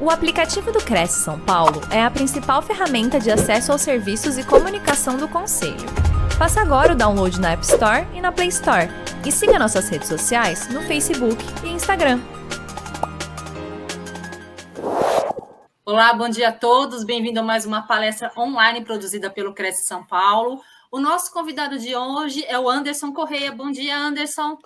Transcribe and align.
O 0.00 0.10
aplicativo 0.10 0.70
do 0.70 0.78
Cresce 0.78 1.24
São 1.24 1.40
Paulo 1.40 1.80
é 1.90 2.00
a 2.00 2.08
principal 2.08 2.62
ferramenta 2.62 3.18
de 3.18 3.32
acesso 3.32 3.72
aos 3.72 3.82
serviços 3.82 4.38
e 4.38 4.44
comunicação 4.44 5.16
do 5.16 5.26
Conselho. 5.26 5.74
Faça 6.38 6.60
agora 6.60 6.92
o 6.92 6.96
download 6.96 7.40
na 7.40 7.50
App 7.50 7.64
Store 7.64 8.06
e 8.14 8.20
na 8.20 8.30
Play 8.30 8.46
Store. 8.46 8.88
E 9.26 9.32
siga 9.32 9.58
nossas 9.58 9.88
redes 9.88 10.06
sociais 10.06 10.68
no 10.68 10.82
Facebook 10.82 11.36
e 11.64 11.70
Instagram. 11.70 12.20
Olá, 15.84 16.14
bom 16.14 16.28
dia 16.28 16.50
a 16.50 16.52
todos. 16.52 17.02
Bem-vindo 17.02 17.40
a 17.40 17.42
mais 17.42 17.66
uma 17.66 17.82
palestra 17.82 18.30
online 18.38 18.84
produzida 18.84 19.28
pelo 19.28 19.52
Cresce 19.52 19.84
São 19.84 20.06
Paulo. 20.06 20.60
O 20.92 21.00
nosso 21.00 21.32
convidado 21.32 21.76
de 21.76 21.96
hoje 21.96 22.44
é 22.46 22.56
o 22.56 22.70
Anderson 22.70 23.12
Correia. 23.12 23.50
Bom 23.50 23.72
dia, 23.72 23.98
Anderson. 23.98 24.58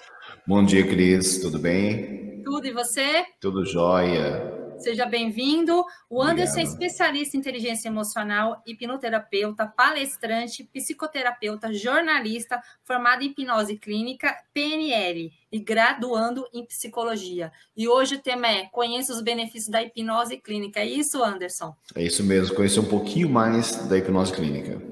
Bom 0.47 0.63
dia, 0.63 0.87
Cris. 0.87 1.41
Tudo 1.41 1.59
bem? 1.59 2.43
Tudo 2.45 2.67
e 2.67 2.73
você? 2.73 3.25
Tudo 3.41 3.65
jóia. 3.65 4.62
Seja 4.83 5.07
bem-vindo. 5.07 5.85
O 6.11 6.21
Anderson 6.21 6.59
é 6.59 6.63
especialista 6.65 7.37
em 7.37 7.41
inteligência 7.41 7.89
emocional, 7.89 8.61
hipnoterapeuta, 8.67 9.65
palestrante, 9.65 10.65
psicoterapeuta, 10.65 11.73
jornalista, 11.73 12.61
formado 12.83 13.23
em 13.23 13.29
hipnose 13.29 13.77
clínica, 13.77 14.37
PNL 14.53 15.33
e 15.53 15.59
graduando 15.61 16.49
em 16.53 16.67
psicologia. 16.67 17.53
E 17.77 17.87
hoje 17.87 18.17
o 18.17 18.21
tema 18.21 18.49
é 18.49 18.67
Conheça 18.73 19.13
os 19.13 19.23
benefícios 19.23 19.69
da 19.69 19.81
hipnose 19.81 20.37
clínica. 20.39 20.81
É 20.81 20.87
isso, 20.87 21.23
Anderson? 21.23 21.77
É 21.95 22.03
isso 22.03 22.25
mesmo, 22.25 22.57
conhecer 22.57 22.81
um 22.81 22.89
pouquinho 22.89 23.29
mais 23.29 23.77
da 23.89 23.97
hipnose 23.97 24.33
clínica. 24.33 24.92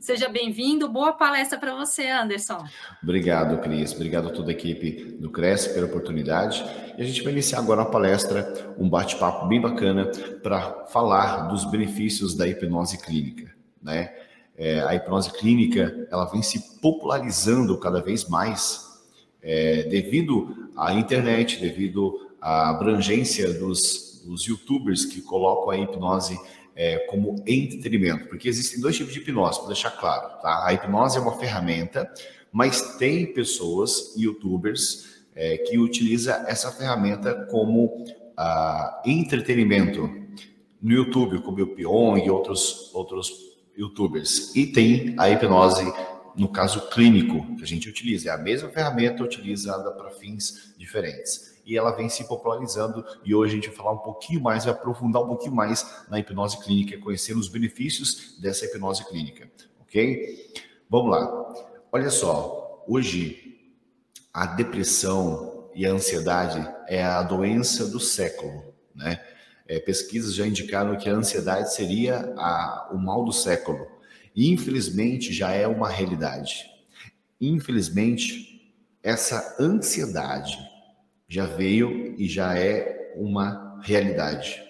Seja 0.00 0.30
bem-vindo. 0.30 0.88
Boa 0.88 1.12
palestra 1.12 1.58
para 1.58 1.74
você, 1.74 2.08
Anderson. 2.08 2.64
Obrigado, 3.02 3.60
Cris. 3.60 3.92
Obrigado 3.92 4.28
a 4.28 4.32
toda 4.32 4.50
a 4.50 4.52
equipe 4.52 5.04
do 5.20 5.28
Cresce 5.28 5.74
pela 5.74 5.84
oportunidade. 5.84 6.64
E 6.96 7.02
a 7.02 7.04
gente 7.04 7.22
vai 7.22 7.34
iniciar 7.34 7.58
agora 7.58 7.82
uma 7.82 7.90
palestra, 7.90 8.74
um 8.78 8.88
bate-papo 8.88 9.46
bem 9.46 9.60
bacana 9.60 10.10
para 10.42 10.86
falar 10.86 11.48
dos 11.48 11.66
benefícios 11.66 12.34
da 12.34 12.48
hipnose 12.48 12.96
clínica, 12.96 13.54
né? 13.82 14.10
É, 14.56 14.80
a 14.80 14.94
hipnose 14.94 15.32
clínica 15.34 16.08
ela 16.10 16.24
vem 16.24 16.42
se 16.42 16.80
popularizando 16.80 17.78
cada 17.78 18.00
vez 18.00 18.26
mais 18.26 19.02
é, 19.42 19.82
devido 19.82 20.70
à 20.78 20.94
internet, 20.94 21.60
devido 21.60 22.30
à 22.40 22.70
abrangência 22.70 23.52
dos, 23.52 24.22
dos 24.24 24.46
YouTubers 24.46 25.04
que 25.04 25.20
colocam 25.20 25.70
a 25.70 25.76
hipnose 25.76 26.40
é, 26.80 26.96
como 27.00 27.44
entretenimento, 27.46 28.26
porque 28.26 28.48
existem 28.48 28.80
dois 28.80 28.96
tipos 28.96 29.12
de 29.12 29.20
hipnose, 29.20 29.58
para 29.58 29.66
deixar 29.66 29.90
claro. 29.90 30.40
Tá? 30.40 30.64
A 30.66 30.72
hipnose 30.72 31.18
é 31.18 31.20
uma 31.20 31.38
ferramenta, 31.38 32.10
mas 32.50 32.96
tem 32.96 33.34
pessoas, 33.34 34.14
youtubers, 34.16 35.20
é, 35.34 35.58
que 35.58 35.76
utilizam 35.76 36.34
essa 36.46 36.72
ferramenta 36.72 37.46
como 37.50 38.02
ah, 38.34 39.02
entretenimento 39.04 40.10
no 40.80 40.94
YouTube, 40.94 41.42
como 41.42 41.62
o 41.62 41.66
Pyong 41.66 42.24
e 42.24 42.30
outros, 42.30 42.90
outros 42.94 43.30
youtubers. 43.76 44.56
E 44.56 44.66
tem 44.66 45.14
a 45.18 45.28
hipnose, 45.28 45.84
no 46.34 46.48
caso 46.48 46.88
clínico, 46.88 47.56
que 47.56 47.62
a 47.62 47.66
gente 47.66 47.90
utiliza. 47.90 48.30
É 48.30 48.32
a 48.32 48.38
mesma 48.38 48.70
ferramenta 48.70 49.22
utilizada 49.22 49.90
para 49.90 50.12
fins 50.12 50.74
diferentes 50.78 51.49
e 51.64 51.76
ela 51.76 51.90
vem 51.90 52.08
se 52.08 52.26
popularizando. 52.26 53.04
E 53.24 53.34
hoje 53.34 53.52
a 53.52 53.54
gente 53.56 53.68
vai 53.68 53.76
falar 53.76 53.92
um 53.92 53.98
pouquinho 53.98 54.40
mais, 54.40 54.64
vai 54.64 54.74
aprofundar 54.74 55.22
um 55.22 55.28
pouquinho 55.28 55.54
mais 55.54 56.04
na 56.08 56.18
hipnose 56.18 56.58
clínica, 56.62 56.98
conhecer 56.98 57.36
os 57.36 57.48
benefícios 57.48 58.38
dessa 58.40 58.64
hipnose 58.64 59.04
clínica, 59.08 59.50
ok? 59.80 60.52
Vamos 60.88 61.10
lá. 61.10 61.54
Olha 61.92 62.10
só, 62.10 62.84
hoje 62.86 63.58
a 64.32 64.46
depressão 64.46 65.70
e 65.74 65.86
a 65.86 65.92
ansiedade 65.92 66.66
é 66.88 67.02
a 67.02 67.22
doença 67.22 67.86
do 67.86 68.00
século, 68.00 68.74
né? 68.94 69.20
É, 69.66 69.78
pesquisas 69.78 70.34
já 70.34 70.44
indicaram 70.44 70.96
que 70.96 71.08
a 71.08 71.14
ansiedade 71.14 71.72
seria 71.72 72.34
a, 72.36 72.90
o 72.92 72.98
mal 72.98 73.24
do 73.24 73.32
século. 73.32 73.86
E 74.34 74.50
infelizmente 74.50 75.32
já 75.32 75.52
é 75.52 75.66
uma 75.66 75.88
realidade. 75.88 76.68
Infelizmente, 77.40 78.74
essa 79.02 79.56
ansiedade 79.60 80.58
já 81.30 81.46
veio 81.46 82.16
e 82.18 82.28
já 82.28 82.58
é 82.58 83.14
uma 83.14 83.80
realidade. 83.82 84.60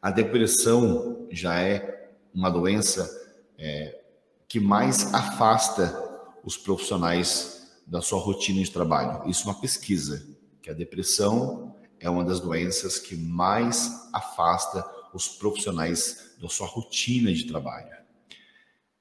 A 0.00 0.10
depressão 0.10 1.26
já 1.30 1.58
é 1.58 2.12
uma 2.34 2.50
doença 2.50 3.10
é, 3.58 3.98
que 4.46 4.60
mais 4.60 5.12
afasta 5.14 5.98
os 6.44 6.58
profissionais 6.58 7.72
da 7.86 8.02
sua 8.02 8.20
rotina 8.20 8.62
de 8.62 8.70
trabalho. 8.70 9.26
Isso 9.28 9.48
é 9.48 9.52
uma 9.52 9.60
pesquisa, 9.60 10.22
que 10.60 10.68
a 10.68 10.74
depressão 10.74 11.74
é 11.98 12.10
uma 12.10 12.24
das 12.24 12.40
doenças 12.40 12.98
que 12.98 13.16
mais 13.16 14.10
afasta 14.12 14.84
os 15.14 15.28
profissionais 15.28 16.36
da 16.38 16.48
sua 16.48 16.66
rotina 16.66 17.32
de 17.32 17.44
trabalho. 17.44 17.96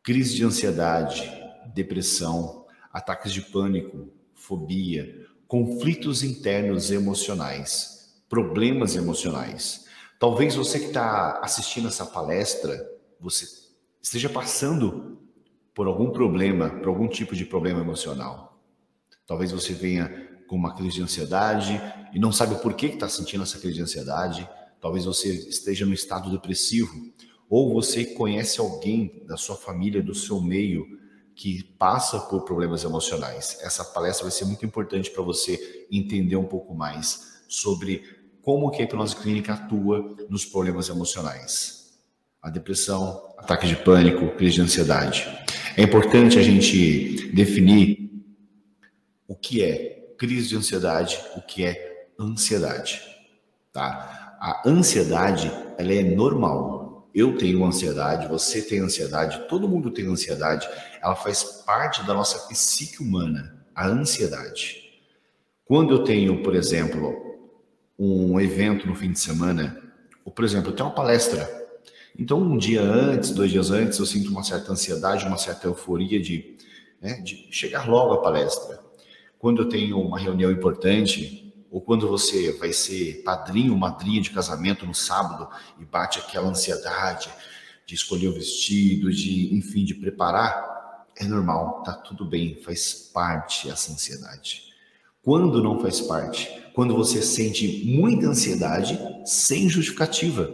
Crise 0.02 0.36
de 0.36 0.46
ansiedade, 0.46 1.30
depressão, 1.74 2.66
ataques 2.94 3.34
de 3.34 3.42
pânico, 3.42 4.08
fobia, 4.34 5.21
conflitos 5.52 6.24
internos 6.24 6.92
emocionais, 6.92 8.24
problemas 8.30 8.96
emocionais. 8.96 9.86
Talvez 10.18 10.56
você 10.56 10.80
que 10.80 10.86
está 10.86 11.42
assistindo 11.44 11.90
essa 11.90 12.06
palestra, 12.06 12.90
você 13.20 13.46
esteja 14.02 14.30
passando 14.30 15.20
por 15.76 15.88
algum 15.88 16.10
problema, 16.10 16.70
por 16.70 16.88
algum 16.88 17.06
tipo 17.06 17.36
de 17.36 17.44
problema 17.44 17.82
emocional. 17.82 18.64
Talvez 19.28 19.52
você 19.52 19.74
venha 19.74 20.08
com 20.48 20.56
uma 20.56 20.74
crise 20.74 20.96
de 20.96 21.04
ansiedade 21.04 21.82
e 22.14 22.18
não 22.18 22.32
sabe 22.32 22.56
porquê 22.62 22.88
que 22.88 22.94
está 22.94 23.10
sentindo 23.10 23.44
essa 23.44 23.60
crise 23.60 23.76
de 23.76 23.82
ansiedade. 23.82 24.50
Talvez 24.80 25.04
você 25.04 25.34
esteja 25.34 25.86
no 25.86 25.94
estado 25.94 26.32
depressivo. 26.32 27.12
Ou 27.50 27.74
você 27.74 28.06
conhece 28.06 28.62
alguém 28.62 29.22
da 29.28 29.36
sua 29.36 29.58
família, 29.58 30.02
do 30.02 30.16
seu 30.16 30.40
meio, 30.40 30.88
que 31.42 31.64
passa 31.80 32.20
por 32.20 32.46
problemas 32.46 32.84
emocionais. 32.84 33.58
Essa 33.62 33.84
palestra 33.84 34.26
vai 34.26 34.32
ser 34.32 34.46
muito 34.46 34.64
importante 34.64 35.10
para 35.10 35.24
você 35.24 35.88
entender 35.92 36.36
um 36.36 36.46
pouco 36.46 36.76
mais 36.76 37.42
sobre 37.50 38.04
como 38.44 38.70
que 38.70 38.80
a 38.80 38.86
hipnose 38.86 39.16
clínica 39.16 39.54
atua 39.56 40.16
nos 40.30 40.46
problemas 40.46 40.88
emocionais. 40.88 41.98
A 42.44 42.52
depressão, 42.52 43.34
ataque 43.40 43.66
de 43.66 43.76
pânico, 43.76 44.36
crise 44.36 44.58
de 44.58 44.62
ansiedade. 44.62 45.28
É 45.76 45.82
importante 45.82 46.38
a 46.38 46.44
gente 46.44 47.32
definir 47.34 48.24
o 49.28 49.36
que 49.36 49.64
é 49.64 50.14
crise 50.20 50.48
de 50.48 50.58
ansiedade, 50.58 51.20
o 51.36 51.42
que 51.42 51.66
é 51.66 52.08
ansiedade, 52.20 53.02
tá? 53.74 54.38
A 54.40 54.70
ansiedade, 54.70 55.52
ela 55.80 55.92
é 55.92 56.04
normal, 56.04 56.81
eu 57.14 57.38
tenho 57.38 57.66
ansiedade, 57.66 58.28
você 58.28 58.62
tem 58.62 58.80
ansiedade, 58.80 59.48
todo 59.48 59.68
mundo 59.68 59.92
tem 59.92 60.08
ansiedade, 60.08 60.68
ela 61.02 61.16
faz 61.16 61.44
parte 61.66 62.06
da 62.06 62.14
nossa 62.14 62.48
psique 62.48 63.02
humana, 63.02 63.66
a 63.76 63.88
ansiedade. 63.88 65.02
Quando 65.66 65.94
eu 65.94 66.04
tenho, 66.04 66.42
por 66.42 66.56
exemplo, 66.56 67.40
um 67.98 68.40
evento 68.40 68.88
no 68.88 68.96
fim 68.96 69.12
de 69.12 69.20
semana, 69.20 69.82
ou 70.24 70.32
por 70.32 70.46
exemplo, 70.46 70.72
eu 70.72 70.76
tenho 70.76 70.90
uma 70.90 70.96
palestra, 70.96 71.50
então 72.18 72.40
um 72.42 72.58
dia 72.58 72.82
antes, 72.82 73.32
dois 73.32 73.52
dias 73.52 73.72
antes, 73.72 74.00
eu 74.00 74.06
sinto 74.06 74.30
uma 74.30 74.44
certa 74.44 74.72
ansiedade, 74.72 75.26
uma 75.26 75.38
certa 75.38 75.68
euforia 75.68 76.20
de, 76.20 76.58
né, 77.02 77.22
de 77.22 77.48
chegar 77.52 77.88
logo 77.90 78.14
à 78.14 78.22
palestra. 78.22 78.80
Quando 79.40 79.62
eu 79.64 79.70
tenho 79.70 80.00
uma 80.00 80.20
reunião 80.20 80.52
importante, 80.52 81.51
ou 81.72 81.80
quando 81.80 82.08
você 82.08 82.52
vai 82.52 82.74
ser 82.74 83.24
padrinho 83.24 83.72
ou 83.72 83.80
madrinha 83.80 84.22
de 84.22 84.30
casamento 84.30 84.86
no 84.86 84.94
sábado 84.94 85.48
e 85.80 85.86
bate 85.86 86.20
aquela 86.20 86.50
ansiedade 86.50 87.30
de 87.86 87.96
escolher 87.96 88.28
o 88.28 88.34
vestido, 88.34 89.10
de, 89.12 89.56
enfim, 89.56 89.86
de 89.86 89.96
preparar, 89.96 91.08
é 91.16 91.24
normal, 91.24 91.82
tá 91.84 91.94
tudo 91.94 92.26
bem, 92.26 92.62
faz 92.62 93.10
parte 93.14 93.70
essa 93.70 93.92
ansiedade. 93.92 94.64
Quando 95.24 95.64
não 95.64 95.80
faz 95.80 96.02
parte? 96.02 96.50
Quando 96.74 96.96
você 96.96 97.22
sente 97.22 97.86
muita 97.86 98.28
ansiedade 98.28 99.00
sem 99.26 99.70
justificativa, 99.70 100.54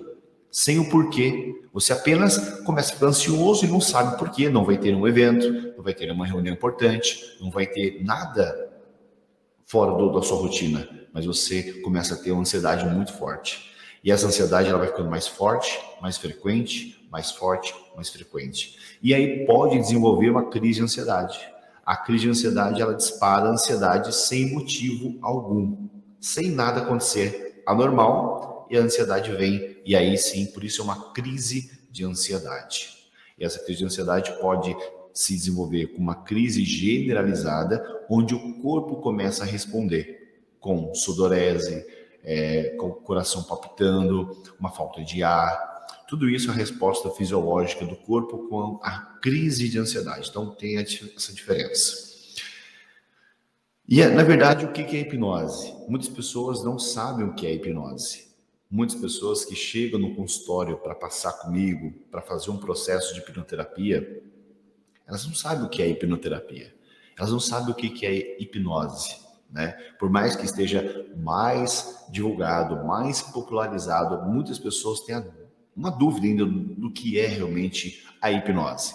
sem 0.52 0.80
o 0.80 0.90
porquê. 0.90 1.54
Você 1.74 1.94
apenas 1.94 2.62
começa 2.62 2.92
a 2.92 2.94
ficar 2.96 3.08
ansioso 3.08 3.66
e 3.66 3.68
não 3.68 3.80
sabe 3.80 4.18
porquê. 4.18 4.50
Não 4.50 4.66
vai 4.66 4.78
ter 4.78 4.96
um 4.96 5.08
evento, 5.08 5.76
não 5.76 5.84
vai 5.84 5.94
ter 5.94 6.12
uma 6.12 6.26
reunião 6.26 6.54
importante, 6.54 7.38
não 7.40 7.52
vai 7.52 7.68
ter 7.68 8.04
nada 8.04 8.68
fora 9.66 9.96
do, 9.96 10.12
da 10.12 10.22
sua 10.22 10.38
rotina 10.38 10.97
mas 11.18 11.26
você 11.26 11.74
começa 11.82 12.14
a 12.14 12.18
ter 12.18 12.32
uma 12.32 12.42
ansiedade 12.42 12.86
muito 12.86 13.12
forte. 13.12 13.72
E 14.04 14.12
essa 14.12 14.28
ansiedade 14.28 14.70
ela 14.70 14.78
vai 14.78 14.88
ficando 14.88 15.10
mais 15.10 15.26
forte, 15.26 15.80
mais 16.00 16.16
frequente, 16.16 17.08
mais 17.12 17.32
forte, 17.32 17.74
mais 17.96 18.08
frequente. 18.08 18.78
E 19.02 19.16
aí 19.16 19.44
pode 19.44 19.80
desenvolver 19.80 20.30
uma 20.30 20.52
crise 20.52 20.76
de 20.76 20.84
ansiedade. 20.84 21.40
A 21.84 21.98
crise 21.98 22.26
de 22.26 22.30
ansiedade 22.30 22.80
ela 22.80 22.94
dispara 22.94 23.48
a 23.48 23.52
ansiedade 23.52 24.14
sem 24.14 24.54
motivo 24.54 25.18
algum, 25.24 25.90
sem 26.22 26.52
nada 26.52 26.82
acontecer 26.82 27.64
anormal, 27.66 28.68
e 28.70 28.78
a 28.78 28.82
ansiedade 28.82 29.32
vem, 29.32 29.82
e 29.84 29.96
aí 29.96 30.16
sim, 30.20 30.46
por 30.46 30.64
isso 30.64 30.82
é 30.82 30.84
uma 30.84 31.14
crise 31.14 31.72
de 31.90 32.06
ansiedade. 32.06 32.90
E 33.40 33.44
essa 33.44 33.58
crise 33.58 33.80
de 33.80 33.86
ansiedade 33.86 34.38
pode 34.40 34.78
se 35.16 35.34
desenvolver 35.34 35.88
com 35.88 35.98
uma 35.98 36.24
crise 36.24 36.64
generalizada, 36.64 37.84
onde 38.08 38.36
o 38.36 38.62
corpo 38.62 38.98
começa 38.98 39.42
a 39.42 39.48
responder 39.48 40.17
com 40.60 40.94
sudorese, 40.94 41.86
é, 42.24 42.76
com 42.78 42.88
o 42.88 42.94
coração 42.94 43.44
palpitando, 43.44 44.44
uma 44.60 44.72
falta 44.72 45.04
de 45.04 45.24
ar. 45.24 45.78
Tudo 46.08 46.30
isso 46.30 46.50
é 46.50 46.54
a 46.54 46.58
resposta 46.58 47.10
fisiológica 47.10 47.86
do 47.86 47.96
corpo 47.96 48.48
com 48.50 48.80
a 48.84 49.00
crise 49.22 49.70
de 49.70 49.80
ansiedade. 49.80 50.30
Então 50.30 50.52
tem 50.52 50.78
essa 50.78 51.34
diferença. 51.34 52.08
E 53.88 54.06
na 54.06 54.24
verdade, 54.24 54.66
o 54.66 54.72
que 54.74 54.82
é 54.82 55.00
hipnose? 55.00 55.74
Muitas 55.88 56.10
pessoas 56.10 56.64
não 56.64 56.78
sabem 56.78 57.26
o 57.26 57.34
que 57.34 57.48
é 57.48 57.54
hipnose. 57.54 58.28
Muitas 58.70 59.00
pessoas 59.00 59.46
que 59.46 59.56
chegam 59.56 59.98
no 59.98 60.14
consultório 60.14 60.78
para 60.78 60.94
passar 60.94 61.32
comigo, 61.34 61.94
para 62.12 62.22
fazer 62.22 62.52
um 62.52 62.58
processo 62.58 63.14
de 63.14 63.22
hipnoterapia, 63.22 64.22
elas 65.08 65.26
não 65.26 65.34
sabem 65.34 65.64
o 65.64 65.70
que 65.70 65.82
é 65.82 65.88
hipnoterapia. 65.88 66.76
Elas 67.18 67.32
não 67.32 67.40
sabem 67.40 67.72
o 67.72 67.76
que 67.76 68.06
é 68.06 68.42
hipnose. 68.42 69.27
Né? 69.52 69.72
Por 70.00 70.10
mais 70.10 70.36
que 70.36 70.46
esteja 70.46 71.08
mais 71.16 72.06
divulgado, 72.10 72.86
mais 72.86 73.22
popularizado, 73.22 74.30
muitas 74.30 74.60
pessoas 74.60 75.02
têm 75.02 75.24
uma 75.76 75.90
dúvida 75.90 76.28
ainda 76.28 76.46
do 76.46 76.92
que 76.92 77.20
é 77.20 77.28
realmente 77.28 78.06
a 78.22 78.32
hipnose. 78.32 78.94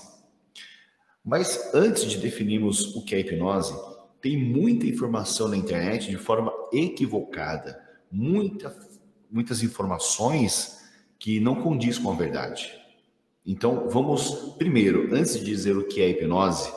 Mas 1.25 1.73
antes 1.73 2.05
de 2.11 2.19
definirmos 2.19 2.95
o 2.97 3.05
que 3.05 3.15
é 3.15 3.21
hipnose, 3.21 3.75
tem 4.21 4.37
muita 4.37 4.87
informação 4.87 5.49
na 5.49 5.57
internet 5.57 6.11
de 6.11 6.17
forma 6.17 6.53
equivocada, 6.73 7.81
muita, 8.11 8.77
muitas 9.31 9.63
informações 9.63 10.81
que 11.19 11.41
não 11.41 11.57
condiz 11.57 11.99
com 11.99 12.11
a 12.11 12.15
verdade. 12.15 12.73
Então, 13.47 13.89
vamos 13.89 14.55
primeiro, 14.59 15.15
antes 15.15 15.39
de 15.39 15.45
dizer 15.45 15.77
o 15.77 15.87
que 15.87 16.01
é 16.01 16.11
hipnose, 16.11 16.71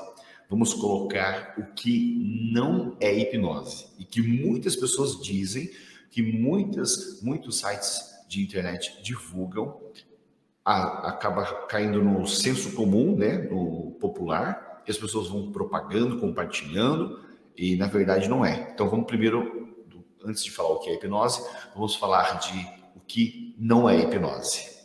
vamos 0.49 0.73
colocar 0.73 1.55
o 1.57 1.73
que 1.73 2.49
não 2.51 2.95
é 2.99 3.13
hipnose 3.13 3.87
e 3.97 4.05
que 4.05 4.21
muitas 4.21 4.75
pessoas 4.75 5.21
dizem, 5.21 5.69
que 6.11 6.21
muitas, 6.21 7.21
muitos 7.21 7.59
sites 7.59 8.15
de 8.27 8.41
internet 8.41 9.01
divulgam, 9.03 9.79
a, 10.63 11.09
acaba 11.09 11.45
caindo 11.67 12.03
no 12.03 12.25
senso 12.25 12.73
comum, 12.73 13.15
né, 13.15 13.37
no 13.37 13.91
popular, 13.99 14.81
e 14.87 14.91
as 14.91 14.97
pessoas 14.97 15.27
vão 15.27 15.51
propagando, 15.51 16.19
compartilhando, 16.19 17.19
e 17.57 17.75
na 17.75 17.87
verdade 17.87 18.27
não 18.27 18.45
é. 18.45 18.71
Então 18.73 18.89
vamos 18.89 19.05
primeiro, 19.05 19.75
antes 20.23 20.43
de 20.43 20.51
falar 20.51 20.69
o 20.69 20.79
que 20.79 20.89
é 20.89 20.95
hipnose, 20.95 21.45
vamos 21.73 21.95
falar 21.95 22.39
de 22.39 22.57
o 22.95 22.99
que 22.99 23.55
não 23.57 23.89
é 23.89 23.97
hipnose. 23.97 24.75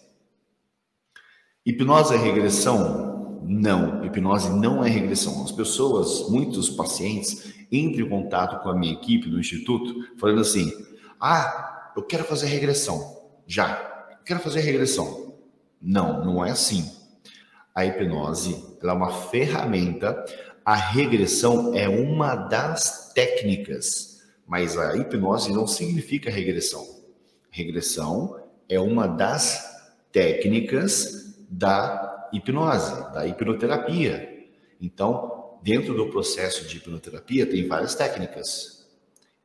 Hipnose 1.64 2.14
é 2.14 2.18
regressão? 2.18 3.09
Não, 3.52 4.04
hipnose 4.04 4.48
não 4.48 4.84
é 4.84 4.88
regressão. 4.88 5.42
As 5.42 5.50
pessoas, 5.50 6.30
muitos 6.30 6.70
pacientes, 6.70 7.52
entram 7.72 8.06
em 8.06 8.08
contato 8.08 8.62
com 8.62 8.68
a 8.68 8.78
minha 8.78 8.92
equipe 8.92 9.28
do 9.28 9.40
instituto, 9.40 9.92
falando 10.20 10.40
assim: 10.40 10.72
ah, 11.20 11.90
eu 11.96 12.02
quero 12.04 12.22
fazer 12.22 12.46
regressão. 12.46 13.26
Já, 13.48 14.06
eu 14.12 14.18
quero 14.24 14.38
fazer 14.38 14.60
regressão. 14.60 15.34
Não, 15.82 16.24
não 16.24 16.44
é 16.44 16.52
assim. 16.52 16.92
A 17.74 17.84
hipnose 17.84 18.78
é 18.80 18.92
uma 18.92 19.10
ferramenta, 19.10 20.24
a 20.64 20.76
regressão 20.76 21.74
é 21.74 21.88
uma 21.88 22.36
das 22.36 23.12
técnicas, 23.14 24.20
mas 24.46 24.78
a 24.78 24.96
hipnose 24.96 25.52
não 25.52 25.66
significa 25.66 26.30
regressão. 26.30 26.86
Regressão 27.50 28.40
é 28.68 28.78
uma 28.78 29.08
das 29.08 29.60
técnicas 30.12 31.34
da 31.50 32.09
hipnose, 32.32 33.12
da 33.12 33.26
hipnoterapia. 33.26 34.46
Então, 34.80 35.58
dentro 35.62 35.94
do 35.94 36.10
processo 36.10 36.66
de 36.66 36.76
hipnoterapia 36.76 37.46
tem 37.46 37.66
várias 37.66 37.94
técnicas. 37.94 38.88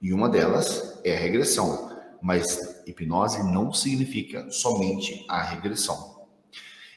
E 0.01 0.13
uma 0.13 0.29
delas 0.29 0.99
é 1.03 1.15
a 1.15 1.19
regressão, 1.19 1.91
mas 2.21 2.83
hipnose 2.85 3.43
não 3.51 3.73
significa 3.73 4.49
somente 4.49 5.25
a 5.29 5.41
regressão. 5.41 6.15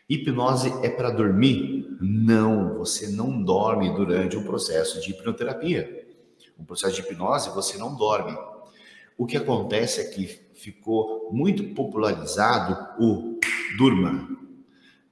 Hipnose 0.09 0.73
é 0.83 0.89
para 0.89 1.11
dormir? 1.11 1.87
Não, 2.01 2.79
você 2.79 3.09
não 3.09 3.43
dorme 3.43 3.95
durante 3.95 4.37
o 4.37 4.45
processo 4.45 5.01
de 5.01 5.11
hipnoterapia. 5.11 6.07
O 6.59 6.65
processo 6.65 6.95
de 6.95 7.03
hipnose 7.03 7.51
você 7.51 7.77
não 7.77 7.95
dorme. 7.95 8.37
O 9.19 9.27
que 9.27 9.37
acontece 9.37 10.01
é 10.01 10.05
que 10.05 10.27
ficou 10.55 11.31
muito 11.33 11.75
popularizado 11.75 12.77
o 12.99 13.39
durma. 13.77 14.48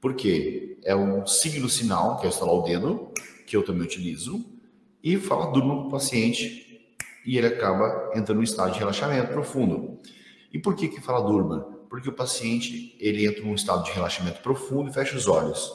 Por 0.01 0.15
quê? 0.15 0.67
é 0.87 0.95
um 0.95 1.27
signo 1.27 1.69
sinal, 1.69 2.17
que 2.17 2.27
é 2.27 2.29
estalar 2.31 2.55
o 2.55 2.63
dedo, 2.63 3.11
que 3.45 3.57
eu 3.57 3.65
também 3.65 3.83
utilizo, 3.83 4.47
e 5.03 5.17
fala 5.17 5.51
durma 5.51 5.81
para 5.81 5.89
o 5.89 5.91
paciente 5.91 6.89
e 7.27 7.37
ele 7.37 7.49
acaba 7.49 8.13
entrando 8.15 8.41
em 8.41 8.45
estado 8.45 8.73
de 8.73 8.79
relaxamento 8.79 9.33
profundo. 9.33 9.99
E 10.53 10.61
por 10.61 10.77
que 10.77 10.87
que 10.87 11.01
fala 11.01 11.27
durma? 11.27 11.61
Porque 11.91 12.09
o 12.09 12.13
paciente 12.13 12.97
ele 13.01 13.27
entra 13.27 13.43
num 13.43 13.55
estado 13.55 13.85
de 13.85 13.91
relaxamento 13.91 14.41
profundo 14.43 14.89
e 14.89 14.93
fecha 14.93 15.17
os 15.17 15.27
olhos. 15.27 15.73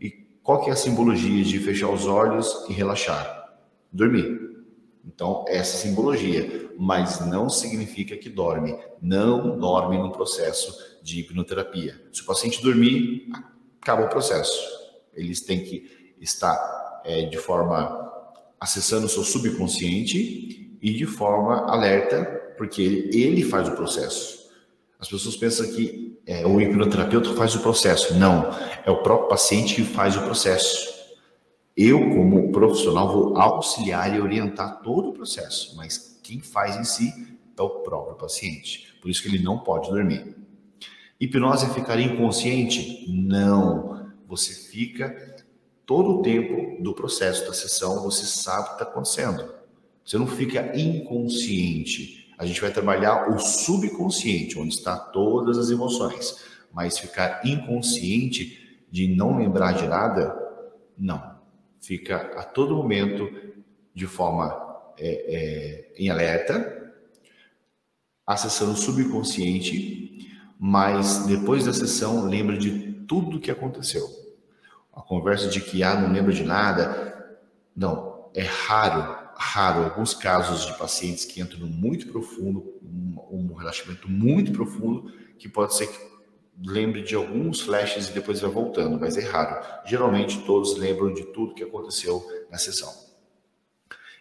E 0.00 0.10
qual 0.42 0.64
que 0.64 0.70
é 0.70 0.72
a 0.72 0.76
simbologia 0.76 1.44
de 1.44 1.58
fechar 1.58 1.90
os 1.90 2.06
olhos 2.06 2.64
e 2.70 2.72
relaxar? 2.72 3.58
Dormir. 3.92 4.40
Então, 5.04 5.44
essa 5.48 5.76
simbologia, 5.76 6.70
mas 6.78 7.20
não 7.26 7.50
significa 7.50 8.16
que 8.16 8.30
dorme. 8.30 8.76
Não 9.00 9.58
dorme 9.58 9.98
no 9.98 10.10
processo 10.10 10.98
de 11.02 11.20
hipnoterapia. 11.20 12.02
Se 12.10 12.22
o 12.22 12.24
paciente 12.24 12.62
dormir, 12.62 13.28
acaba 13.86 14.04
o 14.04 14.08
processo. 14.08 14.60
Eles 15.14 15.40
têm 15.40 15.62
que 15.62 16.16
estar 16.20 17.02
é, 17.04 17.22
de 17.22 17.38
forma 17.38 18.04
acessando 18.58 19.06
o 19.06 19.08
seu 19.08 19.22
subconsciente 19.22 20.76
e 20.82 20.92
de 20.92 21.06
forma 21.06 21.70
alerta, 21.70 22.24
porque 22.58 22.82
ele, 22.82 23.16
ele 23.16 23.44
faz 23.44 23.68
o 23.68 23.72
processo. 23.72 24.50
As 24.98 25.08
pessoas 25.08 25.36
pensam 25.36 25.70
que 25.72 26.18
é, 26.26 26.44
o 26.44 26.60
hipnoterapeuta 26.60 27.34
faz 27.34 27.54
o 27.54 27.60
processo. 27.60 28.14
Não, 28.14 28.50
é 28.84 28.90
o 28.90 29.02
próprio 29.02 29.28
paciente 29.28 29.76
que 29.76 29.84
faz 29.84 30.16
o 30.16 30.22
processo. 30.22 30.96
Eu, 31.76 32.00
como 32.10 32.50
profissional, 32.50 33.12
vou 33.12 33.38
auxiliar 33.38 34.16
e 34.16 34.20
orientar 34.20 34.80
todo 34.82 35.10
o 35.10 35.12
processo, 35.12 35.76
mas 35.76 36.18
quem 36.22 36.40
faz 36.40 36.76
em 36.76 36.84
si 36.84 37.12
é 37.56 37.62
o 37.62 37.70
próprio 37.80 38.16
paciente. 38.16 38.96
Por 39.00 39.10
isso 39.10 39.22
que 39.22 39.28
ele 39.28 39.42
não 39.42 39.58
pode 39.58 39.90
dormir. 39.90 40.35
Hipnose 41.18 41.66
é 41.66 41.70
ficar 41.70 41.98
inconsciente? 41.98 43.06
Não. 43.08 44.10
Você 44.28 44.52
fica 44.52 45.36
todo 45.86 46.18
o 46.18 46.22
tempo 46.22 46.82
do 46.82 46.94
processo 46.94 47.46
da 47.46 47.54
sessão, 47.54 48.02
você 48.02 48.26
sabe 48.26 48.60
o 48.60 48.64
que 48.64 48.72
está 48.72 48.84
acontecendo. 48.84 49.54
Você 50.04 50.18
não 50.18 50.26
fica 50.26 50.78
inconsciente. 50.78 52.34
A 52.38 52.44
gente 52.44 52.60
vai 52.60 52.70
trabalhar 52.70 53.30
o 53.30 53.38
subconsciente, 53.38 54.58
onde 54.58 54.74
está 54.74 54.96
todas 54.96 55.56
as 55.56 55.70
emoções. 55.70 56.44
Mas 56.72 56.98
ficar 56.98 57.40
inconsciente 57.46 58.84
de 58.90 59.08
não 59.08 59.38
lembrar 59.38 59.72
de 59.72 59.86
nada, 59.86 60.36
não. 60.98 61.36
Fica 61.80 62.32
a 62.36 62.42
todo 62.42 62.76
momento 62.76 63.28
de 63.94 64.06
forma 64.06 64.92
é, 64.98 65.08
é, 65.08 65.92
em 65.96 66.10
alerta, 66.10 66.92
acessando 68.26 68.72
o 68.72 68.76
subconsciente 68.76 70.15
mas 70.58 71.26
depois 71.26 71.64
da 71.64 71.72
sessão 71.72 72.26
lembra 72.26 72.56
de 72.56 72.92
tudo 73.06 73.36
o 73.36 73.40
que 73.40 73.50
aconteceu. 73.50 74.06
A 74.92 75.02
conversa 75.02 75.48
de 75.48 75.60
que 75.60 75.82
ah, 75.82 76.00
não 76.00 76.12
lembra 76.12 76.32
de 76.32 76.42
nada, 76.42 77.38
não, 77.76 78.30
é 78.34 78.42
raro, 78.42 79.16
raro 79.36 79.84
alguns 79.84 80.14
casos 80.14 80.66
de 80.66 80.78
pacientes 80.78 81.24
que 81.24 81.40
entram 81.40 81.66
muito 81.66 82.08
profundo, 82.08 82.74
um, 82.82 83.16
um 83.30 83.54
relaxamento 83.54 84.10
muito 84.10 84.52
profundo, 84.52 85.12
que 85.38 85.48
pode 85.48 85.74
ser 85.74 85.88
que 85.88 86.16
lembre 86.64 87.02
de 87.02 87.14
alguns 87.14 87.60
flashes 87.60 88.08
e 88.08 88.12
depois 88.12 88.40
vai 88.40 88.50
voltando, 88.50 88.98
mas 88.98 89.16
é 89.16 89.24
raro. 89.24 89.62
Geralmente 89.86 90.40
todos 90.46 90.76
lembram 90.76 91.12
de 91.12 91.24
tudo 91.26 91.54
que 91.54 91.62
aconteceu 91.62 92.26
na 92.50 92.56
sessão. 92.56 92.90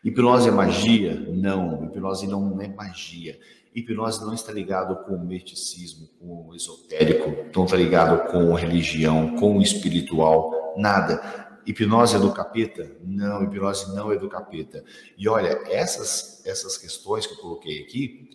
Hipnose 0.04 0.50
é 0.50 0.52
magia? 0.52 1.16
Não, 1.32 1.86
hipnose 1.86 2.28
não 2.28 2.62
é 2.62 2.68
magia. 2.68 3.40
Hipnose 3.76 4.24
não 4.24 4.34
está 4.34 4.54
ligado 4.54 5.04
com 5.04 5.16
o 5.16 5.26
misticismo, 5.26 6.08
com 6.18 6.48
o 6.48 6.56
esotérico, 6.56 7.46
não 7.54 7.66
está 7.66 7.76
ligado 7.76 8.32
com 8.32 8.54
religião, 8.54 9.36
com 9.36 9.58
o 9.58 9.62
espiritual, 9.62 10.74
nada. 10.78 11.46
Hipnose 11.68 12.16
é 12.16 12.20
do 12.20 12.32
capeta? 12.32 12.96
Não, 13.04 13.44
hipnose 13.44 13.94
não 13.94 14.14
é 14.14 14.18
do 14.18 14.30
capeta. 14.30 14.82
E 15.18 15.28
olha, 15.28 15.62
essas, 15.68 16.42
essas 16.46 16.78
questões 16.78 17.28
que 17.28 17.34
eu 17.34 17.38
coloquei 17.38 17.82
aqui, 17.82 18.30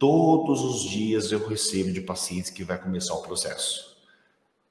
todos 0.00 0.62
os 0.62 0.90
dias 0.90 1.30
eu 1.30 1.46
recebo 1.46 1.92
de 1.92 2.00
pacientes 2.00 2.50
que 2.50 2.64
vai 2.64 2.76
começar 2.76 3.14
o 3.14 3.22
processo. 3.22 3.96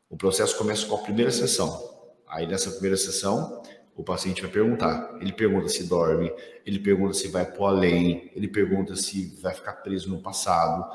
O 0.10 0.18
processo 0.18 0.58
começa 0.58 0.86
com 0.88 0.96
a 0.96 1.00
primeira 1.00 1.32
sessão. 1.32 1.90
Aí 2.28 2.46
nessa 2.46 2.70
primeira 2.72 2.98
sessão, 2.98 3.64
o 3.96 4.04
paciente 4.04 4.42
vai 4.42 4.52
perguntar. 4.52 5.18
Ele 5.20 5.32
pergunta 5.32 5.68
se 5.68 5.84
dorme, 5.84 6.32
ele 6.66 6.80
pergunta 6.80 7.14
se 7.14 7.28
vai 7.28 7.46
para 7.46 7.66
além, 7.66 8.32
ele 8.36 8.48
pergunta 8.48 8.96
se 8.96 9.36
vai 9.42 9.54
ficar 9.54 9.74
preso 9.74 10.10
no 10.10 10.22
passado. 10.22 10.90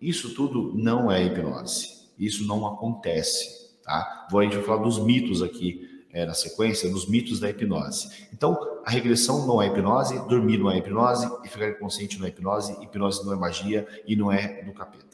Isso 0.00 0.34
tudo 0.34 0.72
não 0.74 1.10
é 1.10 1.24
hipnose. 1.24 2.08
Isso 2.18 2.46
não 2.46 2.66
acontece, 2.66 3.78
tá? 3.82 4.26
Vou 4.30 4.40
a 4.40 4.44
gente 4.44 4.56
vai 4.56 4.64
falar 4.64 4.82
dos 4.82 4.98
mitos 4.98 5.42
aqui, 5.42 6.04
é, 6.10 6.24
na 6.24 6.34
sequência 6.34 6.90
dos 6.90 7.08
mitos 7.08 7.38
da 7.38 7.50
hipnose. 7.50 8.28
Então, 8.32 8.80
a 8.84 8.90
regressão 8.90 9.46
não 9.46 9.60
é 9.60 9.66
hipnose, 9.68 10.18
dormir 10.28 10.58
não 10.58 10.70
é 10.70 10.78
hipnose, 10.78 11.28
e 11.44 11.48
ficar 11.48 11.68
inconsciente 11.68 12.18
não 12.18 12.26
é 12.26 12.30
hipnose, 12.30 12.72
hipnose 12.82 13.24
não 13.24 13.32
é 13.32 13.36
magia 13.36 13.86
e 14.06 14.16
não 14.16 14.32
é 14.32 14.62
do 14.62 14.72
capeta. 14.72 15.06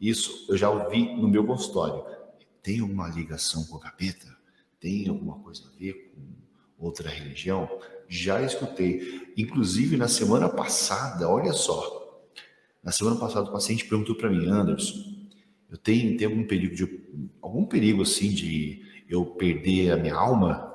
Isso 0.00 0.46
eu 0.48 0.56
já 0.56 0.68
ouvi 0.68 1.14
no 1.14 1.28
meu 1.28 1.46
consultório. 1.46 2.04
Tem 2.60 2.80
alguma 2.80 3.08
ligação 3.08 3.64
com 3.64 3.76
o 3.76 3.80
capeta? 3.80 4.26
Tem 4.80 5.08
alguma 5.08 5.38
coisa 5.38 5.68
a 5.68 5.78
ver 5.78 6.12
com 6.12 6.41
outra 6.86 7.08
religião? 7.08 7.68
Já 8.08 8.42
escutei. 8.42 9.22
Inclusive, 9.36 9.96
na 9.96 10.08
semana 10.08 10.48
passada, 10.48 11.28
olha 11.28 11.52
só. 11.52 12.02
Na 12.82 12.92
semana 12.92 13.16
passada, 13.16 13.48
o 13.48 13.52
paciente 13.52 13.86
perguntou 13.86 14.14
para 14.14 14.28
mim, 14.28 14.48
Anderson, 14.48 14.98
eu 15.70 15.78
tenho, 15.78 16.16
tenho 16.16 16.30
algum 16.30 16.46
perigo 16.46 16.74
de 16.74 17.02
algum 17.40 17.64
perigo 17.64 18.02
assim 18.02 18.30
de 18.30 18.82
eu 19.08 19.24
perder 19.24 19.92
a 19.92 19.96
minha 19.96 20.14
alma? 20.14 20.70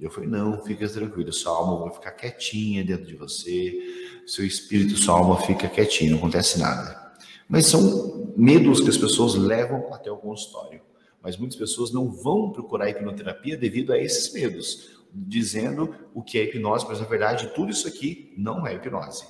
Eu 0.00 0.10
falei, 0.10 0.28
não, 0.28 0.62
fica 0.64 0.88
tranquilo, 0.88 1.32
sua 1.32 1.52
alma 1.52 1.84
vai 1.84 1.94
ficar 1.94 2.10
quietinha 2.12 2.82
dentro 2.82 3.06
de 3.06 3.14
você, 3.14 3.78
seu 4.26 4.44
espírito, 4.44 4.96
sua 4.96 5.14
alma 5.16 5.40
fica 5.40 5.68
quietinha, 5.68 6.10
não 6.10 6.18
acontece 6.18 6.58
nada. 6.58 7.12
Mas 7.48 7.66
são 7.66 8.32
medos 8.36 8.80
que 8.80 8.88
as 8.88 8.96
pessoas 8.96 9.34
levam 9.34 9.92
até 9.94 10.10
o 10.10 10.16
consultório. 10.16 10.80
Mas 11.22 11.36
muitas 11.36 11.56
pessoas 11.56 11.92
não 11.92 12.10
vão 12.10 12.50
procurar 12.50 12.90
hipnoterapia 12.90 13.56
devido 13.56 13.92
a 13.92 13.98
esses 13.98 14.32
medos, 14.32 15.01
dizendo 15.14 15.94
o 16.14 16.22
que 16.22 16.38
é 16.38 16.44
hipnose, 16.44 16.86
mas 16.88 17.00
na 17.00 17.06
verdade 17.06 17.52
tudo 17.54 17.70
isso 17.70 17.86
aqui 17.86 18.32
não 18.36 18.66
é 18.66 18.74
hipnose. 18.74 19.26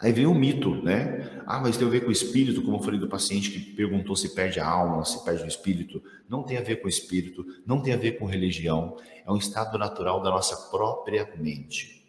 Aí 0.00 0.12
vem 0.12 0.24
o 0.24 0.34
mito, 0.34 0.74
né? 0.82 1.42
Ah, 1.46 1.60
mas 1.60 1.76
tem 1.76 1.86
a 1.86 1.90
ver 1.90 2.00
com 2.00 2.08
o 2.08 2.12
espírito, 2.12 2.62
como 2.62 2.78
eu 2.78 2.82
falei 2.82 2.98
do 2.98 3.06
paciente 3.06 3.50
que 3.50 3.60
perguntou 3.72 4.16
se 4.16 4.34
perde 4.34 4.58
a 4.58 4.66
alma, 4.66 5.04
se 5.04 5.22
perde 5.22 5.44
o 5.44 5.46
espírito. 5.46 6.02
Não 6.26 6.42
tem 6.42 6.56
a 6.56 6.62
ver 6.62 6.76
com 6.76 6.86
o 6.86 6.88
espírito, 6.88 7.44
não 7.66 7.82
tem 7.82 7.92
a 7.92 7.98
ver 7.98 8.12
com 8.12 8.24
religião. 8.24 8.96
É 9.26 9.30
um 9.30 9.36
estado 9.36 9.76
natural 9.76 10.22
da 10.22 10.30
nossa 10.30 10.70
própria 10.70 11.28
mente. 11.36 12.00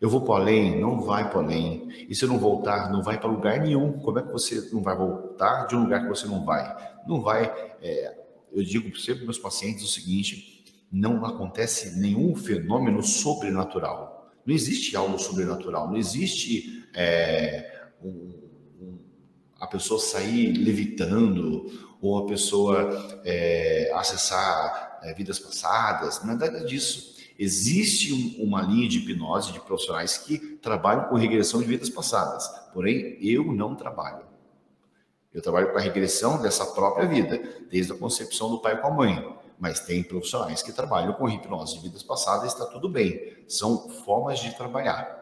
Eu 0.00 0.08
vou 0.08 0.22
para 0.22 0.36
além? 0.36 0.80
Não 0.80 1.02
vai 1.02 1.28
para 1.28 1.40
além. 1.40 2.06
E 2.08 2.14
se 2.14 2.24
eu 2.24 2.28
não 2.28 2.38
voltar, 2.38 2.90
não 2.90 3.02
vai 3.02 3.18
para 3.20 3.28
lugar 3.28 3.60
nenhum. 3.60 3.92
Como 3.98 4.18
é 4.18 4.22
que 4.22 4.32
você 4.32 4.70
não 4.72 4.80
vai 4.82 4.96
voltar 4.96 5.66
de 5.66 5.76
um 5.76 5.82
lugar 5.82 6.02
que 6.02 6.08
você 6.08 6.26
não 6.26 6.44
vai? 6.46 6.76
Não 7.06 7.20
vai. 7.20 7.44
É, 7.82 8.16
eu 8.52 8.62
digo 8.62 8.96
sempre 8.96 9.16
para 9.16 9.24
meus 9.24 9.38
pacientes 9.38 9.84
o 9.84 9.88
seguinte: 9.88 10.57
não 10.90 11.24
acontece 11.24 11.98
nenhum 11.98 12.34
fenômeno 12.34 13.02
sobrenatural. 13.02 14.32
Não 14.44 14.54
existe 14.54 14.96
algo 14.96 15.18
sobrenatural, 15.18 15.88
não 15.88 15.96
existe 15.96 16.88
é, 16.94 17.88
um, 18.02 18.32
um, 18.80 18.98
a 19.60 19.66
pessoa 19.66 20.00
sair 20.00 20.52
levitando 20.54 21.66
ou 22.00 22.18
a 22.18 22.26
pessoa 22.26 23.20
é, 23.24 23.92
acessar 23.94 24.98
é, 25.02 25.12
vidas 25.12 25.38
passadas, 25.38 26.24
nada 26.24 26.64
disso. 26.64 27.16
Existe 27.38 28.42
uma 28.42 28.62
linha 28.62 28.88
de 28.88 28.98
hipnose 28.98 29.52
de 29.52 29.60
profissionais 29.60 30.18
que 30.18 30.38
trabalham 30.38 31.04
com 31.04 31.14
regressão 31.14 31.60
de 31.60 31.66
vidas 31.66 31.90
passadas, 31.90 32.48
porém 32.72 33.16
eu 33.20 33.52
não 33.52 33.76
trabalho. 33.76 34.26
Eu 35.32 35.42
trabalho 35.42 35.70
com 35.70 35.78
a 35.78 35.80
regressão 35.80 36.40
dessa 36.40 36.64
própria 36.64 37.06
vida, 37.06 37.38
desde 37.70 37.92
a 37.92 37.96
concepção 37.96 38.50
do 38.50 38.60
pai 38.60 38.80
com 38.80 38.88
a 38.88 38.90
mãe 38.90 39.38
mas 39.58 39.80
tem 39.80 40.02
profissionais 40.02 40.62
que 40.62 40.72
trabalham 40.72 41.12
com 41.14 41.28
hipnose 41.28 41.76
de 41.76 41.82
vidas 41.82 42.02
passadas, 42.02 42.52
está 42.52 42.66
tudo 42.66 42.88
bem. 42.88 43.36
São 43.48 43.88
formas 43.88 44.38
de 44.38 44.56
trabalhar. 44.56 45.18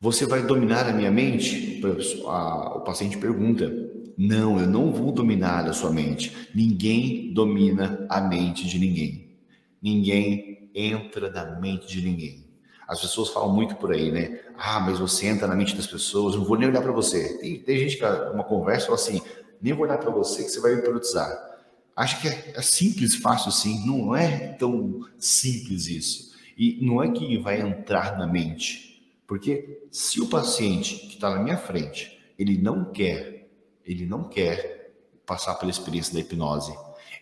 Você 0.00 0.26
vai 0.26 0.42
dominar 0.42 0.86
a 0.86 0.92
minha 0.92 1.10
mente? 1.10 1.82
o 1.84 2.80
paciente 2.80 3.16
pergunta. 3.18 3.72
Não, 4.16 4.60
eu 4.60 4.66
não 4.66 4.92
vou 4.92 5.10
dominar 5.10 5.66
a 5.66 5.72
sua 5.72 5.90
mente. 5.90 6.48
Ninguém 6.54 7.32
domina 7.32 8.06
a 8.08 8.20
mente 8.20 8.66
de 8.66 8.78
ninguém. 8.78 9.36
Ninguém 9.82 10.70
entra 10.74 11.30
na 11.30 11.58
mente 11.58 11.86
de 11.86 12.00
ninguém. 12.02 12.44
As 12.86 13.00
pessoas 13.00 13.30
falam 13.30 13.52
muito 13.52 13.76
por 13.76 13.92
aí, 13.92 14.12
né? 14.12 14.40
Ah, 14.58 14.78
mas 14.78 14.98
você 14.98 15.26
entra 15.26 15.46
na 15.46 15.56
mente 15.56 15.74
das 15.74 15.86
pessoas, 15.86 16.36
não 16.36 16.44
vou 16.44 16.58
nem 16.58 16.68
olhar 16.68 16.82
para 16.82 16.92
você. 16.92 17.38
Tem, 17.38 17.58
tem 17.60 17.78
gente 17.78 17.96
que 17.96 18.04
uma 18.04 18.44
conversa 18.44 18.86
fala 18.86 18.98
assim, 18.98 19.20
nem 19.60 19.72
vou 19.72 19.84
olhar 19.84 19.98
para 19.98 20.10
você 20.10 20.44
que 20.44 20.50
você 20.50 20.60
vai 20.60 20.74
me 20.74 20.80
hipnotizar. 20.80 21.53
Acho 21.96 22.20
que 22.20 22.28
é, 22.28 22.54
é 22.56 22.62
simples, 22.62 23.14
fácil 23.14 23.52
sim. 23.52 23.86
Não 23.86 24.14
é 24.14 24.48
tão 24.54 25.00
simples 25.18 25.86
isso. 25.86 26.34
E 26.56 26.78
não 26.84 27.02
é 27.02 27.10
que 27.10 27.38
vai 27.38 27.60
entrar 27.60 28.18
na 28.18 28.26
mente. 28.26 29.02
Porque 29.26 29.82
se 29.90 30.20
o 30.20 30.28
paciente 30.28 30.96
que 30.96 31.14
está 31.14 31.30
na 31.30 31.42
minha 31.42 31.56
frente, 31.56 32.20
ele 32.38 32.58
não 32.58 32.92
quer, 32.92 33.48
ele 33.84 34.06
não 34.06 34.24
quer 34.24 34.92
passar 35.24 35.54
pela 35.54 35.70
experiência 35.70 36.12
da 36.12 36.20
hipnose, 36.20 36.74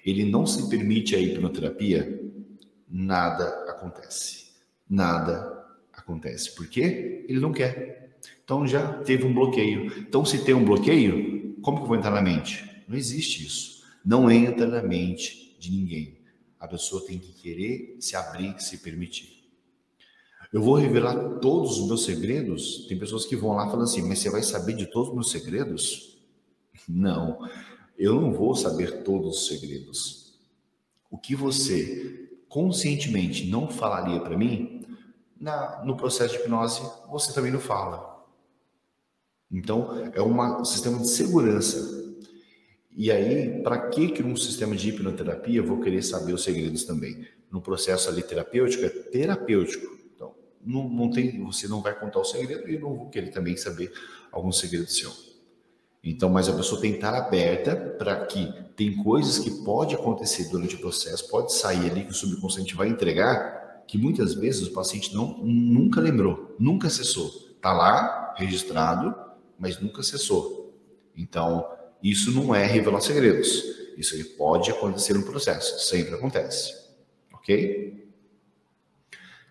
ele 0.04 0.24
não 0.24 0.44
se 0.44 0.68
permite 0.68 1.14
a 1.14 1.20
hipnoterapia, 1.20 2.20
nada 2.88 3.46
acontece. 3.68 4.52
Nada 4.88 5.64
acontece. 5.92 6.54
Por 6.54 6.66
quê? 6.66 7.24
Ele 7.28 7.40
não 7.40 7.52
quer. 7.52 8.16
Então 8.42 8.66
já 8.66 8.94
teve 9.04 9.24
um 9.24 9.32
bloqueio. 9.32 9.86
Então, 9.98 10.24
se 10.24 10.44
tem 10.44 10.54
um 10.54 10.64
bloqueio, 10.64 11.56
como 11.62 11.78
que 11.78 11.84
eu 11.84 11.88
vou 11.88 11.96
entrar 11.96 12.10
na 12.10 12.20
mente? 12.20 12.68
Não 12.88 12.96
existe 12.96 13.46
isso 13.46 13.71
não 14.04 14.30
entra 14.30 14.66
na 14.66 14.82
mente 14.82 15.56
de 15.58 15.70
ninguém. 15.70 16.18
A 16.58 16.66
pessoa 16.66 17.04
tem 17.06 17.18
que 17.18 17.32
querer 17.32 17.96
se 18.00 18.16
abrir, 18.16 18.60
se 18.60 18.78
permitir. 18.78 19.42
Eu 20.52 20.62
vou 20.62 20.74
revelar 20.74 21.38
todos 21.40 21.78
os 21.78 21.86
meus 21.86 22.04
segredos. 22.04 22.86
Tem 22.86 22.98
pessoas 22.98 23.24
que 23.24 23.34
vão 23.34 23.52
lá 23.52 23.66
falando 23.66 23.84
assim, 23.84 24.02
mas 24.02 24.18
você 24.18 24.30
vai 24.30 24.42
saber 24.42 24.74
de 24.74 24.86
todos 24.86 25.08
os 25.08 25.14
meus 25.14 25.30
segredos? 25.30 26.18
Não, 26.88 27.38
eu 27.96 28.20
não 28.20 28.32
vou 28.32 28.54
saber 28.54 29.02
todos 29.02 29.38
os 29.38 29.46
segredos. 29.46 30.38
O 31.10 31.16
que 31.16 31.34
você 31.34 32.28
conscientemente 32.48 33.46
não 33.46 33.68
falaria 33.68 34.20
para 34.20 34.36
mim, 34.36 34.84
na, 35.40 35.82
no 35.84 35.96
processo 35.96 36.34
de 36.34 36.40
hipnose, 36.40 36.82
você 37.10 37.32
também 37.32 37.50
não 37.50 37.60
fala. 37.60 38.24
Então, 39.50 40.10
é 40.14 40.22
um 40.22 40.64
sistema 40.64 40.98
de 40.98 41.08
segurança 41.08 42.01
e 42.94 43.10
aí, 43.10 43.62
para 43.62 43.88
que 43.88 44.08
que 44.08 44.22
sistema 44.36 44.76
de 44.76 44.90
hipnoterapia 44.90 45.58
eu 45.58 45.66
vou 45.66 45.80
querer 45.80 46.02
saber 46.02 46.34
os 46.34 46.44
segredos 46.44 46.84
também? 46.84 47.26
No 47.50 47.60
processo 47.60 48.08
ali 48.08 48.22
terapêutico, 48.22 48.84
é 48.84 48.88
terapêutico. 48.88 49.86
Então, 50.14 50.34
não, 50.64 50.88
não 50.88 51.10
tem, 51.10 51.42
você 51.42 51.66
não 51.66 51.80
vai 51.80 51.98
contar 51.98 52.20
o 52.20 52.24
segredo 52.24 52.68
e 52.68 52.74
eu 52.74 52.80
não 52.80 52.94
vou 52.94 53.08
querer 53.08 53.30
também 53.30 53.56
saber 53.56 53.92
algum 54.30 54.52
segredo 54.52 54.90
seu. 54.90 55.10
Então, 56.04 56.28
mas 56.28 56.48
a 56.48 56.52
pessoa 56.52 56.80
tem 56.80 56.90
que 56.90 56.98
estar 56.98 57.14
aberta 57.14 57.76
para 57.76 58.26
que 58.26 58.52
tem 58.76 59.02
coisas 59.02 59.38
que 59.38 59.62
pode 59.62 59.94
acontecer 59.94 60.50
durante 60.50 60.74
o 60.74 60.80
processo, 60.80 61.28
pode 61.28 61.52
sair 61.54 61.90
ali 61.90 62.04
que 62.04 62.10
o 62.10 62.14
subconsciente 62.14 62.74
vai 62.74 62.88
entregar, 62.88 63.84
que 63.86 63.96
muitas 63.96 64.34
vezes 64.34 64.66
o 64.66 64.72
paciente 64.72 65.14
não 65.14 65.38
nunca 65.38 66.00
lembrou, 66.00 66.56
nunca 66.58 66.88
acessou. 66.88 67.30
Está 67.54 67.72
lá 67.72 68.34
registrado, 68.36 69.14
mas 69.58 69.80
nunca 69.80 70.00
acessou. 70.00 70.74
Então, 71.16 71.71
isso 72.02 72.32
não 72.32 72.54
é 72.54 72.66
revelar 72.66 73.00
segredos. 73.00 73.62
Isso 73.96 74.16
pode 74.36 74.70
acontecer 74.70 75.14
no 75.14 75.22
processo, 75.22 75.78
sempre 75.88 76.14
acontece. 76.14 76.74
Ok? 77.32 78.08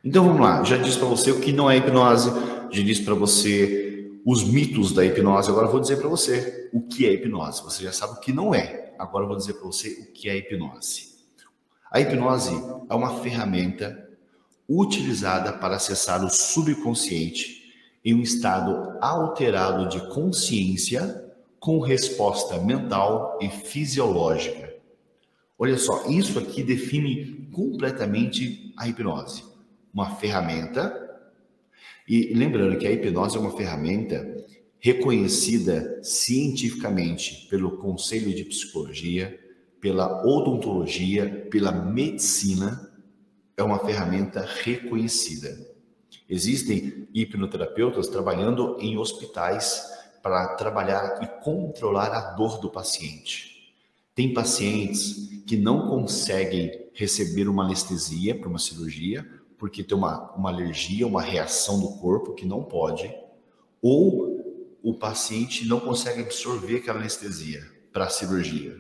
Então 0.04 0.26
vamos 0.26 0.42
lá. 0.42 0.64
Já 0.64 0.78
disse 0.78 0.98
para 0.98 1.08
você 1.08 1.32
o 1.32 1.40
que 1.40 1.52
não 1.52 1.70
é 1.70 1.78
hipnose, 1.78 2.30
já 2.72 2.82
disse 2.82 3.04
para 3.04 3.14
você 3.14 4.20
os 4.26 4.44
mitos 4.44 4.92
da 4.94 5.06
hipnose. 5.06 5.50
Agora 5.50 5.68
vou 5.68 5.80
dizer 5.80 5.98
para 5.98 6.10
você 6.10 6.70
o 6.74 6.82
que 6.82 7.06
é 7.06 7.14
hipnose. 7.14 7.64
Você 7.64 7.84
já 7.84 7.92
sabe 7.92 8.14
o 8.14 8.20
que 8.20 8.34
não 8.34 8.54
é. 8.54 8.94
Agora 8.98 9.26
vou 9.26 9.38
dizer 9.38 9.54
para 9.54 9.66
você 9.66 9.90
o 9.90 10.12
que 10.12 10.30
é 10.30 10.38
hipnose. 10.38 11.12
A 11.92 12.00
hipnose 12.00 12.54
é 12.90 12.96
uma 12.96 13.22
ferramenta 13.22 14.10
utilizada 14.68 15.54
para 15.54 15.76
acessar 15.76 16.24
o 16.24 16.30
subconsciente 16.30 17.62
em 18.04 18.16
um 18.16 18.22
estado 18.22 18.98
alterado 19.02 19.90
de 19.90 20.00
consciência 20.14 21.31
com 21.62 21.80
resposta 21.80 22.58
mental 22.58 23.38
e 23.40 23.48
fisiológica. 23.48 24.74
Olha 25.60 25.78
só, 25.78 26.08
isso 26.10 26.40
aqui 26.40 26.64
define 26.64 27.48
completamente 27.52 28.74
a 28.76 28.88
hipnose. 28.88 29.44
Uma 29.94 30.16
ferramenta, 30.16 31.22
e 32.08 32.34
lembrando 32.34 32.80
que 32.80 32.88
a 32.88 32.92
hipnose 32.92 33.38
é 33.38 33.40
uma 33.40 33.56
ferramenta 33.56 34.44
reconhecida 34.80 36.00
cientificamente 36.02 37.48
pelo 37.48 37.78
Conselho 37.78 38.34
de 38.34 38.44
Psicologia, 38.44 39.40
pela 39.80 40.26
odontologia, 40.26 41.48
pela 41.52 41.72
medicina, 41.72 42.92
é 43.56 43.62
uma 43.62 43.78
ferramenta 43.78 44.44
reconhecida. 44.64 45.56
Existem 46.28 47.08
hipnoterapeutas 47.14 48.08
trabalhando 48.08 48.78
em 48.80 48.98
hospitais 48.98 50.01
para 50.22 50.56
trabalhar 50.56 51.20
e 51.22 51.28
controlar 51.44 52.14
a 52.14 52.32
dor 52.32 52.60
do 52.60 52.70
paciente. 52.70 53.74
Tem 54.14 54.34
pacientes 54.34 55.44
que 55.48 55.58
não 55.58 55.88
conseguem 55.88 56.90
receber 56.94 57.48
uma 57.48 57.64
anestesia 57.64 58.38
para 58.38 58.50
uma 58.50 58.60
cirurgia, 58.60 59.28
porque 59.58 59.84
tem 59.84 59.98
uma, 59.98 60.32
uma 60.34 60.50
alergia, 60.50 61.08
uma 61.08 61.22
reação 61.22 61.80
do 61.80 61.98
corpo 61.98 62.34
que 62.34 62.46
não 62.46 62.64
pode, 62.64 63.14
ou 63.82 64.78
o 64.84 64.94
paciente 64.94 65.68
não 65.68 65.80
consegue 65.80 66.22
absorver 66.22 66.78
aquela 66.78 67.00
anestesia 67.00 67.64
para 67.92 68.06
a 68.06 68.10
cirurgia. 68.10 68.78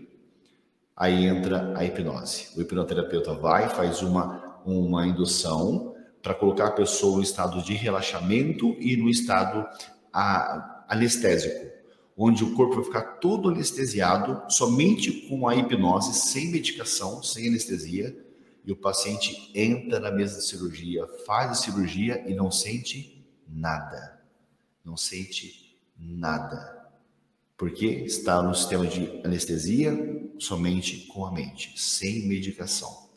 Aí 0.95 1.25
entra 1.25 1.74
a 1.77 1.86
hipnose. 1.86 2.50
O 2.57 2.62
hipnoterapeuta 2.62 3.33
vai, 3.33 3.69
faz 3.69 4.01
uma, 4.01 4.62
uma 4.65 5.05
indução 5.07 5.95
para 6.21 6.33
colocar 6.33 6.67
a 6.67 6.71
pessoa 6.71 7.17
no 7.17 7.24
estado 7.24 7.62
de 7.63 7.74
relaxamento 7.74 8.75
e 8.79 8.95
no 8.95 9.10
estado 9.10 9.65
a, 10.13 10.80
anestésico, 10.91 11.71
onde 12.17 12.43
o 12.43 12.53
corpo 12.53 12.75
vai 12.75 12.83
ficar 12.83 13.01
todo 13.19 13.50
anestesiado, 13.50 14.43
somente 14.50 15.27
com 15.27 15.48
a 15.48 15.55
hipnose, 15.55 16.13
sem 16.13 16.51
medicação, 16.51 17.24
sem 17.24 17.48
anestesia, 17.48 18.15
e 18.63 18.71
o 18.71 18.75
paciente 18.75 19.50
entra 19.55 20.00
na 20.00 20.12
mesa 20.12 20.38
de 20.38 20.45
cirurgia, 20.45 21.07
faz 21.25 21.51
a 21.51 21.55
cirurgia 21.55 22.24
e 22.27 22.36
não 22.36 22.51
sente 22.51 23.25
nada. 23.48 24.21
Não 24.83 24.98
sente 24.98 25.79
nada. 25.98 26.79
Porque 27.57 27.86
está 27.86 28.41
no 28.41 28.53
sistema 28.53 28.86
de 28.86 29.21
anestesia 29.24 29.91
somente 30.38 31.07
com 31.07 31.25
a 31.25 31.31
mente, 31.31 31.74
sem 31.79 32.27
medicação. 32.27 33.10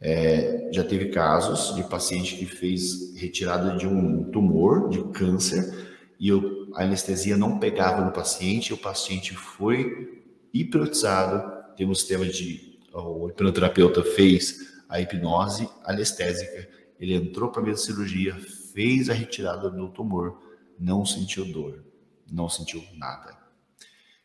É, 0.00 0.68
já 0.72 0.84
teve 0.84 1.10
casos 1.10 1.74
de 1.74 1.84
paciente 1.84 2.36
que 2.36 2.46
fez 2.46 3.14
retirada 3.14 3.76
de 3.76 3.86
um 3.86 4.24
tumor, 4.30 4.88
de 4.88 5.02
câncer, 5.10 5.92
e 6.18 6.30
a 6.74 6.82
anestesia 6.82 7.36
não 7.36 7.58
pegava 7.58 8.04
no 8.04 8.12
paciente, 8.12 8.72
o 8.72 8.78
paciente 8.78 9.34
foi 9.34 10.22
hipnotizado, 10.52 11.74
tem 11.76 11.86
um 11.86 11.94
sistema 11.94 12.26
de. 12.26 12.78
O 12.92 13.28
hipnoterapeuta 13.28 14.04
fez 14.04 14.82
a 14.88 15.00
hipnose 15.00 15.68
anestésica, 15.84 16.68
ele 17.00 17.14
entrou 17.14 17.50
para 17.50 17.62
a 17.62 17.72
de 17.72 17.80
cirurgia, 17.80 18.36
fez 18.74 19.08
a 19.08 19.14
retirada 19.14 19.70
do 19.70 19.88
tumor, 19.88 20.38
não 20.78 21.04
sentiu 21.06 21.44
dor, 21.46 21.82
não 22.30 22.48
sentiu 22.48 22.84
nada. 22.96 23.36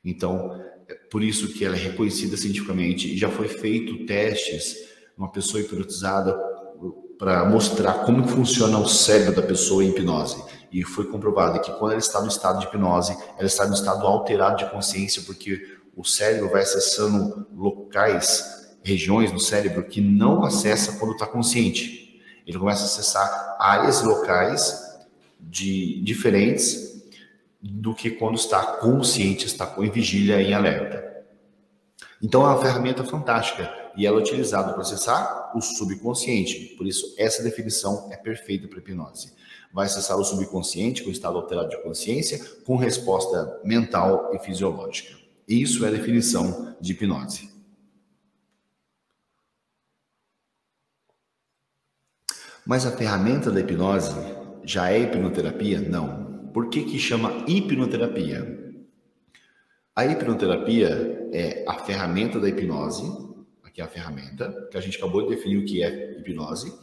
Então, 0.03 0.61
é 0.87 0.93
por 0.93 1.23
isso 1.23 1.53
que 1.53 1.63
ela 1.63 1.75
é 1.75 1.79
reconhecida 1.79 2.35
cientificamente 2.35 3.13
e 3.13 3.17
já 3.17 3.29
foi 3.29 3.47
feito 3.47 4.05
testes, 4.05 4.75
uma 5.17 5.31
pessoa 5.31 5.61
hipnotizada 5.61 6.37
para 7.17 7.45
mostrar 7.45 8.05
como 8.05 8.27
funciona 8.27 8.77
o 8.77 8.87
cérebro 8.87 9.35
da 9.35 9.41
pessoa 9.41 9.83
em 9.83 9.89
hipnose. 9.89 10.43
E 10.77 10.83
foi 10.83 11.05
comprovado 11.05 11.59
que 11.59 11.71
quando 11.71 11.93
ela 11.93 11.99
está 11.99 12.21
no 12.21 12.27
estado 12.27 12.59
de 12.59 12.67
hipnose, 12.67 13.17
ela 13.35 13.47
está 13.47 13.65
no 13.65 13.73
estado 13.73 14.05
alterado 14.05 14.57
de 14.57 14.69
consciência, 14.69 15.23
porque 15.23 15.75
o 15.95 16.03
cérebro 16.05 16.51
vai 16.51 16.61
acessando 16.61 17.47
locais, 17.51 18.77
regiões 18.83 19.31
no 19.31 19.39
cérebro 19.39 19.85
que 19.85 19.99
não 19.99 20.43
acessa 20.43 20.99
quando 20.99 21.13
está 21.13 21.25
consciente. 21.25 22.21
Ele 22.45 22.59
começa 22.59 22.83
a 22.83 22.85
acessar 22.85 23.57
áreas 23.59 24.03
locais 24.03 24.99
de 25.39 25.99
diferentes 26.03 27.01
do 27.59 27.95
que 27.95 28.11
quando 28.11 28.35
está 28.35 28.63
consciente, 28.63 29.47
está 29.47 29.73
em 29.79 29.89
vigília, 29.89 30.39
em 30.39 30.53
alerta. 30.53 31.25
Então 32.21 32.43
é 32.43 32.49
uma 32.49 32.61
ferramenta 32.61 33.03
fantástica 33.03 33.67
e 33.95 34.05
ela 34.05 34.17
é 34.17 34.21
utilizada 34.21 34.73
para 34.73 34.83
acessar 34.83 35.57
o 35.57 35.59
subconsciente. 35.59 36.75
Por 36.77 36.85
isso, 36.85 37.15
essa 37.17 37.41
definição 37.41 38.09
é 38.11 38.15
perfeita 38.15 38.67
para 38.67 38.77
hipnose. 38.77 39.35
Vai 39.73 39.85
acessar 39.85 40.17
o 40.17 40.23
subconsciente 40.23 41.03
com 41.03 41.09
estado 41.09 41.37
alterado 41.37 41.69
de 41.69 41.81
consciência, 41.83 42.39
com 42.65 42.75
resposta 42.75 43.59
mental 43.63 44.31
e 44.33 44.39
fisiológica. 44.39 45.15
Isso 45.47 45.85
é 45.85 45.87
a 45.87 45.91
definição 45.91 46.75
de 46.79 46.93
hipnose. 46.93 47.49
Mas 52.65 52.85
a 52.85 52.91
ferramenta 52.91 53.49
da 53.49 53.61
hipnose 53.61 54.13
já 54.63 54.91
é 54.91 54.99
hipnoterapia? 54.99 55.79
Não. 55.79 56.49
Por 56.53 56.69
que, 56.69 56.83
que 56.83 56.99
chama 56.99 57.45
hipnoterapia? 57.47 58.73
A 59.95 60.05
hipnoterapia 60.05 61.29
é 61.31 61.63
a 61.65 61.75
ferramenta 61.75 62.39
da 62.39 62.49
hipnose, 62.49 63.03
aqui 63.63 63.79
é 63.79 63.85
a 63.85 63.87
ferramenta, 63.87 64.67
que 64.69 64.77
a 64.77 64.81
gente 64.81 64.97
acabou 64.97 65.23
de 65.23 65.29
definir 65.29 65.57
o 65.57 65.65
que 65.65 65.81
é 65.81 66.19
hipnose, 66.19 66.73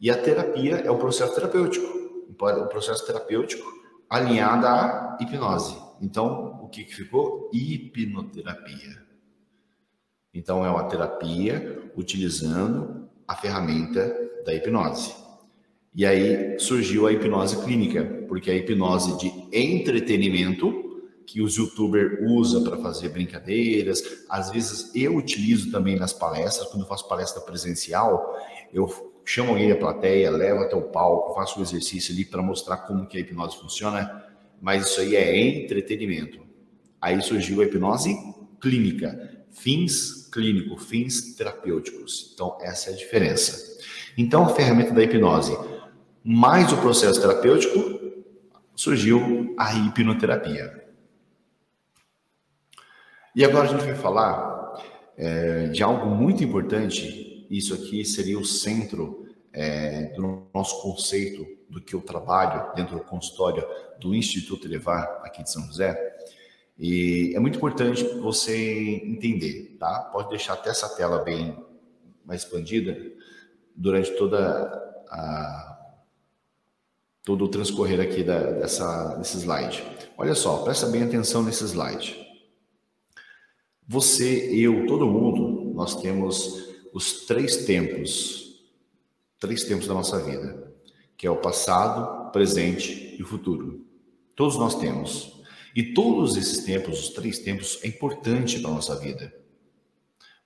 e 0.00 0.10
a 0.10 0.16
terapia 0.16 0.76
é 0.76 0.90
o 0.90 0.96
processo 0.96 1.34
terapêutico, 1.34 2.05
o 2.28 2.66
processo 2.66 3.06
terapêutico 3.06 3.66
alinhado 4.08 4.66
à 4.66 5.16
hipnose. 5.20 5.76
Então, 6.00 6.60
o 6.62 6.68
que, 6.68 6.84
que 6.84 6.94
ficou? 6.94 7.50
Hipnoterapia. 7.52 9.04
Então, 10.32 10.64
é 10.64 10.70
uma 10.70 10.84
terapia 10.84 11.90
utilizando 11.96 13.08
a 13.26 13.34
ferramenta 13.34 14.14
da 14.44 14.54
hipnose. 14.54 15.14
E 15.94 16.04
aí 16.04 16.58
surgiu 16.58 17.06
a 17.06 17.12
hipnose 17.12 17.64
clínica, 17.64 18.04
porque 18.28 18.50
a 18.50 18.54
hipnose 18.54 19.16
de 19.18 19.32
entretenimento 19.50 20.84
que 21.26 21.42
os 21.42 21.56
youtubers 21.56 22.18
usam 22.30 22.62
para 22.62 22.76
fazer 22.76 23.08
brincadeiras, 23.08 24.02
às 24.28 24.50
vezes 24.50 24.94
eu 24.94 25.16
utilizo 25.16 25.72
também 25.72 25.96
nas 25.96 26.12
palestras, 26.12 26.68
quando 26.68 26.82
eu 26.82 26.88
faço 26.88 27.08
palestra 27.08 27.40
presencial, 27.40 28.38
eu 28.72 28.86
chamo 29.26 29.50
alguém 29.50 29.68
da 29.68 29.76
plateia, 29.76 30.30
levo 30.30 30.62
até 30.62 30.74
o 30.74 30.82
palco, 30.82 31.34
faço 31.34 31.56
o 31.56 31.60
um 31.60 31.62
exercício 31.62 32.14
ali 32.14 32.24
para 32.24 32.40
mostrar 32.40 32.78
como 32.78 33.06
que 33.06 33.18
a 33.18 33.20
hipnose 33.20 33.58
funciona, 33.58 34.24
mas 34.62 34.86
isso 34.86 35.00
aí 35.00 35.14
é 35.16 35.36
entretenimento. 35.36 36.40
Aí 36.98 37.20
surgiu 37.20 37.60
a 37.60 37.64
hipnose 37.64 38.16
clínica, 38.60 39.44
fins 39.50 40.30
clínicos, 40.32 40.86
fins 40.86 41.34
terapêuticos. 41.34 42.30
Então 42.32 42.56
essa 42.62 42.88
é 42.88 42.94
a 42.94 42.96
diferença. 42.96 43.76
Então 44.16 44.44
a 44.44 44.48
ferramenta 44.48 44.94
da 44.94 45.02
hipnose 45.02 45.54
mais 46.28 46.72
o 46.72 46.76
processo 46.78 47.20
terapêutico, 47.20 47.78
surgiu 48.74 49.54
a 49.56 49.72
hipnoterapia. 49.72 50.84
E 53.32 53.44
agora 53.44 53.68
a 53.68 53.70
gente 53.70 53.84
vai 53.84 53.94
falar 53.94 54.74
é, 55.16 55.68
de 55.68 55.84
algo 55.84 56.06
muito 56.06 56.42
importante. 56.42 57.35
Isso 57.50 57.74
aqui 57.74 58.04
seria 58.04 58.38
o 58.38 58.44
centro 58.44 59.26
é, 59.52 60.12
do 60.14 60.48
nosso 60.52 60.82
conceito 60.82 61.46
do 61.68 61.80
que 61.80 61.94
eu 61.94 62.00
trabalho 62.00 62.74
dentro 62.74 62.96
do 62.96 63.02
consultório 63.02 63.66
do 64.00 64.14
Instituto 64.14 64.66
Elevar 64.66 65.20
aqui 65.24 65.42
de 65.42 65.50
São 65.50 65.66
José. 65.66 66.16
E 66.78 67.32
é 67.34 67.40
muito 67.40 67.56
importante 67.56 68.04
você 68.20 69.00
entender, 69.04 69.76
tá? 69.78 70.10
Pode 70.12 70.28
deixar 70.28 70.52
até 70.54 70.70
essa 70.70 70.88
tela 70.94 71.24
bem 71.24 71.56
mais 72.24 72.42
expandida 72.42 72.96
durante 73.74 74.10
toda 74.12 74.38
a 75.08 75.76
todo 77.24 77.44
o 77.44 77.48
transcorrer 77.48 78.00
aqui 78.00 78.22
da, 78.22 78.38
dessa, 78.52 79.16
desse 79.16 79.38
slide. 79.38 79.82
Olha 80.16 80.34
só, 80.34 80.62
presta 80.62 80.86
bem 80.86 81.02
atenção 81.02 81.42
nesse 81.42 81.64
slide. 81.64 82.24
Você, 83.88 84.48
eu, 84.52 84.86
todo 84.86 85.06
mundo, 85.06 85.72
nós 85.74 86.00
temos 86.00 86.75
os 86.96 87.26
três 87.26 87.66
tempos, 87.66 88.58
três 89.38 89.64
tempos 89.64 89.86
da 89.86 89.92
nossa 89.92 90.18
vida, 90.18 90.72
que 91.14 91.26
é 91.26 91.30
o 91.30 91.36
passado, 91.36 92.32
presente 92.32 93.14
e 93.18 93.22
o 93.22 93.26
futuro. 93.26 93.84
Todos 94.34 94.56
nós 94.56 94.76
temos. 94.76 95.42
E 95.74 95.92
todos 95.92 96.38
esses 96.38 96.64
tempos, 96.64 96.98
os 97.00 97.08
três 97.10 97.40
tempos, 97.40 97.78
é 97.82 97.88
importante 97.88 98.60
para 98.60 98.70
a 98.70 98.74
nossa 98.74 98.98
vida. 98.98 99.30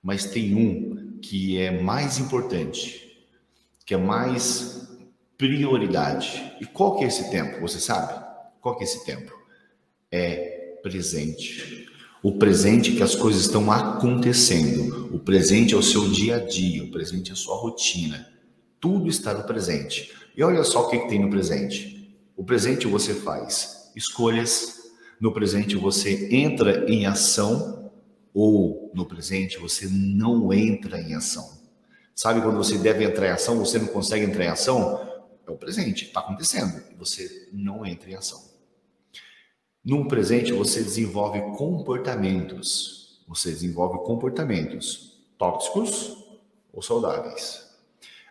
Mas 0.03 0.25
tem 0.25 0.53
um 0.53 1.19
que 1.21 1.57
é 1.57 1.81
mais 1.81 2.17
importante, 2.17 3.25
que 3.85 3.93
é 3.93 3.97
mais 3.97 4.89
prioridade. 5.37 6.53
E 6.59 6.65
qual 6.65 6.97
que 6.97 7.05
é 7.05 7.07
esse 7.07 7.31
tempo? 7.31 7.61
Você 7.61 7.79
sabe? 7.79 8.25
Qual 8.59 8.75
que 8.75 8.83
é 8.83 8.87
esse 8.87 9.05
tempo? 9.05 9.31
É 10.11 10.79
presente. 10.83 11.80
O 12.23 12.33
presente 12.33 12.91
que 12.91 13.01
as 13.01 13.15
coisas 13.15 13.41
estão 13.41 13.71
acontecendo. 13.71 15.09
O 15.13 15.17
presente 15.17 15.73
é 15.73 15.77
o 15.77 15.81
seu 15.81 16.07
dia 16.09 16.35
a 16.35 16.39
dia, 16.39 16.83
o 16.83 16.91
presente 16.91 17.31
é 17.31 17.33
a 17.33 17.35
sua 17.35 17.55
rotina. 17.55 18.31
Tudo 18.79 19.09
está 19.09 19.33
no 19.33 19.43
presente. 19.43 20.11
E 20.37 20.43
olha 20.43 20.63
só 20.63 20.85
o 20.85 20.89
que, 20.89 20.99
que 20.99 21.09
tem 21.09 21.19
no 21.19 21.29
presente. 21.29 22.15
O 22.37 22.43
presente 22.43 22.85
você 22.85 23.13
faz 23.13 23.91
escolhas, 23.95 24.91
no 25.19 25.33
presente 25.33 25.75
você 25.75 26.29
entra 26.31 26.89
em 26.89 27.05
ação 27.05 27.91
ou 28.33 28.91
no 28.93 29.05
presente 29.05 29.57
você 29.57 29.87
não 29.87 30.53
entra 30.53 31.01
em 31.01 31.15
ação. 31.15 31.59
Sabe 32.15 32.41
quando 32.41 32.57
você 32.57 32.77
deve 32.77 33.03
entrar 33.03 33.27
em 33.27 33.31
ação, 33.31 33.57
você 33.57 33.79
não 33.79 33.87
consegue 33.87 34.25
entrar 34.25 34.45
em 34.45 34.49
ação? 34.49 35.09
É 35.47 35.51
o 35.51 35.57
presente, 35.57 36.05
está 36.05 36.19
acontecendo 36.19 36.81
você 37.01 37.49
não 37.51 37.83
entra 37.83 38.11
em 38.11 38.13
ação. 38.13 38.50
No 39.83 40.07
presente, 40.07 40.53
você 40.53 40.83
desenvolve 40.83 41.41
comportamentos. 41.57 43.19
Você 43.27 43.49
desenvolve 43.49 44.05
comportamentos 44.05 45.19
tóxicos 45.39 46.15
ou 46.71 46.83
saudáveis. 46.83 47.67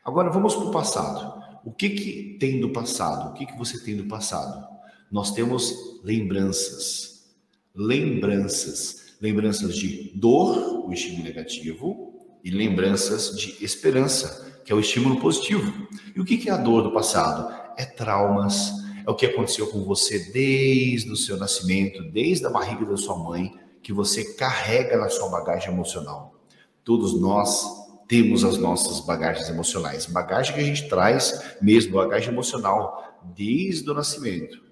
Agora 0.04 0.30
vamos 0.30 0.54
para 0.54 0.66
o 0.66 0.70
passado. 0.70 1.42
O 1.64 1.72
que, 1.72 1.90
que 1.90 2.36
tem 2.38 2.60
do 2.60 2.70
passado? 2.70 3.30
O 3.30 3.34
que, 3.34 3.46
que 3.46 3.58
você 3.58 3.82
tem 3.82 3.96
do 3.96 4.06
passado? 4.06 4.64
Nós 5.10 5.32
temos 5.32 6.00
lembranças. 6.04 7.28
Lembranças. 7.74 9.14
Lembranças 9.20 9.76
de 9.76 10.12
dor, 10.14 10.86
o 10.86 10.92
estímulo 10.92 11.24
negativo, 11.24 12.38
e 12.44 12.50
lembranças 12.50 13.36
de 13.36 13.62
esperança, 13.62 14.62
que 14.64 14.72
é 14.72 14.74
o 14.74 14.80
estímulo 14.80 15.20
positivo. 15.20 15.88
E 16.14 16.20
o 16.20 16.24
que 16.24 16.48
é 16.48 16.52
a 16.52 16.56
dor 16.56 16.82
do 16.82 16.92
passado? 16.92 17.52
É 17.76 17.84
traumas, 17.84 18.79
é 19.11 19.12
o 19.12 19.16
que 19.16 19.27
aconteceu 19.27 19.66
com 19.66 19.83
você 19.85 20.18
desde 20.31 21.11
o 21.11 21.16
seu 21.16 21.37
nascimento, 21.37 22.03
desde 22.05 22.46
a 22.46 22.51
barriga 22.51 22.87
da 22.87 22.96
sua 22.96 23.18
mãe, 23.18 23.53
que 23.83 23.92
você 23.92 24.35
carrega 24.35 24.96
na 24.96 25.09
sua 25.09 25.29
bagagem 25.29 25.73
emocional. 25.73 26.40
Todos 26.85 27.20
nós 27.20 27.64
temos 28.07 28.44
as 28.44 28.57
nossas 28.57 29.01
bagagens 29.01 29.49
emocionais. 29.49 30.07
Bagagem 30.07 30.55
que 30.55 30.61
a 30.61 30.64
gente 30.64 30.88
traz 30.88 31.57
mesmo, 31.61 31.94
bagagem 31.94 32.29
emocional, 32.29 33.20
desde 33.37 33.90
o 33.90 33.94
nascimento. 33.94 34.62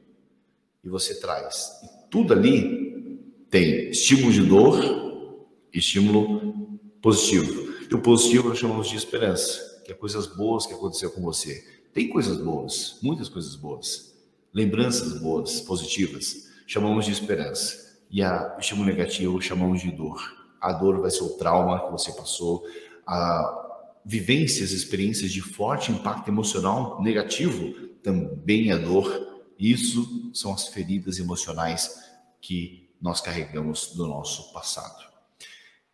E 0.84 0.88
você 0.88 1.18
traz. 1.18 1.72
E 1.82 2.08
tudo 2.08 2.32
ali 2.32 3.20
tem 3.50 3.90
estímulo 3.90 4.32
de 4.32 4.42
dor, 4.42 5.48
estímulo 5.72 6.78
positivo. 7.02 7.72
E 7.90 7.94
o 7.94 8.00
positivo 8.00 8.50
nós 8.50 8.58
chamamos 8.58 8.88
de 8.88 8.96
esperança, 8.96 9.82
que 9.84 9.90
é 9.90 9.94
coisas 9.94 10.28
boas 10.28 10.64
que 10.64 10.74
aconteceu 10.74 11.10
com 11.10 11.22
você. 11.22 11.64
Tem 11.92 12.08
coisas 12.08 12.36
boas, 12.36 12.98
muitas 13.02 13.28
coisas 13.28 13.56
boas, 13.56 14.08
lembranças 14.52 15.20
boas, 15.20 15.60
positivas, 15.60 16.48
chamamos 16.66 17.04
de 17.04 17.12
esperança. 17.12 17.88
E 18.10 18.22
a, 18.22 18.56
estímulo 18.58 18.86
negativo 18.86 19.40
chamamos 19.40 19.80
de 19.80 19.90
dor. 19.90 20.20
A 20.60 20.72
dor 20.72 21.00
vai 21.00 21.10
ser 21.10 21.22
o 21.22 21.36
trauma 21.36 21.84
que 21.84 21.92
você 21.92 22.12
passou, 22.12 22.64
a 23.06 23.66
vivências, 24.04 24.72
experiências 24.72 25.30
de 25.30 25.42
forte 25.42 25.92
impacto 25.92 26.28
emocional 26.28 27.02
negativo 27.02 27.88
também 28.02 28.70
é 28.70 28.78
dor. 28.78 29.42
Isso 29.58 30.30
são 30.32 30.52
as 30.52 30.68
feridas 30.68 31.18
emocionais 31.18 32.02
que 32.40 32.88
nós 33.00 33.20
carregamos 33.20 33.92
do 33.94 34.06
nosso 34.06 34.52
passado. 34.52 35.06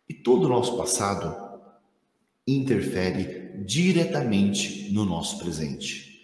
E 0.07 0.13
todo 0.13 0.45
o 0.45 0.49
nosso 0.49 0.77
passado 0.77 1.35
interfere 2.47 3.63
diretamente 3.65 4.91
no 4.93 5.03
nosso 5.03 5.39
presente. 5.39 6.14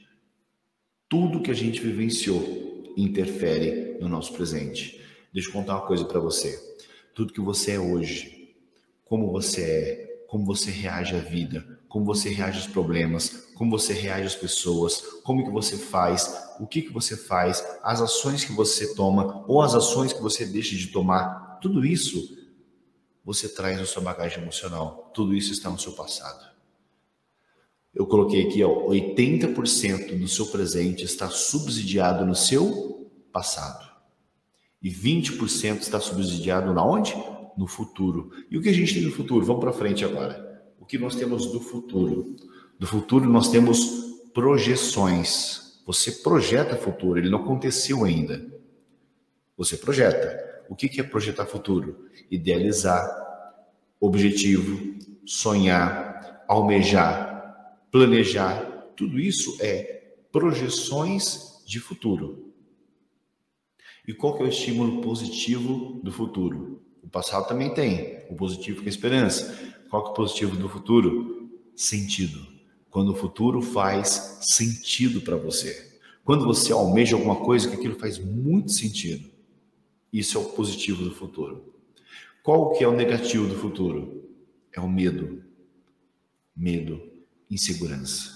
Tudo 1.11 1.41
que 1.41 1.51
a 1.51 1.53
gente 1.53 1.81
vivenciou 1.81 2.93
interfere 2.95 3.97
no 3.99 4.07
nosso 4.07 4.31
presente. 4.31 4.97
Deixa 5.33 5.49
eu 5.49 5.53
contar 5.53 5.73
uma 5.73 5.85
coisa 5.85 6.05
para 6.05 6.21
você. 6.21 6.57
Tudo 7.13 7.33
que 7.33 7.41
você 7.41 7.71
é 7.71 7.79
hoje, 7.81 8.55
como 9.03 9.29
você 9.29 9.61
é, 9.61 10.25
como 10.29 10.45
você 10.45 10.71
reage 10.71 11.13
à 11.13 11.19
vida, 11.19 11.81
como 11.89 12.05
você 12.05 12.29
reage 12.29 12.59
aos 12.59 12.67
problemas, 12.67 13.49
como 13.55 13.77
você 13.77 13.91
reage 13.91 14.27
às 14.27 14.35
pessoas, 14.35 15.01
como 15.21 15.43
que 15.43 15.51
você 15.51 15.75
faz, 15.75 16.33
o 16.61 16.65
que 16.65 16.81
que 16.81 16.93
você 16.93 17.17
faz, 17.17 17.61
as 17.83 18.01
ações 18.01 18.45
que 18.45 18.53
você 18.53 18.95
toma 18.95 19.43
ou 19.49 19.61
as 19.61 19.75
ações 19.75 20.13
que 20.13 20.21
você 20.21 20.45
deixa 20.45 20.77
de 20.77 20.87
tomar, 20.87 21.59
tudo 21.61 21.85
isso 21.85 22.37
você 23.25 23.49
traz 23.49 23.77
na 23.77 23.85
sua 23.85 24.01
bagagem 24.01 24.41
emocional. 24.41 25.11
Tudo 25.13 25.35
isso 25.35 25.51
está 25.51 25.69
no 25.69 25.77
seu 25.77 25.91
passado. 25.91 26.50
Eu 27.93 28.05
coloquei 28.05 28.47
aqui, 28.47 28.63
ó, 28.63 28.87
80% 28.87 30.17
do 30.17 30.27
seu 30.27 30.47
presente 30.47 31.03
está 31.03 31.29
subsidiado 31.29 32.25
no 32.25 32.35
seu 32.35 33.11
passado. 33.31 33.89
E 34.81 34.89
20% 34.89 35.81
está 35.81 35.99
subsidiado 35.99 36.73
na 36.73 36.85
onde? 36.85 37.13
no 37.57 37.67
futuro. 37.67 38.31
E 38.49 38.57
o 38.57 38.61
que 38.61 38.69
a 38.69 38.73
gente 38.73 38.93
tem 38.93 39.03
no 39.03 39.11
futuro? 39.11 39.45
Vamos 39.45 39.61
para 39.61 39.73
frente 39.73 40.03
agora. 40.03 40.63
O 40.79 40.85
que 40.85 40.97
nós 40.97 41.15
temos 41.15 41.51
do 41.51 41.59
futuro? 41.59 42.35
Do 42.79 42.87
futuro 42.87 43.29
nós 43.29 43.49
temos 43.49 43.79
projeções. 44.33 45.81
Você 45.85 46.11
projeta 46.11 46.75
futuro, 46.75 47.19
ele 47.19 47.29
não 47.29 47.39
aconteceu 47.39 48.03
ainda. 48.03 48.43
Você 49.57 49.77
projeta. 49.77 50.39
O 50.69 50.75
que 50.75 50.99
é 50.99 51.03
projetar 51.03 51.45
futuro? 51.45 52.07
Idealizar, 52.29 53.07
objetivo, 53.99 54.95
sonhar, 55.25 56.43
almejar, 56.47 57.30
planejar. 57.91 58.63
Tudo 58.95 59.19
isso 59.19 59.57
é 59.59 60.15
projeções 60.31 61.61
de 61.65 61.79
futuro. 61.79 62.53
E 64.07 64.13
qual 64.13 64.35
que 64.35 64.43
é 64.43 64.45
o 64.45 64.49
estímulo 64.49 65.01
positivo 65.01 65.99
do 66.03 66.11
futuro? 66.11 66.81
O 67.03 67.09
passado 67.09 67.47
também 67.47 67.73
tem. 67.73 68.23
O 68.29 68.35
positivo 68.35 68.81
que 68.81 68.87
é 68.87 68.89
esperança. 68.89 69.75
Qual 69.89 70.03
que 70.03 70.09
é 70.09 70.11
o 70.11 70.15
positivo 70.15 70.55
do 70.55 70.69
futuro? 70.69 71.51
Sentido. 71.75 72.47
Quando 72.89 73.09
o 73.09 73.15
futuro 73.15 73.61
faz 73.61 74.39
sentido 74.41 75.21
para 75.21 75.35
você. 75.35 75.99
Quando 76.23 76.45
você 76.45 76.71
almeja 76.71 77.15
alguma 77.15 77.37
coisa 77.37 77.69
que 77.69 77.75
aquilo 77.75 77.99
faz 77.99 78.17
muito 78.17 78.71
sentido. 78.71 79.29
Isso 80.11 80.37
é 80.37 80.41
o 80.41 80.45
positivo 80.45 81.03
do 81.03 81.11
futuro. 81.11 81.73
Qual 82.43 82.73
que 82.73 82.83
é 82.83 82.87
o 82.87 82.95
negativo 82.95 83.47
do 83.47 83.55
futuro? 83.55 84.29
É 84.73 84.79
o 84.79 84.89
medo. 84.89 85.43
Medo, 86.55 87.10
insegurança. 87.51 88.31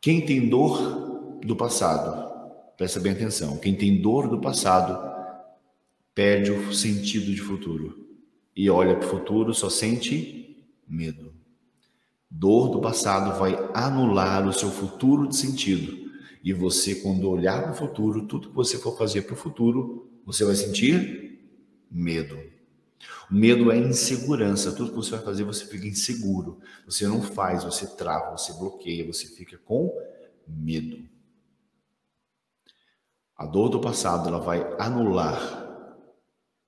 Quem 0.00 0.26
tem 0.26 0.48
dor 0.48 1.38
do 1.44 1.54
passado, 1.54 2.30
presta 2.76 2.98
bem 2.98 3.12
atenção, 3.12 3.56
quem 3.56 3.74
tem 3.76 4.02
dor 4.02 4.28
do 4.28 4.40
passado 4.40 5.10
perde 6.12 6.50
o 6.50 6.74
sentido 6.74 7.32
de 7.32 7.40
futuro 7.40 8.02
e 8.54 8.68
olha 8.68 8.96
para 8.96 9.06
o 9.06 9.10
futuro 9.10 9.54
só 9.54 9.70
sente 9.70 10.66
medo. 10.86 11.32
Dor 12.28 12.70
do 12.70 12.80
passado 12.80 13.38
vai 13.38 13.56
anular 13.74 14.46
o 14.46 14.52
seu 14.52 14.70
futuro 14.70 15.28
de 15.28 15.36
sentido. 15.36 16.10
E 16.42 16.52
você, 16.52 16.96
quando 16.96 17.30
olhar 17.30 17.62
para 17.62 17.72
o 17.72 17.76
futuro, 17.76 18.26
tudo 18.26 18.48
que 18.48 18.54
você 18.54 18.76
for 18.78 18.96
fazer 18.98 19.22
para 19.22 19.34
o 19.34 19.36
futuro, 19.36 20.10
você 20.24 20.44
vai 20.44 20.56
sentir 20.56 21.38
medo. 21.90 22.51
O 23.30 23.34
medo 23.34 23.70
é 23.70 23.78
insegurança. 23.78 24.72
Tudo 24.72 24.90
que 24.90 24.96
você 24.96 25.10
vai 25.12 25.22
fazer, 25.22 25.44
você 25.44 25.64
fica 25.66 25.86
inseguro. 25.86 26.60
Você 26.86 27.06
não 27.06 27.22
faz, 27.22 27.64
você 27.64 27.86
trava, 27.96 28.36
você 28.36 28.52
bloqueia, 28.52 29.06
você 29.06 29.26
fica 29.26 29.58
com 29.58 29.90
medo. 30.46 31.08
A 33.36 33.46
dor 33.46 33.68
do 33.68 33.80
passado 33.80 34.28
ela 34.28 34.38
vai 34.38 34.60
anular 34.78 35.60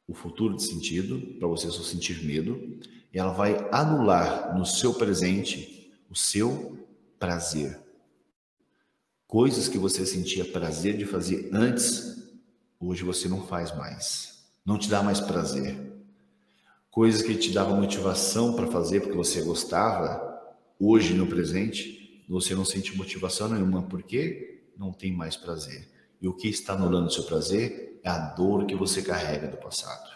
o 0.06 0.14
futuro 0.14 0.56
de 0.56 0.62
sentido, 0.62 1.38
para 1.38 1.48
você 1.48 1.70
só 1.70 1.82
sentir 1.82 2.24
medo, 2.24 2.78
e 3.12 3.18
ela 3.18 3.32
vai 3.32 3.56
anular 3.72 4.56
no 4.56 4.66
seu 4.66 4.92
presente 4.92 5.92
o 6.10 6.16
seu 6.16 6.86
prazer. 7.18 7.80
Coisas 9.26 9.68
que 9.68 9.78
você 9.78 10.04
sentia 10.04 10.44
prazer 10.44 10.96
de 10.96 11.06
fazer 11.06 11.48
antes, 11.52 12.22
hoje 12.78 13.02
você 13.02 13.28
não 13.28 13.46
faz 13.46 13.74
mais. 13.76 14.44
Não 14.64 14.78
te 14.78 14.88
dá 14.88 15.02
mais 15.02 15.20
prazer. 15.20 15.93
Coisas 16.94 17.22
que 17.22 17.34
te 17.34 17.50
davam 17.50 17.80
motivação 17.80 18.54
para 18.54 18.68
fazer 18.68 19.00
porque 19.00 19.16
você 19.16 19.42
gostava, 19.42 20.40
hoje 20.78 21.12
no 21.12 21.26
presente, 21.26 22.24
você 22.28 22.54
não 22.54 22.64
sente 22.64 22.96
motivação 22.96 23.48
nenhuma 23.48 23.82
porque 23.82 24.62
não 24.76 24.92
tem 24.92 25.12
mais 25.12 25.36
prazer. 25.36 25.90
E 26.22 26.28
o 26.28 26.32
que 26.32 26.46
está 26.46 26.74
anulando 26.74 27.08
o 27.08 27.10
seu 27.10 27.24
prazer 27.24 27.98
é 28.04 28.08
a 28.08 28.32
dor 28.36 28.64
que 28.64 28.76
você 28.76 29.02
carrega 29.02 29.48
do 29.48 29.56
passado. 29.56 30.08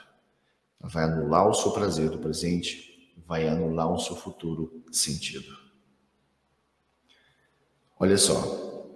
Vai 0.80 1.02
anular 1.02 1.48
o 1.48 1.52
seu 1.52 1.72
prazer 1.72 2.10
do 2.10 2.18
presente, 2.18 3.12
vai 3.26 3.48
anular 3.48 3.92
o 3.92 3.98
seu 3.98 4.14
futuro 4.14 4.84
sentido. 4.92 5.52
Olha 7.98 8.16
só. 8.16 8.94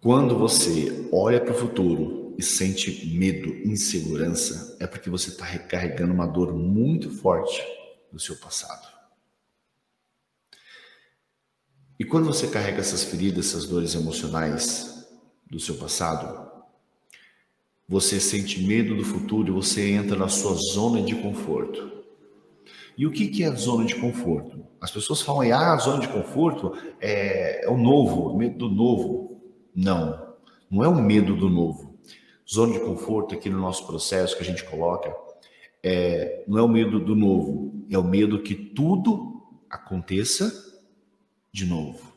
Quando 0.00 0.38
você 0.38 1.08
olha 1.12 1.40
para 1.40 1.52
o 1.52 1.58
futuro 1.58 2.21
e 2.38 2.42
sente 2.42 3.06
medo, 3.06 3.48
insegurança, 3.68 4.76
é 4.80 4.86
porque 4.86 5.10
você 5.10 5.30
está 5.30 5.44
recarregando 5.44 6.12
uma 6.12 6.26
dor 6.26 6.54
muito 6.54 7.10
forte 7.10 7.62
do 8.12 8.18
seu 8.18 8.36
passado. 8.36 8.92
E 11.98 12.04
quando 12.04 12.26
você 12.26 12.48
carrega 12.48 12.80
essas 12.80 13.04
feridas, 13.04 13.46
essas 13.46 13.66
dores 13.66 13.94
emocionais 13.94 15.06
do 15.48 15.60
seu 15.60 15.76
passado, 15.76 16.50
você 17.88 18.18
sente 18.18 18.62
medo 18.62 18.96
do 18.96 19.04
futuro 19.04 19.48
e 19.48 19.52
você 19.52 19.90
entra 19.90 20.16
na 20.16 20.28
sua 20.28 20.54
zona 20.54 21.02
de 21.02 21.14
conforto. 21.14 22.02
E 22.96 23.06
o 23.06 23.10
que 23.10 23.42
é 23.42 23.46
a 23.46 23.54
zona 23.54 23.84
de 23.84 23.94
conforto? 23.94 24.66
As 24.80 24.90
pessoas 24.90 25.22
falam, 25.22 25.42
ah, 25.52 25.74
a 25.74 25.76
zona 25.78 26.00
de 26.00 26.08
conforto 26.08 26.76
é, 27.00 27.64
é 27.64 27.68
o 27.70 27.76
novo, 27.76 28.36
medo 28.36 28.68
do 28.68 28.74
novo. 28.74 29.40
Não, 29.74 30.34
não 30.70 30.82
é 30.82 30.88
o 30.88 30.94
medo 30.94 31.36
do 31.36 31.48
novo. 31.48 31.91
Zona 32.52 32.74
de 32.74 32.80
conforto 32.80 33.34
aqui 33.34 33.48
no 33.48 33.58
nosso 33.58 33.86
processo 33.86 34.36
que 34.36 34.42
a 34.42 34.46
gente 34.46 34.62
coloca, 34.64 35.14
é, 35.82 36.44
não 36.46 36.58
é 36.58 36.62
o 36.62 36.68
medo 36.68 37.00
do 37.00 37.16
novo, 37.16 37.86
é 37.90 37.96
o 37.96 38.04
medo 38.04 38.42
que 38.42 38.54
tudo 38.54 39.42
aconteça 39.70 40.52
de 41.50 41.64
novo. 41.64 42.12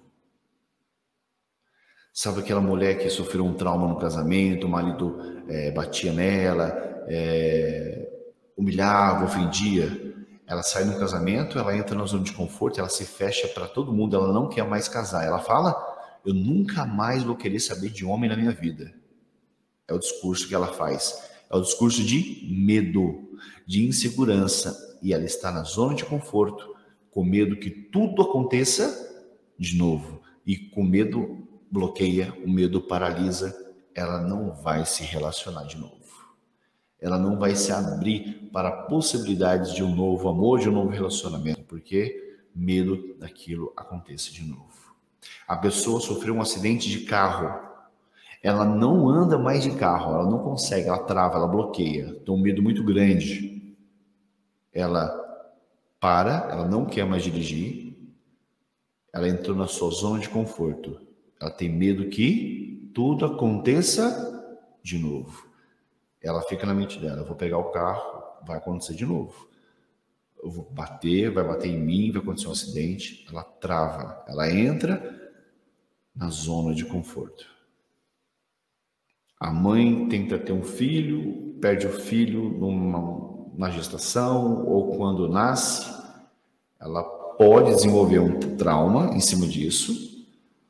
Sabe 2.13 2.41
aquela 2.41 2.60
mulher 2.60 2.98
que 2.98 3.10
sofreu 3.10 3.45
um 3.45 3.54
trauma 3.54 3.88
no 3.88 3.98
casamento, 3.98 4.67
o 4.67 4.69
marido 4.69 5.17
é, 5.48 5.71
batia 5.71 6.12
nela, 6.12 6.67
é, 7.08 8.10
humilhava, 8.58 9.24
ofendia. 9.24 10.13
Ela 10.45 10.63
sai 10.63 10.84
no 10.84 11.00
casamento, 11.00 11.58
ela 11.58 11.76
entra 11.76 11.98
na 11.98 12.06
zona 12.06 12.24
de 12.24 12.34
conforto, 12.34 12.80
ela 12.80 12.89
se 12.89 13.06
fecha 13.06 13.48
para 13.48 13.67
todo 13.67 13.93
mundo, 13.93 14.17
ela 14.17 14.34
não 14.34 14.50
quer 14.50 14.67
mais 14.67 14.89
casar. 14.89 15.26
Ela 15.26 15.39
fala: 15.39 15.76
Eu 16.26 16.34
nunca 16.34 16.86
mais 16.86 17.24
vou 17.24 17.38
querer 17.38 17.60
saber 17.60 17.89
de 17.89 18.06
homem 18.06 18.30
na 18.30 18.36
minha 18.36 18.52
vida. 18.52 18.93
É 19.88 19.93
o 19.93 20.00
discurso 20.00 20.48
que 20.48 20.56
ela 20.56 20.74
faz. 20.74 21.21
É 21.50 21.56
o 21.56 21.62
discurso 21.62 22.04
de 22.04 22.48
medo, 22.50 23.38
de 23.65 23.86
insegurança. 23.86 24.98
E 25.02 25.13
ela 25.13 25.24
está 25.24 25.52
na 25.52 25.63
zona 25.63 25.95
de 25.95 26.06
conforto, 26.06 26.76
com 27.12 27.24
medo 27.24 27.58
que 27.58 27.69
tudo 27.69 28.21
aconteça 28.21 29.26
de 29.58 29.78
novo. 29.78 30.21
E 30.45 30.58
com 30.58 30.84
medo 30.84 31.48
bloqueia, 31.71 32.34
o 32.43 32.50
medo 32.50 32.82
paralisa, 32.82 33.56
ela 33.93 34.19
não 34.19 34.54
vai 34.56 34.86
se 34.86 35.04
relacionar 35.04 35.63
de 35.63 35.78
novo. 35.78 35.95
Ela 37.00 37.19
não 37.19 37.38
vai 37.38 37.56
se 37.56 37.71
abrir 37.71 38.50
para 38.52 38.71
possibilidades 38.71 39.74
de 39.74 39.84
um 39.84 39.95
novo 39.95 40.28
amor, 40.28 40.60
de 40.60 40.69
um 40.69 40.71
novo 40.71 40.89
relacionamento, 40.89 41.63
porque 41.63 42.38
medo 42.54 43.15
daquilo 43.19 43.74
aconteça 43.76 44.32
de 44.32 44.43
novo. 44.43 44.95
A 45.48 45.56
pessoa 45.56 46.00
sofreu 46.00 46.36
um 46.36 46.41
acidente 46.41 46.89
de 46.89 47.02
carro, 47.02 47.64
ela 48.45 48.63
não 48.63 49.10
anda 49.10 49.39
mais 49.39 49.63
de 49.63 49.71
carro, 49.71 50.13
ela 50.13 50.29
não 50.29 50.38
consegue, 50.38 50.88
ela 50.88 50.99
trava, 50.99 51.36
ela 51.36 51.47
bloqueia, 51.47 52.13
tem 52.23 52.31
um 52.31 52.39
medo 52.39 52.62
muito 52.62 52.84
grande. 52.84 53.75
Ela 54.71 55.10
para, 55.99 56.47
ela 56.51 56.67
não 56.67 56.86
quer 56.86 57.08
mais 57.08 57.23
dirigir, 57.23 57.97
ela 59.12 59.27
entrou 59.27 59.58
na 59.58 59.65
sua 59.65 59.89
zona 59.89 60.19
de 60.19 60.29
conforto. 60.29 61.01
Ela 61.41 61.49
tem 61.49 61.69
medo 61.69 62.08
que 62.08 62.91
tudo 62.93 63.25
aconteça 63.25 64.13
de 64.84 64.99
novo. 64.99 65.49
Ela 66.21 66.43
fica 66.43 66.67
na 66.67 66.73
mente 66.75 66.99
dela: 66.99 67.21
eu 67.21 67.25
vou 67.25 67.36
pegar 67.36 67.58
o 67.58 67.71
carro, 67.71 68.43
vai 68.45 68.58
acontecer 68.58 68.93
de 68.93 69.08
novo. 69.08 69.49
Eu 70.43 70.51
vou 70.51 70.69
bater, 70.69 71.31
vai 71.31 71.43
bater 71.43 71.69
em 71.69 71.79
mim, 71.79 72.12
vai 72.12 72.21
acontecer 72.21 72.47
um 72.47 72.51
acidente. 72.51 73.25
Ela 73.27 73.43
trava, 73.43 74.23
ela 74.27 74.51
entra 74.51 75.34
na 76.15 76.29
zona 76.29 76.75
de 76.75 76.86
conforto. 76.86 77.55
A 79.39 79.52
mãe 79.52 80.08
tenta 80.08 80.38
ter 80.38 80.54
um 80.54 80.63
filho, 80.63 81.56
perde 81.60 81.88
o 81.88 81.91
filho 81.91 82.50
numa, 82.58 83.50
na 83.58 83.69
gestação 83.69 84.65
ou 84.65 84.95
quando 84.95 85.28
nasce, 85.28 85.93
ela 86.80 87.04
pode 87.38 87.76
desenvolver 87.76 88.19
um 88.19 88.39
trauma 88.56 89.15
em 89.15 89.19
cima 89.19 89.45
disso, 89.45 89.93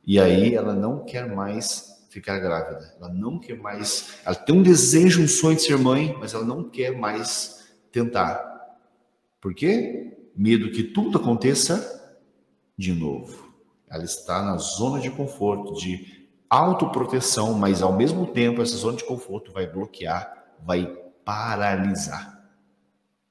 e 0.04 0.18
aí 0.18 0.54
ela 0.54 0.74
não 0.74 1.04
quer 1.04 1.32
mais 1.34 2.06
ficar 2.08 2.38
grávida. 2.38 2.94
Ela 2.98 3.12
não 3.12 3.38
quer 3.38 3.58
mais. 3.58 4.18
Ela 4.24 4.34
tem 4.34 4.54
um 4.54 4.62
desejo, 4.62 5.22
um 5.22 5.28
sonho 5.28 5.56
de 5.56 5.62
ser 5.62 5.76
mãe, 5.76 6.16
mas 6.18 6.32
ela 6.32 6.44
não 6.44 6.68
quer 6.68 6.96
mais 6.96 7.68
tentar. 7.92 8.40
Por 9.40 9.54
quê? 9.54 10.16
Medo 10.34 10.70
que 10.70 10.82
tudo 10.82 11.18
aconteça 11.18 12.18
de 12.76 12.92
novo. 12.92 13.52
Ela 13.88 14.04
está 14.04 14.42
na 14.42 14.56
zona 14.56 15.00
de 15.00 15.10
conforto, 15.10 15.74
de 15.74 16.25
autoproteção, 16.48 17.54
mas 17.54 17.82
ao 17.82 17.92
mesmo 17.92 18.26
tempo 18.26 18.62
essa 18.62 18.76
zona 18.76 18.96
de 18.96 19.04
conforto 19.04 19.52
vai 19.52 19.66
bloquear, 19.66 20.54
vai 20.64 20.86
paralisar. 21.24 22.36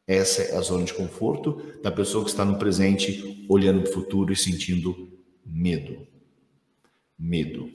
Essa 0.07 0.43
é 0.43 0.57
a 0.57 0.61
zona 0.61 0.83
de 0.83 0.93
conforto 0.93 1.79
da 1.81 1.91
pessoa 1.91 2.23
que 2.23 2.29
está 2.29 2.45
no 2.45 2.59
presente, 2.59 3.45
olhando 3.49 3.81
para 3.81 3.89
o 3.89 3.93
futuro 3.93 4.31
e 4.31 4.35
sentindo 4.35 5.09
medo. 5.43 6.05
Medo. 7.17 7.71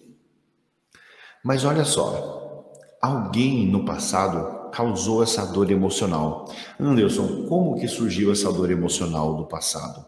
Mas 1.42 1.64
olha 1.64 1.84
só, 1.84 2.72
alguém 3.00 3.66
no 3.66 3.84
passado 3.84 4.70
causou 4.70 5.22
essa 5.22 5.44
dor 5.46 5.70
emocional. 5.70 6.52
Anderson, 6.78 7.46
como 7.48 7.80
que 7.80 7.88
surgiu 7.88 8.30
essa 8.30 8.52
dor 8.52 8.70
emocional 8.70 9.34
do 9.34 9.46
passado? 9.46 10.06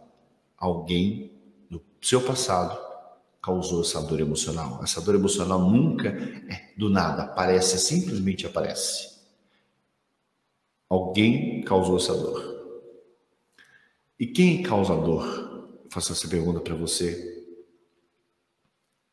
Alguém 0.56 1.32
do 1.68 1.82
seu 2.00 2.20
passado 2.20 2.91
causou 3.42 3.82
essa 3.82 4.00
dor 4.00 4.20
emocional. 4.20 4.80
Essa 4.82 5.00
dor 5.00 5.16
emocional 5.16 5.60
nunca 5.68 6.08
é 6.08 6.72
do 6.76 6.88
nada, 6.88 7.24
aparece, 7.24 7.78
simplesmente 7.78 8.46
aparece. 8.46 9.10
Alguém 10.88 11.62
causou 11.62 11.96
essa 11.96 12.14
dor. 12.14 12.52
E 14.18 14.26
quem 14.26 14.62
causa 14.62 14.92
a 14.92 14.96
dor? 14.96 15.52
faço 15.92 16.12
essa 16.12 16.26
pergunta 16.26 16.58
para 16.58 16.74
você. 16.74 17.44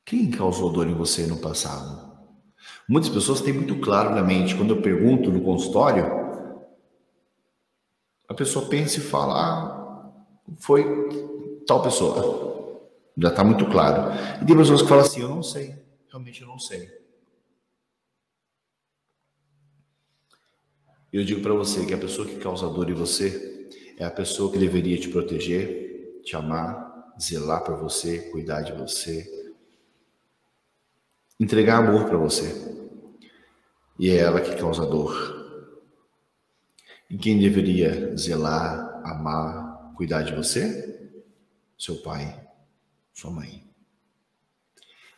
Quem 0.05 0.31
causou 0.31 0.71
dor 0.71 0.87
em 0.87 0.93
você 0.93 1.27
no 1.27 1.37
passado? 1.37 2.09
Muitas 2.87 3.09
pessoas 3.09 3.41
têm 3.41 3.53
muito 3.53 3.79
claro 3.81 4.11
na 4.11 4.23
mente, 4.23 4.55
quando 4.55 4.75
eu 4.75 4.81
pergunto 4.81 5.29
no 5.29 5.41
consultório, 5.41 6.05
a 8.29 8.33
pessoa 8.33 8.69
pensa 8.69 8.99
e 8.99 9.01
fala: 9.01 9.33
ah, 9.35 10.11
foi 10.57 10.85
tal 11.67 11.83
pessoa 11.83 12.48
já 13.21 13.29
está 13.29 13.43
muito 13.43 13.65
claro. 13.69 14.13
E 14.41 14.45
tem 14.45 14.55
pessoas 14.55 14.81
que 14.81 14.87
falam 14.87 15.03
assim: 15.03 15.21
eu 15.21 15.29
não 15.29 15.43
sei, 15.43 15.75
realmente 16.09 16.41
eu 16.41 16.47
não 16.47 16.57
sei. 16.57 16.89
Eu 21.11 21.23
digo 21.23 21.41
para 21.41 21.53
você 21.53 21.85
que 21.85 21.93
a 21.93 21.97
pessoa 21.97 22.27
que 22.27 22.37
causa 22.37 22.69
dor 22.69 22.89
em 22.89 22.93
você 22.93 23.67
é 23.97 24.05
a 24.05 24.11
pessoa 24.11 24.51
que 24.51 24.59
deveria 24.59 24.97
te 24.97 25.09
proteger, 25.09 26.21
te 26.23 26.35
amar, 26.35 27.13
zelar 27.19 27.63
por 27.63 27.77
você, 27.77 28.29
cuidar 28.29 28.61
de 28.61 28.71
você, 28.73 29.27
entregar 31.39 31.79
amor 31.79 32.05
para 32.05 32.17
você. 32.17 32.77
E 33.97 34.09
é 34.11 34.17
ela 34.17 34.39
que 34.39 34.55
causa 34.55 34.85
dor. 34.85 35.37
E 37.09 37.17
quem 37.17 37.39
deveria 37.39 38.15
zelar, 38.15 39.01
amar, 39.03 39.93
cuidar 39.95 40.21
de 40.21 40.33
você? 40.33 41.11
Seu 41.75 41.95
pai 42.03 42.48
sua 43.19 43.31
mãe. 43.31 43.63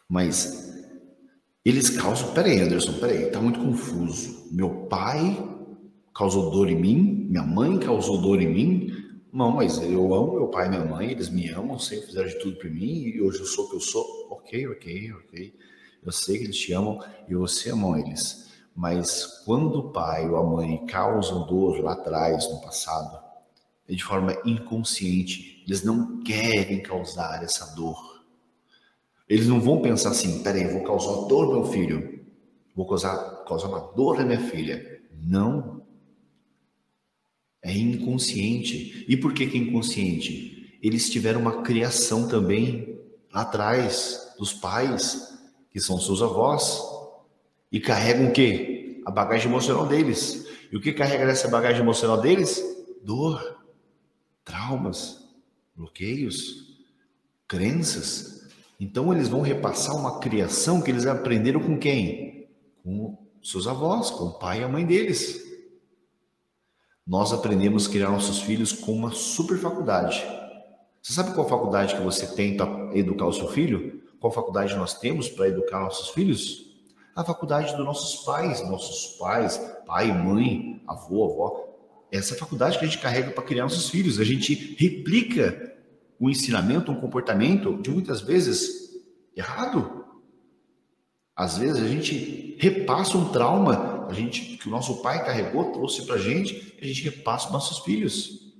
Mas 0.10 0.72
eles 1.64 1.90
causam. 1.90 2.34
Peraí, 2.34 2.60
Anderson, 2.60 3.00
peraí, 3.00 3.30
tá 3.30 3.40
muito 3.40 3.60
confuso. 3.60 4.50
Meu 4.52 4.88
pai 4.88 5.38
causou 6.14 6.52
dor 6.52 6.70
em 6.70 6.76
mim, 6.76 7.28
minha 7.30 7.44
mãe 7.44 7.80
causou 7.80 8.22
dor 8.22 8.42
em 8.42 8.52
mim. 8.52 8.92
Não, 9.32 9.52
mas 9.52 9.82
eu 9.82 10.14
amo 10.14 10.34
meu 10.34 10.48
pai 10.50 10.68
e 10.68 10.70
minha 10.70 10.84
mãe, 10.84 11.12
eles 11.12 11.30
me 11.30 11.48
amam, 11.50 11.80
sempre 11.80 12.08
fizeram 12.08 12.28
de 12.28 12.40
tudo 12.40 12.58
por 12.58 12.70
mim 12.70 13.04
e 13.06 13.22
hoje 13.22 13.40
eu 13.40 13.46
sou 13.46 13.66
o 13.66 13.70
que 13.70 13.76
eu 13.78 13.80
sou. 13.80 14.28
Ok, 14.30 14.68
ok, 14.68 15.14
ok. 15.14 15.56
Eu 16.04 16.12
sei 16.12 16.40
que 16.40 16.44
eles 16.46 16.58
te 16.58 16.74
amam 16.74 17.00
e 17.30 17.36
você 17.36 17.70
ama 17.70 18.00
eles. 18.00 18.52
Mas 18.76 19.44
quando 19.46 19.78
o 19.78 19.92
pai 19.92 20.28
ou 20.28 20.36
a 20.38 20.44
mãe 20.44 20.86
causam 20.88 21.46
dor 21.46 21.80
lá 21.82 21.94
atrás, 21.94 22.50
no 22.50 22.60
passado, 22.62 23.22
é 23.88 23.94
de 23.94 24.04
forma 24.04 24.36
inconsciente. 24.46 25.51
Eles 25.72 25.84
não 25.84 26.22
querem 26.22 26.84
causar 26.84 27.42
essa 27.46 27.74
dor. 27.78 28.26
Eles 29.30 29.48
não 29.48 29.62
vão 29.62 29.82
pensar 29.82 30.10
assim: 30.10 30.44
peraí, 30.44 30.68
vou 30.68 30.84
causar 30.84 31.30
dor 31.30 31.46
ao 31.46 31.62
meu 31.62 31.72
filho, 31.72 32.26
vou 32.76 32.86
causar, 32.86 33.46
causar 33.46 33.70
uma 33.70 33.80
dor 33.80 34.18
na 34.18 34.26
minha 34.26 34.42
filha. 34.42 35.02
Não. 35.24 35.82
É 37.62 37.72
inconsciente. 37.72 39.06
E 39.08 39.16
por 39.16 39.34
que, 39.34 39.48
que 39.48 39.58
é 39.58 39.62
inconsciente? 39.62 40.78
Eles 40.84 41.10
tiveram 41.10 41.40
uma 41.40 41.62
criação 41.62 42.28
também 42.28 43.00
lá 43.32 43.44
atrás 43.44 44.36
dos 44.38 44.52
pais, 44.52 45.40
que 45.72 45.80
são 45.80 46.02
seus 46.02 46.22
avós, 46.22 46.82
e 47.72 47.80
carregam 47.80 48.28
o 48.28 48.34
quê? 48.34 49.02
A 49.06 49.12
bagagem 49.12 49.48
emocional 49.48 49.88
deles. 49.88 50.46
E 50.70 50.76
o 50.76 50.82
que 50.82 50.92
carrega 50.92 51.32
essa 51.32 51.48
bagagem 51.48 51.80
emocional 51.80 52.20
deles? 52.20 52.62
Dor 53.02 53.58
traumas, 54.44 55.21
bloqueios, 55.82 56.78
crenças. 57.48 58.48
Então 58.80 59.12
eles 59.14 59.28
vão 59.28 59.42
repassar 59.42 59.96
uma 59.96 60.20
criação 60.20 60.82
que 60.82 60.92
eles 60.92 61.06
aprenderam 61.06 61.60
com 61.60 61.78
quem? 61.78 62.48
Com 62.84 63.18
seus 63.44 63.68
avós, 63.68 64.12
com 64.12 64.26
o 64.26 64.40
pai 64.40 64.62
e 64.62 64.64
a 64.64 64.68
mãe 64.68 64.86
deles. 64.86 65.42
Nós 67.06 67.34
aprendemos 67.34 67.88
a 67.88 67.90
criar 67.90 68.12
nossos 68.12 68.42
filhos 68.42 68.72
com 68.72 68.94
uma 68.94 69.12
super 69.12 69.58
faculdade. 69.58 70.24
Você 71.02 71.14
sabe 71.14 71.34
qual 71.34 71.50
faculdade 71.50 71.96
que 71.96 72.02
você 72.02 72.28
tem 72.28 72.56
para 72.56 72.96
educar 72.96 73.26
o 73.26 73.34
seu 73.34 73.48
filho? 73.50 74.02
Qual 74.20 74.32
faculdade 74.32 74.76
nós 74.76 75.00
temos 75.00 75.28
para 75.28 75.48
educar 75.48 75.80
nossos 75.80 76.10
filhos? 76.10 76.70
A 77.16 77.24
faculdade 77.24 77.76
dos 77.76 77.84
nossos 77.84 78.24
pais, 78.24 78.62
nossos 78.70 79.18
pais, 79.18 79.58
pai, 79.86 80.12
mãe, 80.12 80.82
avô, 80.88 81.26
avó, 81.26 81.72
essa 82.12 82.36
faculdade 82.36 82.78
que 82.78 82.86
a 82.86 82.88
gente 82.88 83.02
carrega 83.02 83.32
para 83.32 83.44
criar 83.44 83.64
nossos 83.64 83.90
filhos. 83.90 84.20
A 84.20 84.24
gente 84.24 84.76
replica 84.78 85.71
o 86.22 86.30
ensinamento, 86.30 86.92
um 86.92 87.02
comportamento 87.02 87.82
de 87.82 87.90
muitas 87.90 88.22
vezes 88.22 88.92
errado. 89.36 90.06
Às 91.36 91.58
vezes 91.58 91.82
a 91.82 91.88
gente 91.88 92.56
repassa 92.60 93.18
um 93.18 93.32
trauma 93.32 94.06
a 94.08 94.14
gente, 94.14 94.58
que 94.58 94.68
o 94.68 94.72
nosso 94.72 95.02
pai 95.02 95.26
carregou, 95.26 95.72
trouxe 95.72 96.06
para 96.06 96.16
a 96.16 96.20
gente, 96.20 96.78
a 96.80 96.86
gente 96.86 97.02
repassa 97.04 97.46
para 97.46 97.54
nossos 97.54 97.80
filhos. 97.80 98.54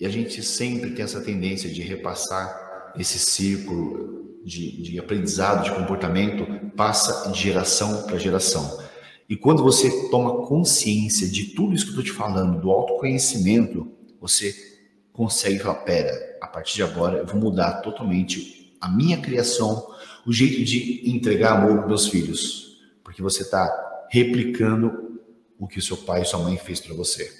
E 0.00 0.04
a 0.04 0.08
gente 0.08 0.42
sempre 0.42 0.90
tem 0.90 1.04
essa 1.04 1.20
tendência 1.20 1.70
de 1.70 1.80
repassar 1.80 2.92
esse 2.98 3.20
círculo 3.20 4.40
de, 4.44 4.82
de 4.82 4.98
aprendizado, 4.98 5.62
de 5.62 5.76
comportamento, 5.76 6.44
passa 6.74 7.30
de 7.30 7.38
geração 7.38 8.02
para 8.02 8.18
geração. 8.18 8.82
E 9.28 9.36
quando 9.36 9.62
você 9.62 10.10
toma 10.10 10.44
consciência 10.44 11.28
de 11.28 11.54
tudo 11.54 11.72
isso 11.72 11.84
que 11.84 11.90
eu 11.90 12.00
estou 12.00 12.12
te 12.12 12.18
falando, 12.18 12.60
do 12.60 12.68
autoconhecimento, 12.68 13.92
você 14.20 14.71
consegue 15.12 15.58
falar: 15.58 15.76
pera, 15.76 16.38
a 16.40 16.46
partir 16.46 16.76
de 16.76 16.82
agora 16.82 17.18
eu 17.18 17.26
vou 17.26 17.40
mudar 17.40 17.80
totalmente 17.82 18.76
a 18.80 18.88
minha 18.88 19.20
criação, 19.20 19.86
o 20.26 20.32
jeito 20.32 20.64
de 20.64 21.08
entregar 21.08 21.52
amor 21.52 21.78
para 21.78 21.86
meus 21.86 22.08
filhos, 22.08 22.80
porque 23.04 23.22
você 23.22 23.42
está 23.42 23.70
replicando 24.10 25.20
o 25.58 25.68
que 25.68 25.80
seu 25.80 25.96
pai 25.96 26.22
e 26.22 26.24
sua 26.24 26.40
mãe 26.40 26.56
fez 26.56 26.80
para 26.80 26.94
você. 26.94 27.30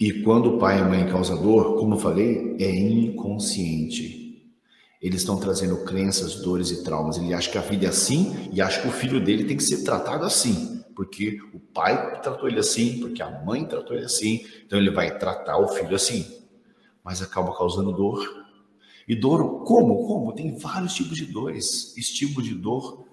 E 0.00 0.22
quando 0.22 0.56
o 0.56 0.58
pai 0.58 0.78
e 0.78 0.80
a 0.80 0.84
mãe 0.84 1.06
causam 1.06 1.40
dor, 1.40 1.78
como 1.78 1.94
eu 1.94 1.98
falei, 1.98 2.56
é 2.58 2.68
inconsciente. 2.68 4.22
Eles 5.00 5.20
estão 5.20 5.38
trazendo 5.38 5.84
crenças, 5.84 6.36
dores 6.36 6.70
e 6.70 6.82
traumas. 6.82 7.18
Ele 7.18 7.34
acha 7.34 7.50
que 7.50 7.58
a 7.58 7.60
vida 7.60 7.86
é 7.86 7.88
assim 7.88 8.48
e 8.52 8.60
acha 8.60 8.80
que 8.80 8.88
o 8.88 8.92
filho 8.92 9.22
dele 9.22 9.44
tem 9.44 9.56
que 9.56 9.62
ser 9.62 9.84
tratado 9.84 10.24
assim. 10.24 10.71
Porque 10.94 11.40
o 11.52 11.58
pai 11.58 12.20
tratou 12.20 12.48
ele 12.48 12.60
assim, 12.60 13.00
porque 13.00 13.22
a 13.22 13.30
mãe 13.30 13.64
tratou 13.64 13.96
ele 13.96 14.06
assim, 14.06 14.46
então 14.64 14.78
ele 14.78 14.90
vai 14.90 15.18
tratar 15.18 15.58
o 15.58 15.68
filho 15.68 15.94
assim. 15.94 16.42
Mas 17.02 17.22
acaba 17.22 17.56
causando 17.56 17.92
dor. 17.92 18.46
E 19.08 19.14
dor, 19.14 19.64
como? 19.64 20.06
Como? 20.06 20.34
Tem 20.34 20.56
vários 20.56 20.94
tipos 20.94 21.16
de 21.16 21.26
dores, 21.26 21.96
estímulo 21.96 22.42
de 22.42 22.54
dor. 22.54 23.04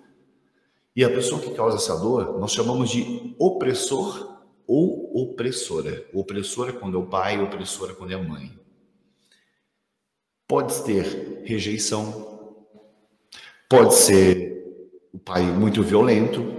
E 0.95 1.03
a 1.03 1.09
pessoa 1.09 1.41
que 1.41 1.51
causa 1.51 1.77
essa 1.77 1.97
dor, 1.97 2.39
nós 2.39 2.51
chamamos 2.51 2.89
de 2.89 3.35
opressor 3.39 4.43
ou 4.67 5.11
opressora. 5.23 6.05
O 6.13 6.19
opressor 6.19 6.69
é 6.69 6.71
quando 6.71 6.97
é 6.97 7.01
o 7.01 7.07
pai, 7.07 7.41
opressora 7.41 7.93
é 7.93 7.95
quando 7.95 8.11
é 8.11 8.15
a 8.15 8.23
mãe. 8.23 8.51
Pode 10.47 10.83
ter 10.83 11.43
rejeição, 11.43 12.55
pode 13.67 13.93
ser 13.95 14.49
o 15.11 15.17
pai 15.17 15.43
muito 15.43 15.81
violento, 15.81 16.58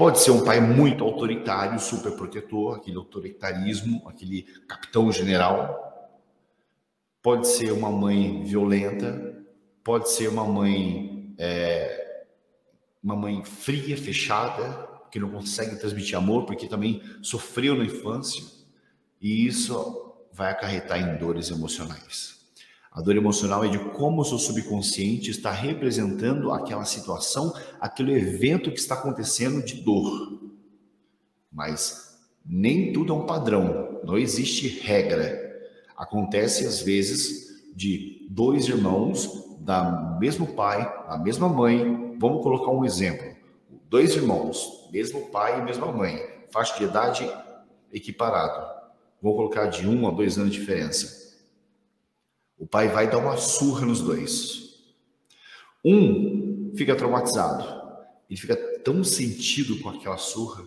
pode 0.00 0.18
ser 0.18 0.30
um 0.30 0.42
pai 0.42 0.62
muito 0.62 1.04
autoritário, 1.04 1.78
super 1.78 2.12
protetor, 2.12 2.76
aquele 2.76 2.96
autoritarismo, 2.96 4.02
aquele 4.08 4.44
capitão 4.66 5.12
general. 5.12 6.16
Pode 7.20 7.46
ser 7.46 7.70
uma 7.70 7.90
mãe 7.90 8.42
violenta, 8.42 9.44
pode 9.84 10.08
ser 10.08 10.28
uma 10.28 10.46
mãe 10.46 11.34
é, 11.36 12.24
uma 13.02 13.14
mãe 13.14 13.44
fria, 13.44 13.94
fechada, 13.94 14.88
que 15.12 15.20
não 15.20 15.30
consegue 15.30 15.76
transmitir 15.76 16.16
amor 16.16 16.46
porque 16.46 16.66
também 16.66 17.02
sofreu 17.20 17.74
na 17.74 17.84
infância 17.84 18.42
e 19.20 19.46
isso 19.46 20.14
vai 20.32 20.50
acarretar 20.50 20.98
em 20.98 21.18
dores 21.18 21.50
emocionais. 21.50 22.39
A 22.90 23.00
dor 23.00 23.16
emocional 23.16 23.64
é 23.64 23.68
de 23.68 23.78
como 23.90 24.20
o 24.20 24.24
seu 24.24 24.38
subconsciente 24.38 25.30
está 25.30 25.52
representando 25.52 26.50
aquela 26.50 26.84
situação, 26.84 27.54
aquele 27.80 28.12
evento 28.12 28.72
que 28.72 28.80
está 28.80 28.96
acontecendo 28.96 29.62
de 29.64 29.74
dor. 29.74 30.40
Mas 31.52 32.18
nem 32.44 32.92
tudo 32.92 33.12
é 33.12 33.16
um 33.16 33.26
padrão, 33.26 34.00
não 34.04 34.18
existe 34.18 34.66
regra. 34.80 35.38
Acontece 35.96 36.66
às 36.66 36.82
vezes 36.82 37.62
de 37.76 38.26
dois 38.28 38.66
irmãos 38.66 39.56
da 39.60 40.16
mesmo 40.18 40.48
pai, 40.48 40.82
da 41.08 41.16
mesma 41.16 41.48
mãe. 41.48 42.16
Vamos 42.18 42.42
colocar 42.42 42.72
um 42.72 42.84
exemplo. 42.84 43.36
Dois 43.88 44.16
irmãos, 44.16 44.88
mesmo 44.90 45.30
pai 45.30 45.60
e 45.60 45.62
mesma 45.62 45.92
mãe, 45.92 46.18
faixa 46.50 46.76
de 46.76 46.84
idade 46.84 47.30
equiparado. 47.92 48.66
Vamos 49.22 49.36
colocar 49.36 49.66
de 49.66 49.86
um 49.86 50.08
a 50.08 50.10
dois 50.10 50.38
anos 50.38 50.52
de 50.52 50.58
diferença. 50.58 51.29
O 52.60 52.66
pai 52.66 52.88
vai 52.88 53.08
dar 53.08 53.16
uma 53.16 53.38
surra 53.38 53.86
nos 53.86 54.02
dois. 54.02 54.82
Um 55.82 56.72
fica 56.76 56.94
traumatizado. 56.94 57.64
Ele 58.28 58.38
fica 58.38 58.54
tão 58.84 59.02
sentido 59.02 59.80
com 59.80 59.88
aquela 59.88 60.18
surra. 60.18 60.62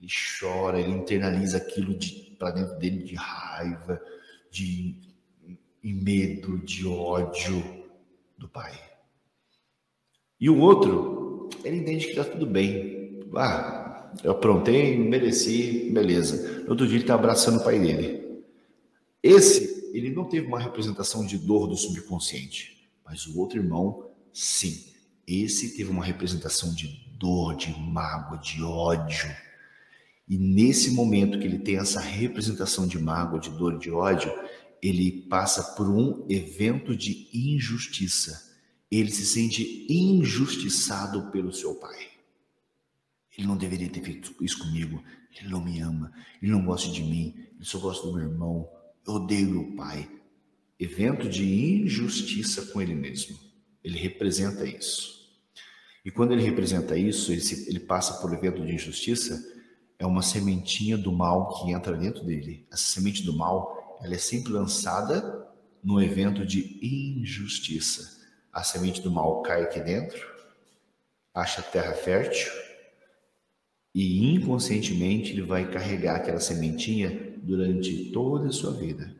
Ele 0.00 0.10
chora, 0.40 0.80
ele 0.80 0.90
internaliza 0.90 1.58
aquilo 1.58 1.94
de, 1.94 2.34
para 2.38 2.52
dentro 2.52 2.78
dele 2.78 3.02
de 3.04 3.14
raiva, 3.14 4.00
de, 4.50 4.96
de 5.82 5.92
medo, 5.92 6.58
de 6.60 6.86
ódio 6.88 7.62
do 8.38 8.48
pai. 8.48 8.72
E 10.40 10.48
o 10.48 10.58
outro, 10.58 11.50
ele 11.62 11.76
entende 11.76 12.06
que 12.06 12.12
está 12.12 12.24
tudo 12.24 12.46
bem. 12.46 13.20
Ah, 13.36 14.10
eu 14.24 14.32
aprontei, 14.32 14.96
mereci, 14.96 15.90
beleza. 15.92 16.62
No 16.62 16.70
outro 16.70 16.86
dia 16.86 16.96
ele 16.96 17.04
está 17.04 17.14
abraçando 17.14 17.60
o 17.60 17.64
pai 17.64 17.78
dele. 17.78 18.42
Esse 19.22 19.81
ele 19.92 20.10
não 20.10 20.24
teve 20.24 20.46
uma 20.46 20.60
representação 20.60 21.24
de 21.24 21.38
dor 21.38 21.66
do 21.66 21.76
subconsciente, 21.76 22.88
mas 23.04 23.26
o 23.26 23.38
outro 23.38 23.58
irmão, 23.58 24.10
sim. 24.32 24.86
Esse 25.26 25.76
teve 25.76 25.90
uma 25.90 26.04
representação 26.04 26.74
de 26.74 26.88
dor, 27.18 27.54
de 27.54 27.70
mágoa, 27.78 28.38
de 28.38 28.62
ódio. 28.62 29.30
E 30.28 30.36
nesse 30.36 30.90
momento 30.90 31.38
que 31.38 31.44
ele 31.44 31.58
tem 31.58 31.76
essa 31.76 32.00
representação 32.00 32.86
de 32.86 32.98
mágoa, 32.98 33.38
de 33.38 33.50
dor, 33.50 33.78
de 33.78 33.90
ódio, 33.90 34.32
ele 34.82 35.22
passa 35.28 35.74
por 35.74 35.88
um 35.88 36.26
evento 36.28 36.96
de 36.96 37.28
injustiça. 37.32 38.50
Ele 38.90 39.10
se 39.10 39.24
sente 39.24 39.86
injustiçado 39.88 41.30
pelo 41.30 41.52
seu 41.52 41.74
pai. 41.76 42.08
Ele 43.36 43.46
não 43.46 43.56
deveria 43.56 43.88
ter 43.88 44.02
feito 44.02 44.34
isso 44.42 44.58
comigo. 44.58 45.02
Ele 45.38 45.48
não 45.48 45.64
me 45.64 45.80
ama. 45.80 46.12
Ele 46.42 46.50
não 46.50 46.64
gosta 46.64 46.90
de 46.90 47.02
mim. 47.02 47.34
Ele 47.54 47.64
só 47.64 47.78
gosta 47.78 48.06
do 48.06 48.12
meu 48.12 48.22
irmão. 48.28 48.68
Odeio 49.06 49.50
meu 49.50 49.76
pai. 49.76 50.08
Evento 50.78 51.28
de 51.28 51.44
injustiça 51.44 52.66
com 52.66 52.80
ele 52.80 52.94
mesmo. 52.94 53.38
Ele 53.82 53.98
representa 53.98 54.64
isso. 54.64 55.22
E 56.04 56.10
quando 56.10 56.32
ele 56.32 56.42
representa 56.42 56.96
isso, 56.96 57.32
ele, 57.32 57.40
se, 57.40 57.68
ele 57.68 57.80
passa 57.80 58.20
por 58.20 58.32
evento 58.32 58.64
de 58.64 58.74
injustiça, 58.74 59.40
é 59.98 60.06
uma 60.06 60.22
sementinha 60.22 60.98
do 60.98 61.12
mal 61.12 61.48
que 61.48 61.70
entra 61.70 61.96
dentro 61.96 62.24
dele. 62.24 62.66
Essa 62.72 62.84
semente 62.84 63.22
do 63.22 63.36
mal, 63.36 63.98
ela 64.02 64.14
é 64.14 64.18
sempre 64.18 64.52
lançada 64.52 65.48
no 65.82 66.02
evento 66.02 66.44
de 66.44 66.78
injustiça. 66.82 68.20
A 68.52 68.62
semente 68.62 69.00
do 69.00 69.10
mal 69.10 69.42
cai 69.42 69.62
aqui 69.62 69.80
dentro, 69.80 70.20
acha 71.34 71.62
terra 71.62 71.92
fértil 71.94 72.50
e 73.94 74.34
inconscientemente 74.34 75.32
ele 75.32 75.42
vai 75.42 75.70
carregar 75.70 76.16
aquela 76.16 76.40
sementinha 76.40 77.31
durante 77.42 78.10
toda 78.12 78.48
a 78.48 78.52
sua 78.52 78.72
vida. 78.72 79.14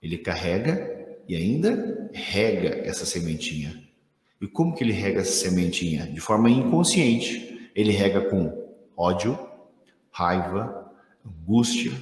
Ele 0.00 0.18
carrega 0.18 1.22
e 1.28 1.34
ainda 1.34 2.10
rega 2.12 2.68
essa 2.86 3.04
sementinha. 3.04 3.82
E 4.40 4.46
como 4.46 4.74
que 4.74 4.84
ele 4.84 4.92
rega 4.92 5.20
essa 5.20 5.32
sementinha? 5.32 6.06
De 6.06 6.20
forma 6.20 6.50
inconsciente. 6.50 7.70
Ele 7.74 7.90
rega 7.90 8.28
com 8.28 8.72
ódio, 8.96 9.38
raiva, 10.10 10.92
angústia, 11.24 11.92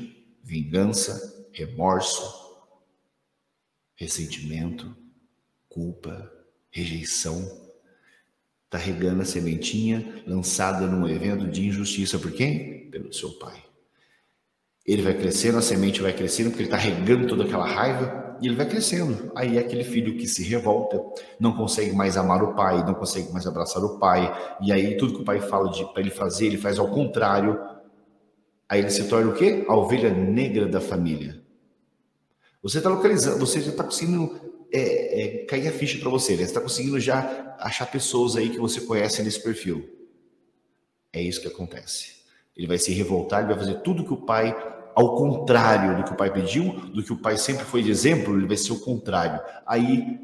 vingança, 0.43 1.47
remorso, 1.53 2.59
ressentimento, 3.95 4.95
culpa, 5.69 6.31
rejeição. 6.71 7.41
Está 8.65 8.79
regando 8.79 9.23
a 9.23 9.25
sementinha 9.25 10.23
lançada 10.27 10.87
num 10.87 11.09
evento 11.09 11.47
de 11.49 11.67
injustiça 11.67 12.19
por 12.19 12.33
quem? 12.33 12.91
Pelo 12.91 13.13
seu 13.13 13.31
pai. 13.39 13.72
Ele 14.87 15.03
vai 15.03 15.15
crescendo, 15.15 15.59
a 15.59 15.63
semente 15.63 16.03
vai 16.03 16.13
crescendo, 16.13 16.51
porque 16.51 16.63
ele 16.63 16.69
está 16.69 16.77
regando 16.77 17.27
toda 17.27 17.45
aquela 17.45 17.67
raiva, 17.67 18.37
e 18.41 18.47
ele 18.49 18.57
vai 18.57 18.69
crescendo. 18.69 19.31
Aí 19.37 19.57
é 19.57 19.61
aquele 19.61 19.85
filho 19.85 20.17
que 20.17 20.27
se 20.27 20.43
revolta, 20.43 21.01
não 21.39 21.57
consegue 21.57 21.95
mais 21.95 22.17
amar 22.17 22.43
o 22.43 22.55
pai, 22.55 22.85
não 22.85 22.95
consegue 22.95 23.33
mais 23.33 23.47
abraçar 23.47 23.83
o 23.85 23.99
pai, 23.99 24.57
e 24.61 24.73
aí 24.73 24.97
tudo 24.97 25.15
que 25.15 25.23
o 25.23 25.25
pai 25.25 25.41
fala 25.41 25.71
para 25.93 26.03
ele 26.03 26.11
fazer, 26.11 26.47
ele 26.47 26.59
faz 26.59 26.79
ao 26.79 26.91
contrário. 26.91 27.59
Aí 28.69 28.81
ele 28.81 28.91
se 28.91 29.07
torna 29.07 29.31
o 29.31 29.35
quê? 29.35 29.65
A 29.69 29.77
ovelha 29.77 30.13
negra 30.13 30.67
da 30.67 30.81
família. 30.81 31.41
Você 32.63 32.79
está 32.79 32.91
localizando, 32.91 33.39
você 33.39 33.61
já 33.61 33.71
está 33.71 33.85
conseguindo 33.85 34.41
é, 34.73 35.23
é, 35.23 35.45
cair 35.45 35.69
a 35.69 35.73
ficha 35.73 35.99
para 35.99 36.09
você, 36.09 36.33
né? 36.33 36.39
Você 36.39 36.45
está 36.45 36.61
conseguindo 36.61 36.99
já 36.99 37.57
achar 37.61 37.87
pessoas 37.87 38.35
aí 38.35 38.49
que 38.49 38.59
você 38.59 38.81
conhece 38.81 39.23
nesse 39.23 39.41
perfil. 39.43 39.89
É 41.13 41.21
isso 41.21 41.41
que 41.41 41.49
acontece. 41.49 42.22
Ele 42.57 42.67
vai 42.67 42.79
se 42.79 42.93
revoltar, 42.93 43.41
ele 43.41 43.55
vai 43.55 43.59
fazer 43.59 43.81
tudo 43.81 44.05
que 44.05 44.13
o 44.13 44.19
pai, 44.19 44.55
ao 44.95 45.17
contrário 45.17 45.97
do 45.97 46.05
que 46.05 46.13
o 46.13 46.17
pai 46.17 46.33
pediu, 46.33 46.73
do 46.91 47.03
que 47.03 47.13
o 47.13 47.17
pai 47.17 47.39
sempre 47.39 47.65
foi 47.65 47.83
de 47.83 47.91
exemplo, 47.91 48.37
ele 48.37 48.47
vai 48.47 48.57
ser 48.57 48.73
o 48.73 48.81
contrário. 48.81 49.41
Aí 49.67 50.21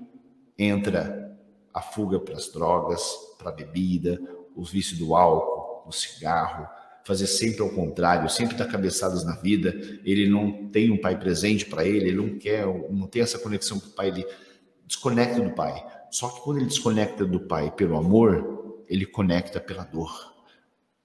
entra 0.58 1.36
a 1.72 1.80
fuga 1.80 2.18
para 2.18 2.34
as 2.34 2.48
drogas, 2.52 3.02
para 3.38 3.50
a 3.50 3.54
bebida, 3.54 4.20
os 4.54 4.70
vícios 4.70 4.98
do 4.98 5.14
álcool, 5.14 5.88
o 5.88 5.92
cigarro, 5.92 6.66
fazer 7.04 7.26
sempre 7.26 7.62
ao 7.62 7.70
contrário, 7.70 8.28
sempre 8.28 8.56
dar 8.56 8.66
cabeçadas 8.66 9.24
na 9.24 9.36
vida. 9.36 9.70
Ele 10.04 10.28
não 10.28 10.68
tem 10.68 10.90
um 10.90 11.00
pai 11.00 11.18
presente 11.18 11.64
para 11.64 11.84
ele, 11.84 12.08
ele 12.08 12.16
não 12.16 12.38
quer, 12.38 12.66
não 12.90 13.06
tem 13.06 13.22
essa 13.22 13.38
conexão 13.38 13.80
com 13.80 13.86
o 13.86 13.92
pai, 13.92 14.08
ele 14.08 14.26
desconecta 14.86 15.40
do 15.40 15.54
pai. 15.54 15.82
Só 16.10 16.28
que 16.28 16.40
quando 16.42 16.58
ele 16.58 16.66
desconecta 16.66 17.24
do 17.24 17.40
pai 17.40 17.70
pelo 17.70 17.96
amor, 17.96 18.84
ele 18.88 19.06
conecta 19.06 19.60
pela 19.60 19.84
dor. 19.84 20.37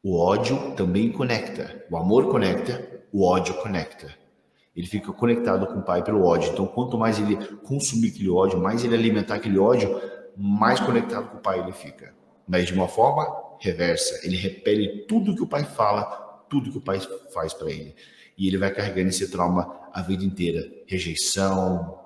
O 0.03 0.19
ódio 0.19 0.73
também 0.75 1.09
conecta. 1.09 1.85
O 1.89 1.95
amor 1.95 2.29
conecta, 2.29 3.01
o 3.09 3.25
ódio 3.25 3.53
conecta. 3.61 4.13
Ele 4.75 4.85
fica 4.85 5.13
conectado 5.13 5.65
com 5.65 5.79
o 5.79 5.83
pai 5.83 6.03
pelo 6.03 6.25
ódio. 6.25 6.51
Então, 6.51 6.67
quanto 6.67 6.97
mais 6.97 7.17
ele 7.19 7.37
consumir 7.59 8.09
aquele 8.09 8.29
ódio, 8.29 8.59
mais 8.59 8.83
ele 8.83 8.95
alimentar 8.95 9.35
aquele 9.35 9.57
ódio, 9.57 10.01
mais 10.35 10.77
conectado 10.81 11.29
com 11.29 11.37
o 11.37 11.41
pai 11.41 11.61
ele 11.61 11.71
fica. 11.71 12.13
Mas 12.45 12.65
de 12.65 12.73
uma 12.73 12.89
forma 12.89 13.25
reversa, 13.59 14.19
ele 14.25 14.35
repele 14.35 15.05
tudo 15.07 15.35
que 15.35 15.43
o 15.43 15.47
pai 15.47 15.63
fala, 15.63 16.03
tudo 16.49 16.69
que 16.69 16.77
o 16.79 16.81
pai 16.81 16.99
faz 17.33 17.53
para 17.53 17.71
ele. 17.71 17.95
E 18.37 18.45
ele 18.45 18.57
vai 18.57 18.73
carregando 18.73 19.07
esse 19.07 19.31
trauma 19.31 19.73
a 19.93 20.01
vida 20.01 20.25
inteira. 20.25 20.69
Rejeição, 20.85 21.97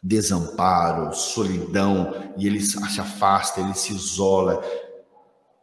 desamparo, 0.00 1.12
solidão, 1.14 2.12
e 2.36 2.46
ele 2.46 2.60
se 2.60 3.00
afasta, 3.00 3.60
ele 3.60 3.74
se 3.74 3.92
isola, 3.92 4.62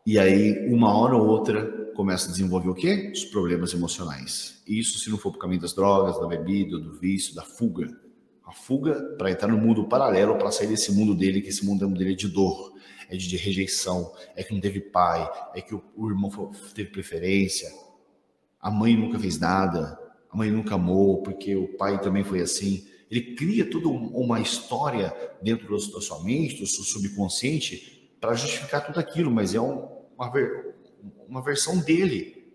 e 0.06 0.18
aí, 0.18 0.68
uma 0.74 0.96
hora 0.98 1.16
ou 1.16 1.28
outra, 1.28 1.82
começa 1.96 2.28
a 2.28 2.32
desenvolver 2.32 2.70
o 2.70 2.74
quê? 2.74 3.12
Os 3.14 3.26
problemas 3.26 3.74
emocionais. 3.74 4.62
Isso 4.68 4.98
se 4.98 5.10
não 5.10 5.18
for 5.18 5.32
por 5.32 5.40
caminho 5.40 5.62
das 5.62 5.74
drogas, 5.74 6.20
da 6.20 6.28
bebida, 6.28 6.80
do 6.80 6.94
vício, 6.94 7.36
da 7.36 7.44
fuga. 7.44 7.88
A 8.44 8.52
fuga 8.52 9.16
para 9.18 9.30
entrar 9.32 9.48
no 9.48 9.58
mundo 9.58 9.88
paralelo, 9.88 10.38
para 10.38 10.52
sair 10.52 10.68
desse 10.68 10.92
mundo 10.92 11.14
dele, 11.14 11.42
que 11.42 11.50
esse 11.50 11.66
mundo 11.66 11.88
dele 11.88 12.14
é 12.14 12.16
de 12.16 12.28
dor, 12.28 12.74
é 13.10 13.16
de, 13.16 13.38
rejeição, 13.38 14.12
é 14.36 14.44
que 14.44 14.54
não 14.54 14.60
teve 14.60 14.80
pai, 14.80 15.30
é 15.54 15.62
que 15.62 15.76
o 15.76 16.10
irmão 16.10 16.52
teve 16.74 16.90
preferência, 16.90 17.70
a 18.60 18.72
mãe 18.72 18.96
nunca 18.96 19.20
fez 19.20 19.40
nada, 19.40 20.00
a 20.32 20.36
mãe 20.36 20.50
nunca 20.50 20.76
amou, 20.76 21.22
porque 21.22 21.56
o 21.56 21.68
pai 21.78 22.02
também 22.02 22.24
foi 22.24 22.42
assim. 22.42 22.88
Ele 23.10 23.36
cria 23.36 23.70
toda 23.70 23.90
uma 23.90 24.40
história 24.40 25.14
dentro 25.42 25.70
da 25.70 26.02
sua 26.02 26.24
mente, 26.24 26.60
do 26.60 26.68
seu 26.68 26.84
subconsciente, 26.84 28.01
para 28.22 28.36
justificar 28.36 28.86
tudo 28.86 29.00
aquilo, 29.00 29.32
mas 29.32 29.56
é 29.56 29.60
um, 29.60 29.90
uma, 30.16 30.30
ver, 30.30 30.76
uma 31.28 31.42
versão 31.42 31.80
dele. 31.80 32.54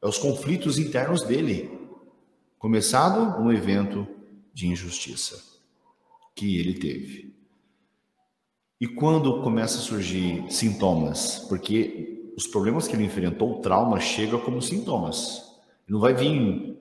É 0.00 0.06
os 0.06 0.18
conflitos 0.18 0.78
internos 0.78 1.22
dele. 1.22 1.76
Começado 2.58 3.42
um 3.42 3.50
evento 3.50 4.06
de 4.52 4.68
injustiça 4.68 5.42
que 6.34 6.60
ele 6.60 6.74
teve. 6.74 7.34
E 8.80 8.86
quando 8.86 9.42
começa 9.42 9.78
a 9.78 9.80
surgir 9.80 10.44
sintomas, 10.52 11.40
porque 11.48 12.32
os 12.36 12.46
problemas 12.46 12.86
que 12.86 12.94
ele 12.94 13.04
enfrentou, 13.04 13.58
o 13.58 13.60
trauma 13.60 13.98
chega 13.98 14.38
como 14.38 14.62
sintomas. 14.62 15.58
Não 15.88 15.98
vai 15.98 16.12
vir, 16.14 16.78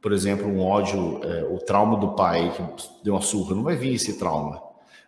por 0.00 0.12
exemplo, 0.12 0.48
um 0.48 0.60
ódio, 0.60 1.22
é, 1.22 1.44
o 1.44 1.58
trauma 1.58 1.96
do 1.98 2.14
pai 2.14 2.52
que 2.56 3.04
deu 3.04 3.14
uma 3.14 3.20
surra, 3.20 3.54
não 3.54 3.62
vai 3.62 3.76
vir 3.76 3.94
esse 3.94 4.18
trauma. 4.18 4.60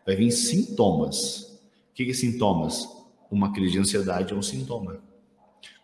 Vai 0.07 0.15
vir 0.15 0.31
sintomas. 0.31 1.50
O 2.01 2.05
que 2.05 2.11
é 2.11 2.15
sintomas? 2.15 2.89
Uma 3.31 3.53
crise 3.53 3.73
de 3.73 3.79
ansiedade 3.79 4.33
é 4.33 4.37
um 4.37 4.43
sintoma. 4.43 5.03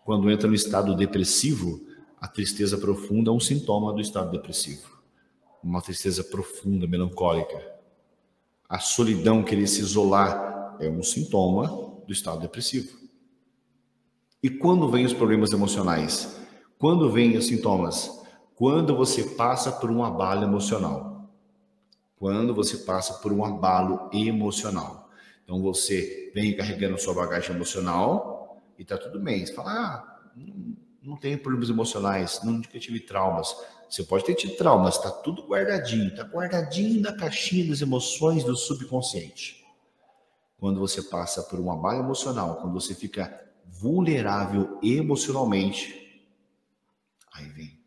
Quando 0.03 0.31
entra 0.31 0.47
no 0.47 0.55
estado 0.55 0.95
depressivo, 0.95 1.85
a 2.19 2.27
tristeza 2.27 2.77
profunda 2.77 3.29
é 3.29 3.33
um 3.33 3.39
sintoma 3.39 3.93
do 3.93 4.01
estado 4.01 4.31
depressivo 4.31 4.97
uma 5.63 5.81
tristeza 5.81 6.23
profunda, 6.23 6.87
melancólica. 6.87 7.61
A 8.69 8.79
solidão, 8.79 9.43
querer 9.43 9.67
se 9.67 9.81
isolar, 9.81 10.77
é 10.79 10.89
um 10.89 11.03
sintoma 11.03 11.67
do 12.05 12.13
estado 12.13 12.39
depressivo. 12.39 12.97
E 14.41 14.49
quando 14.49 14.89
vêm 14.89 15.05
os 15.05 15.13
problemas 15.13 15.51
emocionais? 15.51 16.39
Quando 16.77 17.11
vêm 17.11 17.37
os 17.37 17.47
sintomas? 17.47 18.09
Quando 18.55 18.95
você 18.95 19.23
passa 19.23 19.71
por 19.71 19.89
um 19.89 20.03
abalo 20.03 20.43
emocional. 20.43 21.29
Quando 22.17 22.53
você 22.53 22.77
passa 22.77 23.15
por 23.15 23.31
um 23.33 23.43
abalo 23.43 24.09
emocional. 24.13 24.96
Então 25.47 25.61
você 25.61 26.29
vem 26.35 26.57
carregando 26.57 26.99
sua 26.99 27.13
bagagem 27.13 27.55
emocional 27.55 28.61
e 28.77 28.83
tá 28.83 28.97
tudo 28.97 29.17
bem. 29.17 29.45
Você 29.45 29.53
fala, 29.53 29.71
ah, 29.71 30.19
não, 31.01 31.15
tenho 31.15 31.39
problemas 31.39 31.69
emocionais, 31.69 32.41
nunca 32.43 32.77
tive 32.77 32.99
traumas. 32.99 33.55
Você 33.89 34.03
pode 34.03 34.25
ter 34.25 34.35
tido 34.35 34.57
traumas, 34.57 34.97
está 34.97 35.09
tudo 35.09 35.47
guardadinho, 35.47 36.09
está 36.09 36.23
guardadinho 36.23 36.99
na 36.99 37.13
caixinha 37.13 37.69
das 37.69 37.79
emoções 37.79 38.43
do 38.43 38.57
subconsciente. 38.57 39.65
Quando 40.57 40.81
você 40.81 41.01
passa 41.03 41.41
por 41.43 41.61
um 41.61 41.71
abalo 41.71 42.03
emocional, 42.03 42.57
quando 42.57 42.73
você 42.73 42.93
fica 42.93 43.49
vulnerável 43.65 44.77
emocionalmente, 44.83 46.27
aí 47.31 47.47
vem. 47.47 47.79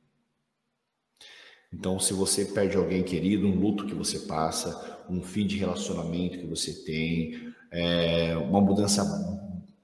Então, 1.70 2.00
se 2.00 2.14
você 2.14 2.46
perde 2.46 2.78
alguém 2.78 3.02
querido, 3.02 3.46
um 3.46 3.60
luto 3.60 3.84
que 3.84 3.94
você 3.94 4.20
passa, 4.20 5.04
um 5.10 5.22
fim 5.22 5.46
de 5.46 5.58
relacionamento 5.58 6.38
que 6.38 6.46
você 6.46 6.72
tem, 6.84 7.49
é, 7.70 8.36
uma 8.36 8.60
mudança 8.60 9.04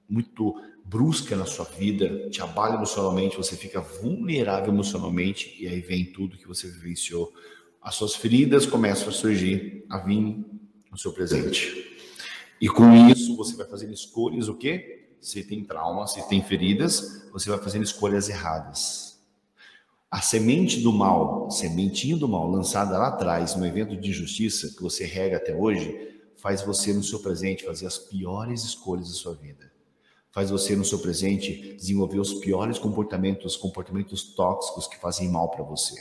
muito 0.09 0.55
brusca 0.83 1.35
na 1.35 1.45
sua 1.45 1.65
vida, 1.65 2.29
te 2.29 2.41
abala 2.41 2.75
emocionalmente, 2.75 3.35
você 3.35 3.55
fica 3.55 3.81
vulnerável 3.81 4.69
emocionalmente 4.69 5.55
e 5.59 5.67
aí 5.67 5.81
vem 5.81 6.05
tudo 6.05 6.37
que 6.37 6.47
você 6.47 6.69
vivenciou. 6.69 7.33
As 7.81 7.95
suas 7.95 8.15
feridas 8.15 8.65
começam 8.65 9.09
a 9.09 9.11
surgir, 9.11 9.85
a 9.89 9.97
vir 9.97 10.45
no 10.89 10.97
seu 10.97 11.11
presente. 11.11 11.85
E 12.59 12.67
com 12.67 13.07
isso 13.07 13.35
você 13.35 13.55
vai 13.55 13.67
fazendo 13.67 13.93
escolhas 13.93 14.47
o 14.47 14.55
quê? 14.55 15.09
Se 15.19 15.43
tem 15.43 15.63
trauma, 15.63 16.07
se 16.07 16.27
tem 16.27 16.41
feridas, 16.41 17.27
você 17.31 17.49
vai 17.49 17.59
fazendo 17.59 17.83
escolhas 17.83 18.29
erradas. 18.29 19.19
A 20.09 20.21
semente 20.21 20.79
do 20.79 20.93
mal, 20.93 21.51
sementinha 21.51 22.15
do 22.15 22.29
mal 22.29 22.49
lançada 22.49 22.97
lá 22.97 23.09
atrás 23.09 23.55
no 23.55 23.65
evento 23.65 23.95
de 23.97 24.09
injustiça 24.09 24.73
que 24.75 24.81
você 24.81 25.05
rega 25.05 25.35
até 25.35 25.53
hoje, 25.53 26.16
faz 26.47 26.61
você 26.61 26.93
no 26.93 27.03
seu 27.03 27.19
presente 27.19 27.65
fazer 27.65 27.87
as 27.87 27.97
piores 27.97 28.63
escolhas 28.63 29.09
da 29.09 29.15
sua 29.15 29.35
vida 29.35 29.69
faz 30.31 30.49
você 30.49 30.75
no 30.75 30.85
seu 30.85 30.99
presente 30.99 31.75
desenvolver 31.75 32.19
os 32.19 32.35
piores 32.35 32.77
comportamentos, 32.77 33.57
comportamentos 33.57 34.35
tóxicos 34.35 34.87
que 34.87 34.95
fazem 34.97 35.29
mal 35.29 35.49
para 35.49 35.63
você. 35.63 35.95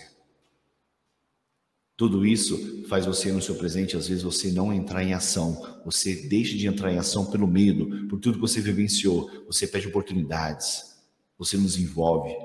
Tudo 1.96 2.26
isso 2.26 2.86
faz 2.86 3.06
você 3.06 3.32
no 3.32 3.40
seu 3.40 3.54
presente, 3.56 3.96
às 3.96 4.06
vezes 4.06 4.22
você 4.22 4.52
não 4.52 4.72
entrar 4.72 5.02
em 5.02 5.14
ação, 5.14 5.80
você 5.82 6.28
deixa 6.28 6.54
de 6.54 6.66
entrar 6.66 6.92
em 6.92 6.98
ação 6.98 7.24
pelo 7.30 7.46
medo, 7.46 8.06
por 8.08 8.20
tudo 8.20 8.34
que 8.34 8.40
você 8.40 8.60
vivenciou, 8.60 9.30
você 9.46 9.66
perde 9.66 9.88
oportunidades, 9.88 10.98
você 11.38 11.56
não 11.56 11.64
desenvolve, 11.64 12.36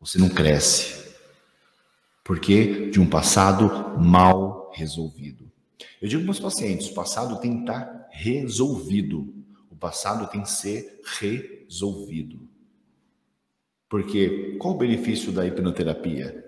você 0.00 0.16
não 0.18 0.30
cresce. 0.30 1.14
Porque 2.24 2.88
de 2.88 2.98
um 2.98 3.08
passado 3.08 4.00
mal 4.00 4.72
resolvido. 4.74 5.45
Eu 6.00 6.08
digo 6.08 6.22
para 6.22 6.30
os 6.30 6.40
pacientes, 6.40 6.88
o 6.88 6.94
passado 6.94 7.40
tem 7.40 7.54
que 7.54 7.60
estar 7.60 8.08
resolvido. 8.10 9.34
O 9.70 9.76
passado 9.76 10.30
tem 10.30 10.42
que 10.42 10.50
ser 10.50 11.00
resolvido. 11.20 12.48
Porque 13.88 14.56
qual 14.58 14.74
o 14.74 14.78
benefício 14.78 15.30
da 15.32 15.46
hipnoterapia? 15.46 16.44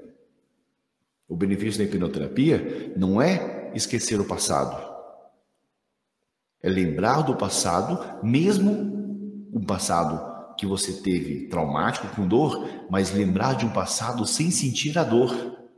O 1.29 1.37
benefício 1.37 1.79
da 1.79 1.85
hipnoterapia 1.85 2.93
não 2.97 3.21
é 3.21 3.71
esquecer 3.75 4.19
o 4.21 4.25
passado. 4.25 4.89
É 6.63 6.69
lembrar 6.69 7.23
do 7.23 7.37
passado, 7.37 8.25
mesmo 8.25 9.49
o 9.53 9.61
passado 9.61 10.57
que 10.57 10.67
você 10.67 10.93
teve 10.93 11.47
traumático, 11.47 12.09
com 12.17 12.27
dor, 12.27 12.69
mas 12.91 13.13
lembrar 13.13 13.55
de 13.55 13.65
um 13.65 13.73
passado 13.73 14.27
sem 14.27 14.51
sentir 14.51 14.99
a 14.99 15.05
dor. 15.05 15.69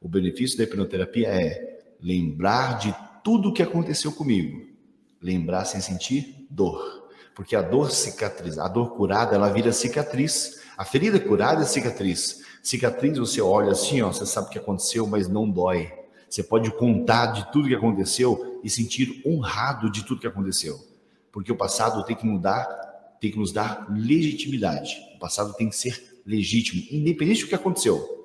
O 0.00 0.08
benefício 0.08 0.58
da 0.58 0.64
hipnoterapia 0.64 1.28
é 1.28 1.75
lembrar 2.00 2.78
de 2.78 2.94
tudo 3.22 3.48
o 3.48 3.52
que 3.52 3.62
aconteceu 3.62 4.12
comigo, 4.12 4.66
lembrar 5.20 5.64
sem 5.64 5.80
sentir 5.80 6.46
dor. 6.50 7.08
Porque 7.34 7.54
a 7.54 7.62
dor 7.62 7.90
cicatriz, 7.90 8.58
a 8.58 8.68
dor 8.68 8.96
curada, 8.96 9.34
ela 9.34 9.52
vira 9.52 9.72
cicatriz. 9.72 10.62
A 10.76 10.84
ferida 10.84 11.20
curada 11.20 11.62
é 11.62 11.66
cicatriz. 11.66 12.42
Cicatriz 12.62 13.18
você 13.18 13.40
olha 13.40 13.72
assim, 13.72 14.00
ó, 14.00 14.12
você 14.12 14.24
sabe 14.24 14.46
o 14.46 14.50
que 14.50 14.58
aconteceu, 14.58 15.06
mas 15.06 15.28
não 15.28 15.48
dói. 15.48 15.92
Você 16.28 16.42
pode 16.42 16.70
contar 16.72 17.26
de 17.26 17.52
tudo 17.52 17.68
que 17.68 17.74
aconteceu 17.74 18.60
e 18.64 18.70
sentir 18.70 19.22
honrado 19.26 19.90
de 19.90 20.04
tudo 20.04 20.20
que 20.20 20.26
aconteceu. 20.26 20.78
Porque 21.30 21.52
o 21.52 21.56
passado 21.56 22.04
tem 22.04 22.16
que 22.16 22.26
mudar, 22.26 22.64
tem 23.20 23.30
que 23.30 23.38
nos 23.38 23.52
dar 23.52 23.86
legitimidade. 23.90 24.96
O 25.14 25.18
passado 25.18 25.52
tem 25.54 25.68
que 25.68 25.76
ser 25.76 26.22
legítimo, 26.24 26.82
independente 26.90 27.42
do 27.42 27.48
que 27.48 27.54
aconteceu 27.54 28.15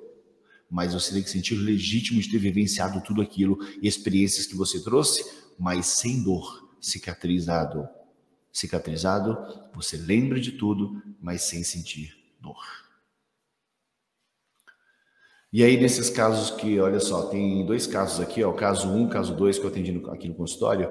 mas 0.72 0.94
você 0.94 1.12
tem 1.12 1.22
que 1.22 1.28
sentir 1.28 1.54
legítimo 1.54 2.18
de 2.18 2.30
ter 2.30 2.38
vivenciado 2.38 3.02
tudo 3.02 3.20
aquilo 3.20 3.58
experiências 3.82 4.46
que 4.46 4.56
você 4.56 4.82
trouxe, 4.82 5.22
mas 5.58 5.84
sem 5.84 6.22
dor, 6.24 6.66
cicatrizado. 6.80 7.86
Cicatrizado, 8.50 9.36
você 9.74 9.98
lembra 9.98 10.40
de 10.40 10.52
tudo, 10.52 11.02
mas 11.20 11.42
sem 11.42 11.62
sentir 11.62 12.16
dor. 12.40 12.56
E 15.52 15.62
aí, 15.62 15.78
nesses 15.78 16.08
casos 16.08 16.50
que, 16.50 16.80
olha 16.80 17.00
só, 17.00 17.26
tem 17.26 17.66
dois 17.66 17.86
casos 17.86 18.20
aqui, 18.20 18.42
ó, 18.42 18.48
o 18.48 18.54
caso 18.54 18.88
1, 18.88 19.02
um, 19.02 19.08
caso 19.10 19.36
2 19.36 19.58
que 19.58 19.64
eu 19.66 19.68
atendi 19.68 19.92
no, 19.92 20.10
aqui 20.10 20.26
no 20.26 20.34
consultório. 20.34 20.90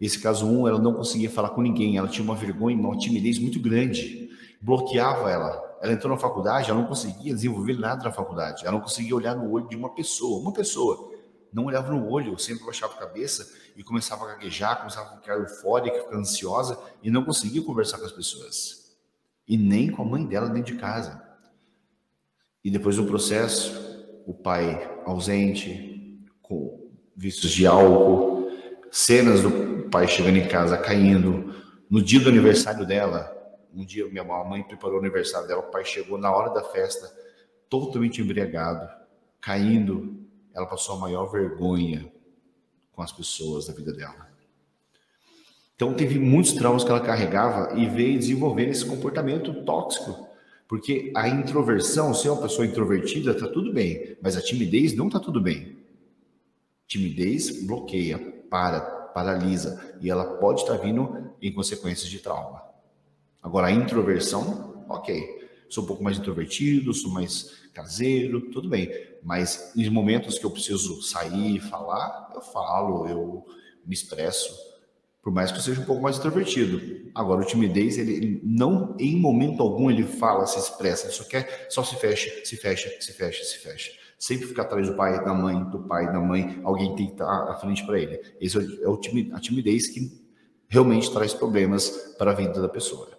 Esse 0.00 0.20
caso 0.20 0.46
1, 0.46 0.60
um, 0.60 0.68
ela 0.68 0.78
não 0.78 0.94
conseguia 0.94 1.28
falar 1.28 1.50
com 1.50 1.62
ninguém, 1.62 1.96
ela 1.96 2.06
tinha 2.06 2.22
uma 2.22 2.36
vergonha, 2.36 2.76
uma 2.76 2.96
timidez 2.96 3.40
muito 3.40 3.58
grande, 3.58 4.30
bloqueava 4.62 5.28
ela. 5.28 5.65
Ela 5.80 5.92
entrou 5.92 6.12
na 6.12 6.18
faculdade, 6.18 6.70
ela 6.70 6.80
não 6.80 6.86
conseguia 6.86 7.34
desenvolver 7.34 7.78
nada 7.78 8.04
na 8.04 8.12
faculdade, 8.12 8.64
ela 8.64 8.72
não 8.72 8.80
conseguia 8.80 9.14
olhar 9.14 9.34
no 9.36 9.50
olho 9.50 9.68
de 9.68 9.76
uma 9.76 9.94
pessoa, 9.94 10.40
uma 10.40 10.52
pessoa 10.52 11.12
não 11.52 11.64
olhava 11.64 11.92
no 11.92 12.08
olho, 12.08 12.38
sempre 12.38 12.64
baixava 12.64 12.94
a 12.94 12.98
cabeça 12.98 13.50
e 13.76 13.82
começava 13.82 14.24
a 14.24 14.34
gaguejar, 14.34 14.78
começava 14.78 15.14
a 15.14 15.16
ficar 15.20 15.34
eufórica, 15.34 16.02
ficar 16.02 16.16
ansiosa 16.16 16.78
e 17.02 17.10
não 17.10 17.24
conseguia 17.24 17.62
conversar 17.62 17.98
com 17.98 18.04
as 18.04 18.12
pessoas. 18.12 18.96
E 19.48 19.56
nem 19.56 19.90
com 19.90 20.02
a 20.02 20.04
mãe 20.04 20.26
dela 20.26 20.48
dentro 20.48 20.74
de 20.74 20.80
casa. 20.80 21.22
E 22.64 22.70
depois 22.70 22.96
do 22.96 23.06
processo, 23.06 23.72
o 24.26 24.34
pai 24.34 25.00
ausente, 25.04 26.20
com 26.42 26.90
vícios 27.16 27.52
de 27.52 27.66
álcool, 27.66 28.50
cenas 28.90 29.40
do 29.42 29.88
pai 29.88 30.08
chegando 30.08 30.36
em 30.36 30.48
casa 30.48 30.76
caindo. 30.76 31.54
No 31.88 32.02
dia 32.02 32.18
do 32.18 32.28
aniversário 32.28 32.84
dela, 32.84 33.35
um 33.76 33.84
dia 33.84 34.06
minha 34.06 34.24
mãe 34.24 34.62
preparou 34.62 34.96
o 34.96 35.00
aniversário 35.00 35.46
dela, 35.46 35.60
o 35.60 35.70
pai 35.70 35.84
chegou 35.84 36.16
na 36.16 36.34
hora 36.34 36.50
da 36.50 36.64
festa, 36.64 37.12
totalmente 37.68 38.22
embriagado, 38.22 38.88
caindo, 39.40 40.16
ela 40.54 40.66
passou 40.66 40.96
a 40.96 40.98
maior 40.98 41.26
vergonha 41.26 42.10
com 42.92 43.02
as 43.02 43.12
pessoas 43.12 43.66
da 43.66 43.74
vida 43.74 43.92
dela. 43.92 44.26
Então 45.74 45.92
teve 45.92 46.18
muitos 46.18 46.54
traumas 46.54 46.82
que 46.82 46.90
ela 46.90 47.00
carregava 47.00 47.78
e 47.78 47.86
veio 47.86 48.18
desenvolvendo 48.18 48.70
esse 48.70 48.84
comportamento 48.86 49.62
tóxico. 49.64 50.26
Porque 50.66 51.12
a 51.14 51.28
introversão, 51.28 52.14
ser 52.14 52.30
uma 52.30 52.42
pessoa 52.42 52.66
introvertida, 52.66 53.38
tá 53.38 53.46
tudo 53.46 53.72
bem, 53.72 54.16
mas 54.22 54.36
a 54.36 54.42
timidez 54.42 54.96
não 54.96 55.10
tá 55.10 55.20
tudo 55.20 55.40
bem. 55.40 55.76
Timidez 56.88 57.64
bloqueia, 57.64 58.18
para, 58.48 58.80
paralisa 58.80 59.96
e 60.00 60.10
ela 60.10 60.38
pode 60.38 60.62
estar 60.62 60.76
vindo 60.76 61.30
em 61.42 61.52
consequências 61.52 62.08
de 62.08 62.18
trauma. 62.20 62.62
Agora, 63.46 63.68
a 63.68 63.70
introversão, 63.70 64.84
ok. 64.88 65.46
Sou 65.68 65.84
um 65.84 65.86
pouco 65.86 66.02
mais 66.02 66.18
introvertido, 66.18 66.92
sou 66.92 67.12
mais 67.12 67.68
caseiro, 67.72 68.50
tudo 68.50 68.68
bem. 68.68 68.90
Mas 69.22 69.72
em 69.76 69.88
momentos 69.88 70.36
que 70.36 70.44
eu 70.44 70.50
preciso 70.50 71.00
sair, 71.00 71.60
falar, 71.60 72.32
eu 72.34 72.40
falo, 72.40 73.06
eu 73.06 73.46
me 73.86 73.94
expresso 73.94 74.52
por 75.22 75.32
mais 75.32 75.52
que 75.52 75.58
eu 75.58 75.62
seja 75.62 75.80
um 75.80 75.84
pouco 75.84 76.02
mais 76.02 76.18
introvertido. 76.18 77.10
Agora, 77.14 77.40
o 77.40 77.44
timidez, 77.44 77.98
ele, 77.98 78.40
não, 78.42 78.96
em 78.98 79.16
momento 79.16 79.62
algum, 79.62 79.90
ele 79.90 80.02
fala, 80.04 80.44
se 80.46 80.58
expressa, 80.58 81.06
ele 81.06 81.14
só 81.14 81.24
quer, 81.24 81.68
só 81.70 81.84
se 81.84 81.94
fecha, 81.96 82.30
se 82.44 82.56
fecha, 82.56 82.88
se 83.00 83.12
fecha, 83.12 83.44
se 83.44 83.58
fecha. 83.58 83.92
Sempre 84.18 84.48
fica 84.48 84.62
atrás 84.62 84.88
do 84.88 84.94
pai, 84.94 85.24
da 85.24 85.34
mãe, 85.34 85.64
do 85.70 85.80
pai, 85.80 86.12
da 86.12 86.20
mãe, 86.20 86.60
alguém 86.64 86.96
tem 86.96 87.06
que 87.06 87.12
estar 87.12 87.26
à 87.26 87.56
frente 87.56 87.86
para 87.86 87.98
ele. 88.00 88.20
Esse 88.40 88.56
é, 88.56 88.88
o, 88.88 88.94
é 88.94 89.36
a 89.36 89.40
timidez 89.40 89.86
que 89.86 90.12
realmente 90.68 91.12
traz 91.12 91.32
problemas 91.32 91.90
para 92.18 92.32
a 92.32 92.34
vida 92.34 92.60
da 92.60 92.68
pessoa. 92.68 93.15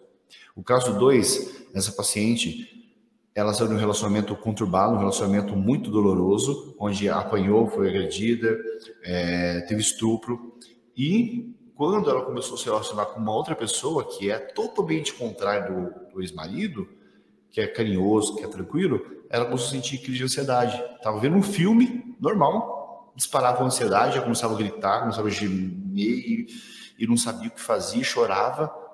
O 0.58 0.64
caso 0.64 0.98
2, 0.98 1.68
essa 1.76 1.92
paciente, 1.92 2.90
ela 3.36 3.54
saiu 3.54 3.68
de 3.68 3.76
um 3.76 3.78
relacionamento 3.78 4.36
conturbado, 4.36 4.96
um 4.96 4.98
relacionamento 4.98 5.56
muito 5.56 5.92
doloroso, 5.92 6.76
onde 6.80 7.08
apanhou, 7.08 7.68
foi 7.68 7.90
agredida, 7.90 8.58
é, 9.04 9.62
teve 9.68 9.82
estupro, 9.82 10.58
e 10.98 11.56
quando 11.76 12.10
ela 12.10 12.26
começou 12.26 12.56
a 12.56 12.58
se 12.58 12.66
relacionar 12.66 13.06
com 13.06 13.20
uma 13.20 13.36
outra 13.36 13.56
pessoa 13.56 14.04
que 14.04 14.32
é 14.32 14.40
totalmente 14.40 15.14
contrária 15.14 15.72
do, 15.72 16.12
do 16.12 16.22
ex-marido, 16.22 16.90
que 17.52 17.62
é 17.62 17.68
carinhoso, 17.68 18.36
que 18.36 18.44
é 18.44 18.48
tranquilo, 18.48 19.00
ela 19.30 19.46
começou 19.46 19.68
a 19.68 19.72
sentir 19.72 20.00
crise 20.00 20.18
de 20.18 20.24
ansiedade. 20.24 20.84
Estava 20.96 21.20
vendo 21.20 21.36
um 21.36 21.44
filme 21.44 22.16
normal, 22.20 23.14
disparava 23.16 23.64
ansiedade, 23.64 24.16
já 24.16 24.24
começava 24.24 24.56
a 24.56 24.58
gritar, 24.58 25.02
começava 25.02 25.28
a 25.28 25.32
gemer 25.32 25.70
e, 25.96 26.48
e 26.98 27.06
não 27.06 27.16
sabia 27.16 27.48
o 27.48 27.52
que 27.52 27.62
fazia, 27.62 28.04
chorava 28.04 28.87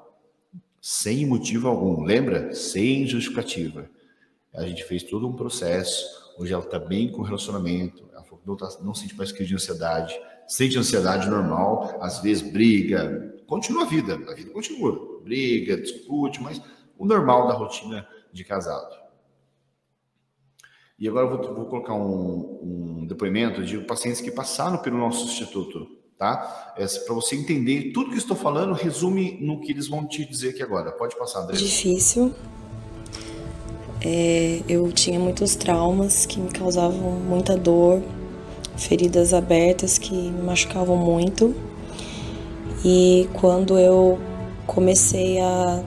sem 0.83 1.25
motivo 1.25 1.69
algum. 1.69 2.03
Lembra? 2.03 2.53
Sem 2.53 3.07
justificativa. 3.07 3.89
A 4.53 4.67
gente 4.67 4.83
fez 4.83 5.03
todo 5.03 5.25
um 5.25 5.33
processo. 5.33 6.05
Hoje 6.37 6.51
ela 6.51 6.63
está 6.63 6.77
bem 6.77 7.09
com 7.09 7.21
o 7.21 7.23
relacionamento. 7.23 8.03
Ela 8.11 8.25
não, 8.45 8.57
tá, 8.57 8.67
não 8.81 8.93
sente 8.93 9.15
mais 9.15 9.31
crise 9.31 9.47
de 9.47 9.55
ansiedade 9.55 10.13
sente 10.47 10.77
ansiedade 10.77 11.29
normal, 11.29 11.97
às 12.01 12.19
vezes 12.19 12.43
briga, 12.51 13.35
continua 13.47 13.83
a 13.83 13.87
vida, 13.87 14.15
a 14.29 14.33
vida 14.33 14.51
continua, 14.51 15.21
briga, 15.23 15.77
discute, 15.77 16.41
mas 16.41 16.61
o 16.97 17.05
normal 17.05 17.47
da 17.47 17.53
rotina 17.53 18.07
de 18.31 18.43
casado. 18.43 18.95
E 20.97 21.07
agora 21.07 21.27
eu 21.27 21.37
vou, 21.37 21.55
vou 21.55 21.65
colocar 21.65 21.93
um, 21.93 22.99
um, 23.01 23.07
depoimento 23.07 23.63
de 23.63 23.79
pacientes 23.79 24.21
que 24.21 24.31
passaram 24.31 24.77
pelo 24.77 24.97
nosso 24.97 25.25
instituto, 25.25 25.87
tá? 26.23 26.73
É, 26.77 26.85
Para 26.87 27.13
você 27.13 27.35
entender 27.35 27.91
tudo 27.91 28.11
que 28.11 28.17
estou 28.17 28.37
falando, 28.37 28.73
resume 28.73 29.37
no 29.41 29.59
que 29.59 29.73
eles 29.73 29.87
vão 29.89 30.07
te 30.07 30.25
dizer 30.25 30.49
aqui 30.51 30.63
agora. 30.63 30.89
Pode 30.91 31.17
passar, 31.17 31.41
André. 31.41 31.57
Difícil. 31.57 32.33
É, 34.01 34.61
eu 34.67 34.89
tinha 34.93 35.19
muitos 35.19 35.55
traumas 35.55 36.25
que 36.25 36.39
me 36.39 36.49
causavam 36.49 37.11
muita 37.11 37.57
dor, 37.57 38.01
feridas 38.77 39.33
abertas 39.33 39.97
que 39.97 40.13
me 40.13 40.41
machucavam 40.43 40.95
muito. 40.95 41.53
E 42.85 43.29
quando 43.33 43.77
eu 43.77 44.17
comecei 44.65 45.39
a, 45.41 45.83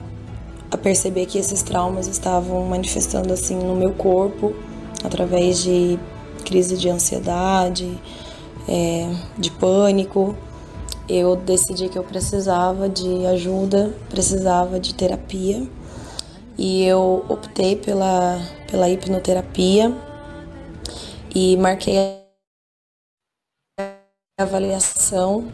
a 0.69 0.77
perceber 0.77 1.25
que 1.25 1.39
esses 1.39 1.63
traumas 1.63 2.07
estavam 2.07 2.63
manifestando 2.65 3.33
assim 3.33 3.55
no 3.55 3.75
meu 3.75 3.93
corpo, 3.93 4.55
através 5.03 5.61
de 5.63 5.99
crise 6.45 6.77
de 6.77 6.89
ansiedade, 6.89 7.99
é, 8.67 9.09
de 9.37 9.51
pânico, 9.51 10.35
eu 11.07 11.35
decidi 11.35 11.87
que 11.87 11.97
eu 11.97 12.03
precisava 12.03 12.89
de 12.89 13.25
ajuda, 13.27 13.93
precisava 14.09 14.79
de 14.79 14.93
terapia. 14.93 15.67
E 16.57 16.83
eu 16.83 17.23
optei 17.29 17.75
pela, 17.75 18.39
pela 18.69 18.89
hipnoterapia 18.89 19.95
e 21.33 21.55
marquei 21.57 21.95
avaliação 24.39 25.51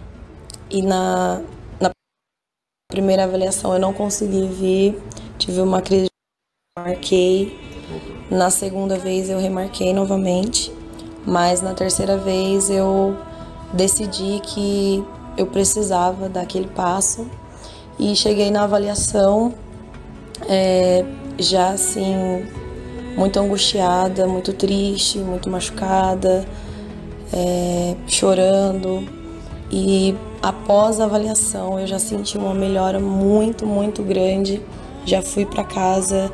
e 0.69 0.81
na, 0.81 1.41
na 1.79 1.91
primeira 2.89 3.25
avaliação 3.25 3.73
eu 3.73 3.79
não 3.79 3.93
consegui 3.93 4.47
vir, 4.47 5.01
tive 5.37 5.61
uma 5.61 5.81
crise, 5.81 6.07
marquei. 6.77 7.59
Na 8.31 8.49
segunda 8.49 8.97
vez 8.97 9.29
eu 9.29 9.39
remarquei 9.39 9.93
novamente, 9.93 10.71
mas 11.25 11.61
na 11.61 11.73
terceira 11.73 12.17
vez 12.17 12.69
eu 12.69 13.15
decidi 13.73 14.39
que 14.43 15.03
eu 15.37 15.47
precisava 15.47 16.29
daquele 16.29 16.67
passo 16.67 17.27
e 17.99 18.15
cheguei 18.15 18.51
na 18.51 18.63
avaliação 18.63 19.53
é, 20.47 21.05
já 21.37 21.69
assim 21.69 22.45
muito 23.15 23.39
angustiada, 23.39 24.27
muito 24.27 24.53
triste, 24.53 25.19
muito 25.19 25.49
machucada 25.49 26.45
é, 27.31 27.95
chorando. 28.07 29.07
E 29.71 30.15
após 30.41 30.99
a 30.99 31.05
avaliação 31.05 31.79
eu 31.79 31.87
já 31.87 31.99
senti 31.99 32.37
uma 32.37 32.53
melhora 32.53 32.99
muito, 32.99 33.65
muito 33.65 34.03
grande. 34.03 34.61
Já 35.05 35.21
fui 35.21 35.45
para 35.45 35.63
casa 35.63 36.31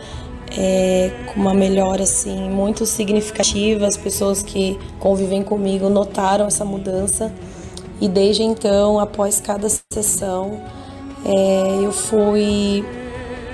é, 0.57 1.11
com 1.27 1.39
uma 1.39 1.53
melhora 1.53 2.03
assim 2.03 2.49
muito 2.49 2.85
significativa. 2.85 3.85
As 3.85 3.97
pessoas 3.97 4.41
que 4.41 4.79
convivem 4.99 5.43
comigo 5.43 5.89
notaram 5.89 6.45
essa 6.45 6.65
mudança. 6.65 7.33
E 8.01 8.07
desde 8.07 8.43
então, 8.43 8.99
após 8.99 9.41
cada 9.41 9.67
sessão, 9.91 10.63
é, 11.25 11.85
eu 11.85 11.91
fui 11.91 12.85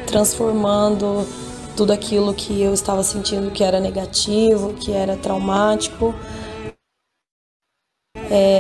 transformando 0.05 1.25
tudo 1.75 1.91
aquilo 1.91 2.33
que 2.33 2.61
eu 2.61 2.73
estava 2.73 3.03
sentindo 3.03 3.51
que 3.51 3.63
era 3.63 3.79
negativo, 3.79 4.73
que 4.73 4.91
era 4.91 5.17
traumático, 5.17 6.13
é, 8.31 8.59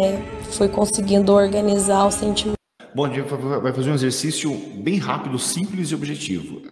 é, 0.00 0.16
foi 0.50 0.68
conseguindo 0.68 1.32
organizar 1.32 2.06
o 2.06 2.10
sentimento. 2.10 2.54
Bom, 2.94 3.06
a 3.06 3.08
gente 3.08 3.28
vai 3.28 3.72
fazer 3.72 3.90
um 3.90 3.94
exercício 3.94 4.54
bem 4.76 4.98
rápido, 4.98 5.38
simples 5.38 5.90
e 5.90 5.94
objetivo. 5.94 6.62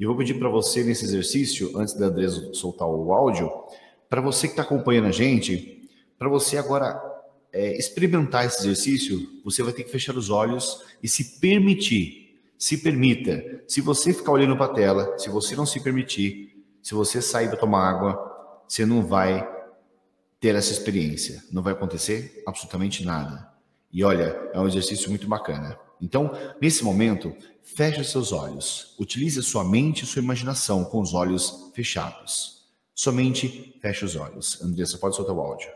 E 0.00 0.06
vou 0.06 0.16
pedir 0.16 0.32
para 0.32 0.48
você 0.48 0.82
nesse 0.82 1.04
exercício, 1.04 1.78
antes 1.78 1.92
da 1.92 2.06
Andresa 2.06 2.54
soltar 2.54 2.88
o 2.88 3.12
áudio, 3.12 3.52
para 4.08 4.22
você 4.22 4.46
que 4.46 4.54
está 4.54 4.62
acompanhando 4.62 5.08
a 5.08 5.12
gente, 5.12 5.90
para 6.18 6.26
você 6.26 6.56
agora 6.56 6.98
é, 7.52 7.76
experimentar 7.76 8.46
esse 8.46 8.60
exercício, 8.60 9.28
você 9.44 9.62
vai 9.62 9.74
ter 9.74 9.84
que 9.84 9.90
fechar 9.90 10.16
os 10.16 10.30
olhos 10.30 10.82
e 11.02 11.08
se 11.08 11.38
permitir. 11.38 12.40
Se 12.56 12.78
permita. 12.78 13.62
Se 13.68 13.82
você 13.82 14.14
ficar 14.14 14.32
olhando 14.32 14.56
para 14.56 14.72
a 14.72 14.74
tela, 14.74 15.18
se 15.18 15.28
você 15.28 15.54
não 15.54 15.66
se 15.66 15.78
permitir, 15.80 16.64
se 16.82 16.94
você 16.94 17.20
sair 17.20 17.48
para 17.48 17.58
tomar 17.58 17.86
água, 17.86 18.62
você 18.66 18.86
não 18.86 19.02
vai 19.02 19.46
ter 20.40 20.54
essa 20.54 20.72
experiência. 20.72 21.44
Não 21.52 21.62
vai 21.62 21.74
acontecer 21.74 22.42
absolutamente 22.46 23.04
nada. 23.04 23.52
E 23.92 24.02
olha, 24.02 24.48
é 24.54 24.58
um 24.58 24.66
exercício 24.66 25.10
muito 25.10 25.28
bacana. 25.28 25.78
Então, 26.00 26.30
nesse 26.60 26.82
momento, 26.82 27.34
feche 27.62 28.02
seus 28.04 28.32
olhos. 28.32 28.94
Utilize 28.98 29.42
sua 29.42 29.64
mente 29.64 30.04
e 30.04 30.06
sua 30.06 30.22
imaginação 30.22 30.84
com 30.84 31.00
os 31.00 31.14
olhos 31.14 31.70
fechados. 31.74 32.64
Somente 32.94 33.78
feche 33.80 34.04
os 34.04 34.16
olhos. 34.16 34.60
Andressa, 34.62 34.98
pode 34.98 35.16
soltar 35.16 35.34
o 35.34 35.40
áudio. 35.40 35.68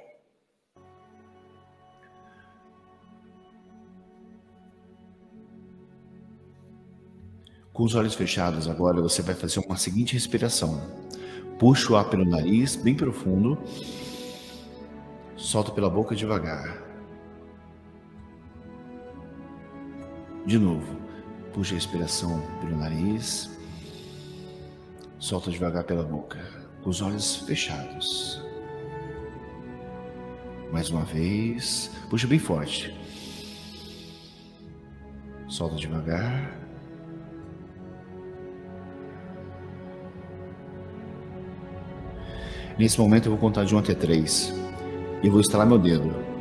Com 7.72 7.82
os 7.82 7.94
olhos 7.96 8.14
fechados, 8.14 8.68
agora 8.68 9.02
você 9.02 9.20
vai 9.20 9.34
fazer 9.34 9.58
uma 9.58 9.76
seguinte 9.76 10.12
respiração. 10.12 10.80
Puxa 11.58 11.92
o 11.92 11.96
ar 11.96 12.08
pelo 12.08 12.24
nariz, 12.24 12.76
bem 12.76 12.94
profundo. 12.94 13.58
Solta 15.36 15.72
pela 15.72 15.90
boca 15.90 16.14
devagar. 16.14 16.83
De 20.46 20.58
novo, 20.58 20.96
puxa 21.54 21.72
a 21.72 21.76
respiração 21.76 22.42
pelo 22.60 22.76
nariz. 22.76 23.50
Solta 25.18 25.50
devagar 25.50 25.84
pela 25.84 26.02
boca, 26.02 26.38
com 26.82 26.90
os 26.90 27.00
olhos 27.00 27.36
fechados. 27.36 28.42
Mais 30.70 30.90
uma 30.90 31.02
vez, 31.02 31.90
puxa 32.10 32.26
bem 32.26 32.38
forte. 32.38 32.94
Solta 35.48 35.76
devagar. 35.76 36.60
Nesse 42.78 43.00
momento 43.00 43.26
eu 43.26 43.30
vou 43.30 43.40
contar 43.40 43.64
de 43.64 43.74
1 43.74 43.78
até 43.78 43.94
3 43.94 44.52
e 45.22 45.30
vou 45.30 45.40
instalar 45.40 45.66
meu 45.66 45.78
dedo. 45.78 46.33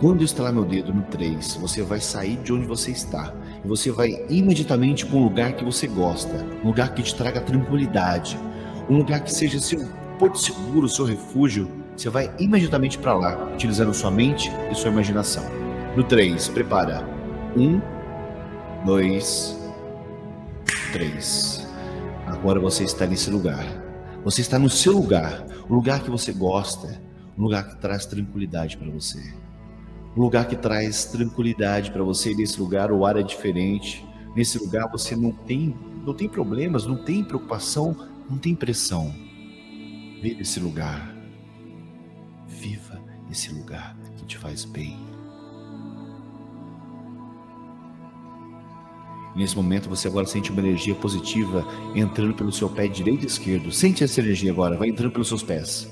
Quando 0.00 0.20
eu 0.20 0.26
instalar 0.26 0.52
meu 0.52 0.64
dedo 0.64 0.94
no 0.94 1.02
3, 1.02 1.56
você 1.56 1.82
vai 1.82 2.00
sair 2.00 2.36
de 2.36 2.52
onde 2.52 2.64
você 2.64 2.92
está 2.92 3.34
e 3.64 3.66
você 3.66 3.90
vai 3.90 4.24
imediatamente 4.30 5.04
para 5.04 5.16
um 5.16 5.24
lugar 5.24 5.54
que 5.54 5.64
você 5.64 5.88
gosta, 5.88 6.46
um 6.62 6.68
lugar 6.68 6.94
que 6.94 7.02
te 7.02 7.12
traga 7.12 7.40
tranquilidade, 7.40 8.38
um 8.88 8.98
lugar 8.98 9.24
que 9.24 9.34
seja 9.34 9.58
seu 9.58 9.84
porto 10.16 10.38
seguro, 10.38 10.88
seu 10.88 11.04
refúgio. 11.04 11.68
Você 11.96 12.08
vai 12.10 12.32
imediatamente 12.38 12.96
para 12.96 13.12
lá, 13.12 13.52
utilizando 13.52 13.92
sua 13.92 14.08
mente 14.08 14.52
e 14.70 14.74
sua 14.76 14.92
imaginação. 14.92 15.42
No 15.96 16.04
3, 16.04 16.46
prepara. 16.50 17.04
1, 17.56 17.80
2, 18.86 19.58
3. 20.92 21.66
Agora 22.24 22.60
você 22.60 22.84
está 22.84 23.04
nesse 23.04 23.30
lugar. 23.30 23.66
Você 24.22 24.42
está 24.42 24.60
no 24.60 24.70
seu 24.70 24.92
lugar, 24.92 25.44
o 25.68 25.74
lugar 25.74 26.04
que 26.04 26.10
você 26.10 26.32
gosta, 26.32 27.02
um 27.36 27.42
lugar 27.42 27.68
que 27.68 27.80
traz 27.80 28.06
tranquilidade 28.06 28.76
para 28.76 28.88
você. 28.92 29.47
Um 30.18 30.22
lugar 30.22 30.48
que 30.48 30.56
traz 30.56 31.04
tranquilidade 31.04 31.92
para 31.92 32.02
você. 32.02 32.34
Nesse 32.34 32.58
lugar 32.58 32.90
o 32.90 33.06
ar 33.06 33.16
é 33.16 33.22
diferente. 33.22 34.04
Nesse 34.34 34.58
lugar 34.58 34.90
você 34.90 35.14
não 35.14 35.30
tem, 35.30 35.72
não 36.04 36.12
tem 36.12 36.28
problemas, 36.28 36.84
não 36.84 36.96
tem 36.96 37.22
preocupação, 37.22 37.96
não 38.28 38.36
tem 38.36 38.52
pressão. 38.52 39.14
Viva 40.20 40.42
esse 40.42 40.58
lugar. 40.58 41.14
Viva 42.48 43.00
esse 43.30 43.54
lugar 43.54 43.96
que 44.16 44.24
te 44.24 44.36
faz 44.36 44.64
bem. 44.64 44.98
Nesse 49.36 49.54
momento 49.54 49.88
você 49.88 50.08
agora 50.08 50.26
sente 50.26 50.50
uma 50.50 50.60
energia 50.60 50.96
positiva 50.96 51.64
entrando 51.94 52.34
pelo 52.34 52.50
seu 52.50 52.68
pé 52.68 52.88
direito 52.88 53.22
e 53.22 53.28
esquerdo. 53.28 53.70
Sente 53.70 54.02
essa 54.02 54.18
energia 54.18 54.50
agora, 54.50 54.76
vai 54.76 54.88
entrando 54.88 55.12
pelos 55.12 55.28
seus 55.28 55.44
pés. 55.44 55.88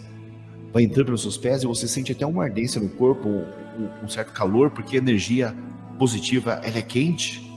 Vai 0.77 0.83
entrando 0.83 1.07
pelos 1.07 1.23
seus 1.23 1.39
pés 1.39 1.63
e 1.63 1.67
você 1.67 1.89
sente 1.89 2.13
até 2.13 2.27
uma 2.27 2.45
ardência 2.45 2.79
no 2.79 2.91
corpo, 2.91 3.27
um, 3.27 4.05
um 4.05 4.09
certo 4.09 4.31
calor, 4.35 4.71
porque 4.71 4.97
a 4.97 4.99
energia 4.99 5.57
positiva 5.99 6.61
ela 6.63 6.77
é 6.77 6.83
quente. 6.83 7.51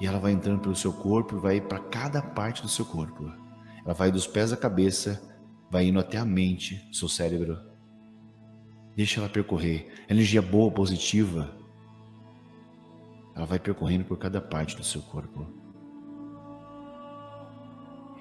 E 0.00 0.04
ela 0.04 0.18
vai 0.18 0.32
entrando 0.32 0.62
pelo 0.62 0.74
seu 0.74 0.92
corpo 0.92 1.38
vai 1.38 1.60
para 1.60 1.78
cada 1.78 2.20
parte 2.20 2.60
do 2.60 2.66
seu 2.68 2.84
corpo. 2.84 3.32
Ela 3.84 3.94
vai 3.94 4.10
dos 4.10 4.26
pés 4.26 4.52
à 4.52 4.56
cabeça, 4.56 5.22
vai 5.70 5.86
indo 5.86 6.00
até 6.00 6.18
a 6.18 6.24
mente, 6.24 6.84
seu 6.92 7.08
cérebro. 7.08 7.56
Deixa 8.96 9.20
ela 9.20 9.28
percorrer. 9.28 9.92
Energia 10.08 10.42
boa, 10.42 10.72
positiva 10.72 11.56
ela 13.36 13.46
vai 13.46 13.60
percorrendo 13.60 14.06
por 14.06 14.18
cada 14.18 14.40
parte 14.40 14.76
do 14.76 14.82
seu 14.82 15.00
corpo. 15.02 15.61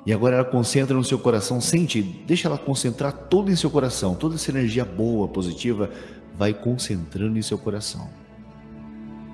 E 0.06 0.12
agora 0.12 0.36
ela 0.36 0.46
concentra 0.46 0.96
no 0.96 1.04
seu 1.04 1.20
coração, 1.20 1.62
sente, 1.62 2.02
deixa 2.02 2.48
ela 2.48 2.58
concentrar 2.58 3.14
toda 3.14 3.52
em 3.52 3.56
seu 3.56 3.70
coração, 3.70 4.16
toda 4.16 4.36
essa 4.36 4.50
energia 4.50 4.84
boa, 4.84 5.28
positiva, 5.28 5.92
vai 6.36 6.54
concentrando 6.54 7.38
em 7.38 7.42
seu 7.42 7.58
coração. 7.58 8.10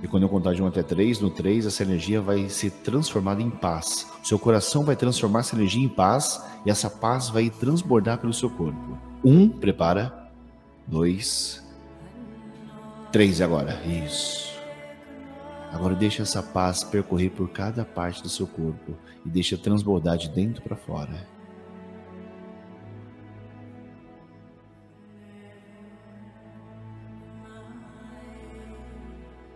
E 0.03 0.07
quando 0.07 0.23
eu 0.23 0.29
contar 0.29 0.53
de 0.53 0.61
1 0.61 0.67
até 0.67 0.83
3, 0.83 1.21
no 1.21 1.29
3, 1.29 1.65
essa 1.65 1.83
energia 1.83 2.21
vai 2.21 2.49
ser 2.49 2.69
transformada 2.69 3.41
em 3.41 3.49
paz. 3.49 4.05
O 4.23 4.27
seu 4.27 4.37
coração 4.37 4.83
vai 4.83 4.95
transformar 4.95 5.39
essa 5.39 5.55
energia 5.55 5.83
em 5.83 5.89
paz 5.89 6.43
e 6.65 6.69
essa 6.69 6.89
paz 6.89 7.29
vai 7.29 7.49
transbordar 7.49 8.19
pelo 8.19 8.33
seu 8.33 8.49
corpo. 8.49 8.97
1, 9.23 9.49
prepara. 9.49 10.29
2, 10.85 11.63
3 13.11 13.41
agora. 13.41 13.81
Isso. 13.85 14.56
Agora 15.77 15.93
deixe 15.93 16.23
essa 16.23 16.41
paz 16.41 16.83
percorrer 16.83 17.29
por 17.29 17.51
cada 17.51 17.85
parte 17.85 18.23
do 18.23 18.29
seu 18.29 18.47
corpo 18.47 18.97
e 19.23 19.29
deixe 19.29 19.55
transbordar 19.55 20.17
de 20.17 20.27
dentro 20.27 20.59
para 20.63 20.75
fora. 20.75 21.27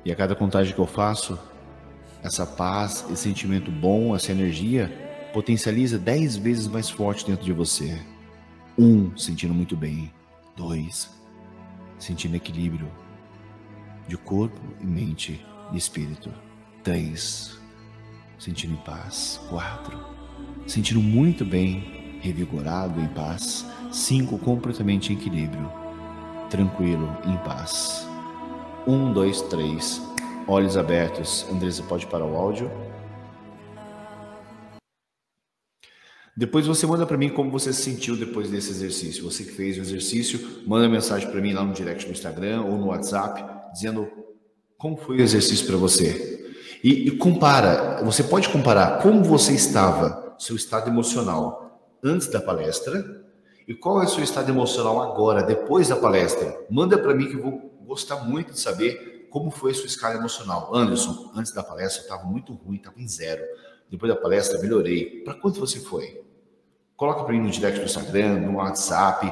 E 0.06 0.12
a 0.12 0.16
cada 0.16 0.36
contagem 0.36 0.76
que 0.76 0.80
eu 0.80 0.86
faço, 0.86 1.40
essa 2.22 2.46
paz, 2.46 3.04
esse 3.10 3.24
sentimento 3.24 3.72
bom, 3.72 4.16
essa 4.16 4.32
energia 4.32 4.92
potencializa 5.34 5.98
dez 5.98 6.38
vezes 6.38 6.68
mais 6.68 6.88
forte 6.88 7.26
dentro 7.26 7.44
de 7.44 7.52
você. 7.52 8.00
Um, 8.78 9.18
sentindo 9.18 9.56
muito 9.56 9.76
bem. 9.76 10.14
Dois, 10.56 11.10
sentindo 11.98 12.36
equilíbrio 12.36 12.92
de 14.08 14.18
corpo 14.18 14.62
e 14.80 14.86
mente 14.86 15.44
espírito. 15.78 16.32
Três, 16.84 17.58
sentindo 18.40 18.74
em 18.74 18.78
paz. 18.78 19.40
Quatro, 19.50 20.00
sentindo 20.68 21.02
muito 21.02 21.46
bem, 21.46 22.20
revigorado, 22.22 23.00
em 23.00 23.08
paz. 23.08 23.66
Cinco, 23.92 24.38
completamente 24.38 25.12
em 25.12 25.16
equilíbrio, 25.16 25.72
tranquilo, 26.50 27.16
em 27.26 27.38
paz. 27.38 28.08
Um, 28.88 29.14
dois, 29.14 29.42
três, 29.44 30.02
olhos 30.48 30.78
abertos. 30.78 31.46
Andresa, 31.52 31.84
pode 31.84 32.08
parar 32.08 32.26
o 32.26 32.36
áudio. 32.36 32.72
Depois 36.36 36.66
você 36.66 36.88
manda 36.88 37.06
para 37.06 37.18
mim 37.18 37.30
como 37.30 37.52
você 37.52 37.74
se 37.74 37.84
sentiu 37.84 38.16
depois 38.16 38.50
desse 38.50 38.72
exercício. 38.72 39.24
Você 39.24 39.44
que 39.44 39.52
fez 39.52 39.78
o 39.78 39.82
exercício, 39.82 40.64
manda 40.66 40.88
mensagem 40.88 41.30
para 41.30 41.42
mim 41.42 41.54
lá 41.54 41.64
no 41.64 41.74
direct 41.74 42.06
no 42.06 42.14
Instagram 42.14 42.62
ou 42.62 42.78
no 42.78 42.88
WhatsApp, 42.88 43.44
dizendo 43.74 44.10
como 44.82 44.98
foi 44.98 45.18
o 45.18 45.22
exercício 45.22 45.68
para 45.68 45.78
você? 45.78 46.44
E, 46.84 47.08
e, 47.08 47.12
compara, 47.12 48.04
você 48.04 48.24
pode 48.24 48.50
comparar 48.50 49.00
como 49.04 49.24
você 49.24 49.54
estava, 49.54 50.36
seu 50.40 50.56
estado 50.56 50.90
emocional 50.90 51.80
antes 52.04 52.28
da 52.32 52.42
palestra 52.42 53.24
e 53.68 53.76
qual 53.76 54.02
é 54.02 54.06
o 54.06 54.10
seu 54.10 54.24
estado 54.24 54.50
emocional 54.50 55.00
agora, 55.00 55.44
depois 55.44 55.90
da 55.90 55.96
palestra. 55.96 56.66
Manda 56.68 56.98
para 56.98 57.14
mim 57.14 57.28
que 57.28 57.36
eu 57.36 57.44
vou 57.44 57.80
gostar 57.86 58.24
muito 58.24 58.54
de 58.54 58.60
saber 58.60 59.28
como 59.30 59.52
foi 59.52 59.70
a 59.70 59.76
sua 59.76 59.86
escala 59.86 60.16
emocional. 60.16 60.76
Anderson, 60.76 61.32
antes 61.36 61.54
da 61.54 61.62
palestra 61.62 62.02
eu 62.02 62.06
estava 62.06 62.24
muito 62.24 62.52
ruim, 62.54 62.78
estava 62.78 63.00
em 63.00 63.08
zero. 63.08 63.44
Depois 63.88 64.12
da 64.12 64.20
palestra 64.20 64.60
melhorei. 64.60 65.22
Para 65.24 65.36
quanto 65.36 65.60
você 65.60 65.80
foi? 65.80 66.24
Coloca 66.98 67.24
para 67.24 67.34
mim 67.34 67.42
no 67.42 67.52
direct 67.52 67.80
do 67.80 67.86
Instagram, 67.86 68.40
no 68.40 68.58
WhatsApp. 68.58 69.32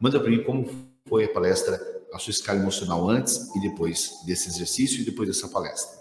Manda 0.00 0.18
para 0.18 0.28
mim 0.28 0.42
como 0.42 0.68
foi 1.08 1.26
a 1.26 1.28
palestra 1.32 1.80
a 2.12 2.18
sua 2.18 2.30
escala 2.30 2.58
emocional 2.58 3.08
antes 3.08 3.54
e 3.54 3.60
depois 3.60 4.20
desse 4.24 4.48
exercício 4.48 5.00
e 5.00 5.04
depois 5.04 5.28
dessa 5.28 5.48
palestra. 5.48 5.98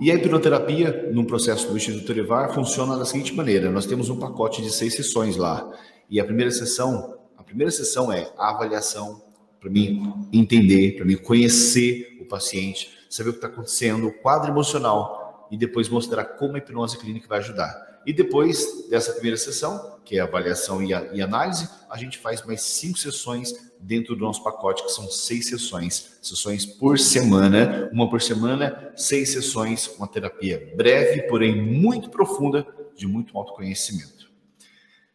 E 0.00 0.10
a 0.10 0.14
hipnoterapia, 0.14 1.10
no 1.12 1.26
processo 1.26 1.68
do 1.68 1.76
Instituto 1.76 2.10
Erivar, 2.10 2.54
funciona 2.54 2.96
da 2.96 3.04
seguinte 3.04 3.34
maneira: 3.34 3.70
nós 3.70 3.84
temos 3.84 4.08
um 4.08 4.18
pacote 4.18 4.62
de 4.62 4.70
seis 4.70 4.94
sessões 4.94 5.36
lá. 5.36 5.70
E 6.08 6.18
a 6.18 6.24
primeira 6.24 6.50
sessão, 6.50 7.18
a 7.36 7.42
primeira 7.42 7.70
sessão 7.70 8.10
é 8.10 8.32
a 8.38 8.50
avaliação, 8.50 9.22
para 9.60 9.68
mim 9.68 10.28
entender, 10.32 10.96
para 10.96 11.04
mim 11.04 11.16
conhecer 11.16 12.16
o 12.18 12.24
paciente, 12.24 12.90
saber 13.10 13.28
o 13.28 13.32
que 13.32 13.38
está 13.38 13.48
acontecendo, 13.48 14.06
o 14.06 14.12
quadro 14.12 14.50
emocional, 14.50 15.46
e 15.50 15.56
depois 15.58 15.88
mostrar 15.88 16.24
como 16.24 16.54
a 16.54 16.58
hipnose 16.58 16.96
clínica 16.96 17.28
vai 17.28 17.38
ajudar. 17.40 17.89
E 18.06 18.12
depois 18.12 18.88
dessa 18.88 19.12
primeira 19.12 19.36
sessão, 19.36 19.98
que 20.04 20.18
é 20.18 20.20
avaliação 20.20 20.82
e, 20.82 20.94
a, 20.94 21.08
e 21.12 21.20
análise, 21.20 21.68
a 21.88 21.98
gente 21.98 22.18
faz 22.18 22.44
mais 22.44 22.62
cinco 22.62 22.98
sessões 22.98 23.52
dentro 23.78 24.16
do 24.16 24.24
nosso 24.24 24.42
pacote, 24.42 24.82
que 24.84 24.90
são 24.90 25.08
seis 25.10 25.48
sessões, 25.48 26.18
sessões 26.22 26.64
por 26.64 26.98
semana, 26.98 27.90
uma 27.92 28.08
por 28.08 28.20
semana, 28.20 28.92
seis 28.96 29.30
sessões, 29.30 29.88
uma 29.98 30.08
terapia 30.08 30.72
breve, 30.76 31.22
porém 31.22 31.62
muito 31.62 32.10
profunda, 32.10 32.66
de 32.96 33.06
muito 33.06 33.36
autoconhecimento. 33.36 34.30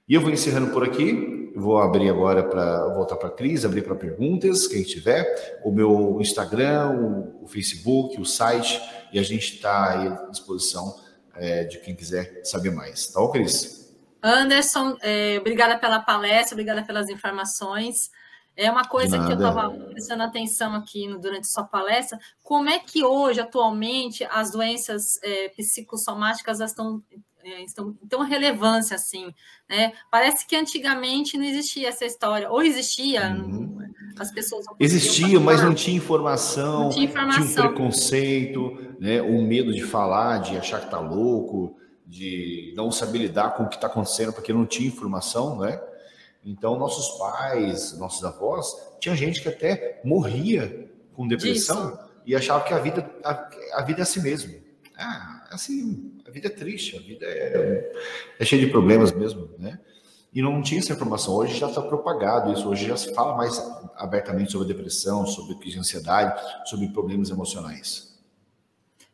E 0.07 0.13
eu 0.13 0.21
vou 0.21 0.29
encerrando 0.29 0.71
por 0.71 0.83
aqui, 0.83 1.51
vou 1.55 1.79
abrir 1.79 2.09
agora 2.09 2.43
para 2.43 2.93
voltar 2.93 3.15
para 3.15 3.29
a 3.29 3.31
Cris, 3.31 3.65
abrir 3.65 3.83
para 3.83 3.95
perguntas, 3.95 4.67
quem 4.67 4.83
tiver, 4.83 5.59
o 5.63 5.71
meu 5.71 6.19
Instagram, 6.21 6.91
o, 6.91 7.43
o 7.43 7.47
Facebook, 7.47 8.19
o 8.21 8.25
site, 8.25 8.79
e 9.11 9.17
a 9.17 9.23
gente 9.23 9.55
está 9.55 10.25
à 10.25 10.29
disposição 10.29 11.04
é, 11.35 11.63
de 11.63 11.79
quem 11.79 11.95
quiser 11.95 12.41
saber 12.43 12.71
mais. 12.71 13.07
Tá, 13.07 13.27
Cris? 13.29 13.93
Anderson, 14.21 14.97
é, 15.01 15.37
obrigada 15.39 15.77
pela 15.77 15.99
palestra, 15.99 16.55
obrigada 16.55 16.83
pelas 16.83 17.09
informações. 17.09 18.09
É 18.57 18.71
uma 18.71 18.85
coisa 18.85 19.19
que 19.19 19.31
eu 19.31 19.35
estava 19.35 19.69
prestando 19.69 20.23
atenção 20.23 20.73
aqui 20.73 21.07
no, 21.07 21.19
durante 21.19 21.45
sua 21.45 21.65
palestra. 21.65 22.17
Como 22.41 22.69
é 22.69 22.79
que 22.79 23.03
hoje, 23.03 23.41
atualmente, 23.41 24.25
as 24.31 24.51
doenças 24.51 25.21
é, 25.21 25.49
psicossomáticas 25.49 26.61
estão, 26.61 27.03
é, 27.45 27.63
estão 27.63 27.93
tão 28.09 28.21
relevância 28.21 28.95
assim? 28.95 29.33
Né? 29.69 29.93
Parece 30.09 30.47
que 30.47 30.55
antigamente 30.55 31.37
não 31.37 31.45
existia 31.45 31.89
essa 31.89 32.03
história, 32.03 32.49
ou 32.49 32.61
existia, 32.63 33.29
uhum. 33.29 33.77
as 34.17 34.31
pessoas 34.31 34.65
Existia, 34.79 35.39
mas 35.39 35.61
não 35.61 35.75
tinha 35.75 35.95
informação, 35.95 36.85
não 36.85 36.89
tinha, 36.89 37.05
informação. 37.05 37.45
tinha 37.45 37.65
um 37.65 37.67
preconceito, 37.67 38.95
né? 38.99 39.21
o 39.21 39.41
medo 39.41 39.71
de 39.71 39.83
falar, 39.83 40.39
de 40.39 40.57
achar 40.57 40.79
que 40.79 40.85
está 40.85 40.99
louco, 40.99 41.77
de 42.05 42.73
não 42.75 42.91
saber 42.91 43.19
lidar 43.19 43.51
com 43.51 43.63
o 43.63 43.69
que 43.69 43.75
está 43.75 43.87
acontecendo, 43.87 44.33
porque 44.33 44.51
não 44.53 44.65
tinha 44.65 44.87
informação, 44.87 45.59
né? 45.59 45.79
Então, 46.43 46.77
nossos 46.77 47.17
pais, 47.17 47.97
nossos 47.97 48.23
avós, 48.23 48.75
tinha 48.99 49.15
gente 49.15 49.41
que 49.41 49.49
até 49.49 49.99
morria 50.05 50.87
com 51.13 51.27
depressão 51.27 51.91
Disso. 51.91 51.99
e 52.25 52.35
achava 52.35 52.63
que 52.63 52.73
a 52.73 52.77
vida, 52.77 53.09
a, 53.23 53.49
a, 53.73 53.81
vida 53.81 54.01
é 54.01 54.03
assim 54.03 54.21
mesmo. 54.21 54.53
Ah, 54.95 55.34
assim, 55.55 56.13
a 56.27 56.31
vida 56.31 56.47
é 56.47 56.51
triste, 56.51 56.95
a 56.95 56.99
vida 56.99 57.25
é, 57.25 57.91
é 58.39 58.45
cheia 58.45 58.63
de 58.63 58.71
problemas 58.71 59.11
mesmo, 59.11 59.49
né? 59.57 59.79
E 60.33 60.41
não 60.41 60.61
tinha 60.61 60.81
essa 60.81 60.91
informação. 60.91 61.33
Hoje 61.33 61.57
já 61.57 61.69
está 61.69 61.81
propagado 61.81 62.51
isso, 62.51 62.67
hoje 62.67 62.87
já 62.87 62.97
se 62.97 63.13
fala 63.13 63.37
mais 63.37 63.57
abertamente 63.95 64.51
sobre 64.51 64.67
depressão, 64.67 65.25
sobre 65.25 65.55
crise 65.55 65.75
de 65.75 65.79
ansiedade, 65.79 66.69
sobre 66.69 66.89
problemas 66.89 67.29
emocionais. 67.29 68.13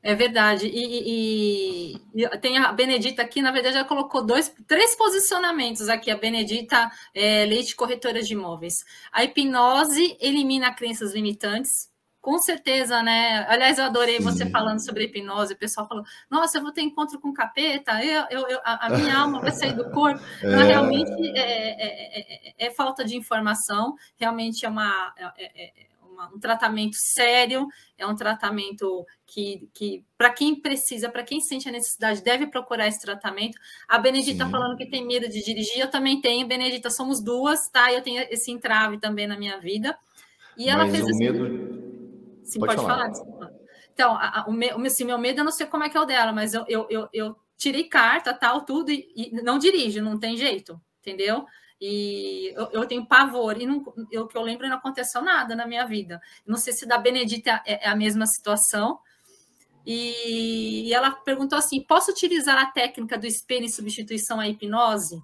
É 0.03 0.15
verdade. 0.15 0.65
E, 0.65 1.93
e, 1.93 2.01
e, 2.15 2.37
tem 2.39 2.57
a 2.57 2.71
Benedita 2.73 3.21
aqui, 3.21 3.39
na 3.39 3.51
verdade, 3.51 3.77
ela 3.77 3.87
colocou 3.87 4.25
dois, 4.25 4.51
três 4.67 4.95
posicionamentos 4.95 5.89
aqui. 5.89 6.09
A 6.09 6.17
Benedita 6.17 6.91
é, 7.13 7.45
Leite, 7.45 7.75
corretora 7.75 8.23
de 8.23 8.33
imóveis. 8.33 8.83
A 9.11 9.23
hipnose 9.23 10.17
elimina 10.19 10.73
crenças 10.73 11.13
limitantes. 11.13 11.90
Com 12.21 12.37
certeza, 12.37 13.01
né? 13.01 13.47
Aliás, 13.49 13.79
eu 13.79 13.85
adorei 13.85 14.17
Sim. 14.17 14.23
você 14.23 14.49
falando 14.49 14.79
sobre 14.79 15.05
hipnose. 15.05 15.55
O 15.55 15.57
pessoal 15.57 15.87
falou: 15.87 16.03
Nossa, 16.29 16.59
eu 16.59 16.61
vou 16.61 16.71
ter 16.71 16.81
encontro 16.81 17.19
com 17.19 17.33
capeta, 17.33 18.03
eu, 18.03 18.25
eu, 18.29 18.47
eu 18.47 18.59
a, 18.63 18.89
minha 18.91 19.17
alma 19.17 19.41
vai 19.41 19.51
sair 19.51 19.73
do 19.73 19.89
corpo. 19.89 20.21
É. 20.41 20.55
Mas 20.55 20.67
realmente 20.67 21.11
é, 21.35 21.39
é, 21.39 22.49
é, 22.49 22.67
é, 22.67 22.71
falta 22.71 23.03
de 23.03 23.15
informação, 23.15 23.95
realmente 24.17 24.65
é 24.65 24.69
uma 24.69 25.13
um 26.33 26.39
tratamento 26.39 26.95
sério, 26.95 27.67
é 27.97 28.05
um 28.05 28.15
tratamento 28.15 29.05
que, 29.25 29.67
que 29.73 30.03
para 30.17 30.29
quem 30.29 30.59
precisa, 30.59 31.09
para 31.09 31.23
quem 31.23 31.39
sente 31.39 31.67
a 31.67 31.71
necessidade, 31.71 32.23
deve 32.23 32.47
procurar 32.47 32.87
esse 32.87 33.01
tratamento. 33.01 33.57
A 33.87 33.97
Benedita 33.97 34.45
Sim. 34.45 34.51
falando 34.51 34.77
que 34.77 34.85
tem 34.85 35.05
medo 35.05 35.27
de 35.27 35.43
dirigir, 35.43 35.79
eu 35.79 35.89
também 35.89 36.21
tenho, 36.21 36.47
Benedita, 36.47 36.89
somos 36.89 37.23
duas, 37.23 37.69
tá? 37.69 37.91
Eu 37.91 38.01
tenho 38.01 38.21
esse 38.29 38.51
entrave 38.51 38.99
também 38.99 39.25
na 39.25 39.37
minha 39.37 39.59
vida. 39.59 39.97
E 40.57 40.69
ela 40.69 40.83
Mas 40.83 40.91
fez 40.91 41.05
o 41.05 41.17
medo. 41.17 41.90
Sim, 42.51 42.59
pode, 42.59 42.75
pode 42.75 42.87
falar. 42.87 43.13
falar. 43.13 43.51
Então, 43.93 44.13
a, 44.13 44.41
a, 44.41 44.45
o, 44.45 44.51
meu, 44.51 44.77
assim, 44.85 45.05
meu 45.05 45.17
medo, 45.17 45.39
eu 45.39 45.45
não 45.45 45.51
sei 45.53 45.65
como 45.67 45.85
é 45.85 45.89
que 45.89 45.95
é 45.95 46.01
o 46.01 46.05
dela, 46.05 46.33
mas 46.33 46.53
eu, 46.53 46.65
eu, 46.67 46.85
eu, 46.89 47.09
eu 47.13 47.35
tirei 47.57 47.85
carta, 47.85 48.33
tal, 48.33 48.65
tudo, 48.65 48.91
e, 48.91 49.09
e 49.15 49.41
não 49.41 49.57
dirijo, 49.57 50.01
não 50.01 50.19
tem 50.19 50.35
jeito, 50.35 50.79
entendeu? 50.99 51.45
E 51.79 52.51
eu, 52.53 52.69
eu 52.73 52.85
tenho 52.85 53.05
pavor, 53.05 53.59
e 53.59 53.65
não, 53.65 53.81
eu 54.11 54.27
que 54.27 54.37
eu 54.37 54.41
lembro 54.41 54.67
não 54.67 54.75
aconteceu 54.75 55.21
nada 55.21 55.55
na 55.55 55.65
minha 55.65 55.85
vida. 55.85 56.21
Não 56.45 56.57
sei 56.57 56.73
se 56.73 56.85
da 56.85 56.97
Benedita 56.97 57.61
é, 57.65 57.87
é 57.87 57.89
a 57.89 57.95
mesma 57.95 58.25
situação. 58.25 58.99
E, 59.85 60.89
e 60.89 60.93
ela 60.93 61.11
perguntou 61.11 61.57
assim: 61.57 61.81
posso 61.81 62.11
utilizar 62.11 62.57
a 62.57 62.67
técnica 62.67 63.17
do 63.17 63.25
espelho 63.25 63.65
em 63.65 63.69
substituição 63.69 64.39
à 64.39 64.47
hipnose? 64.47 65.23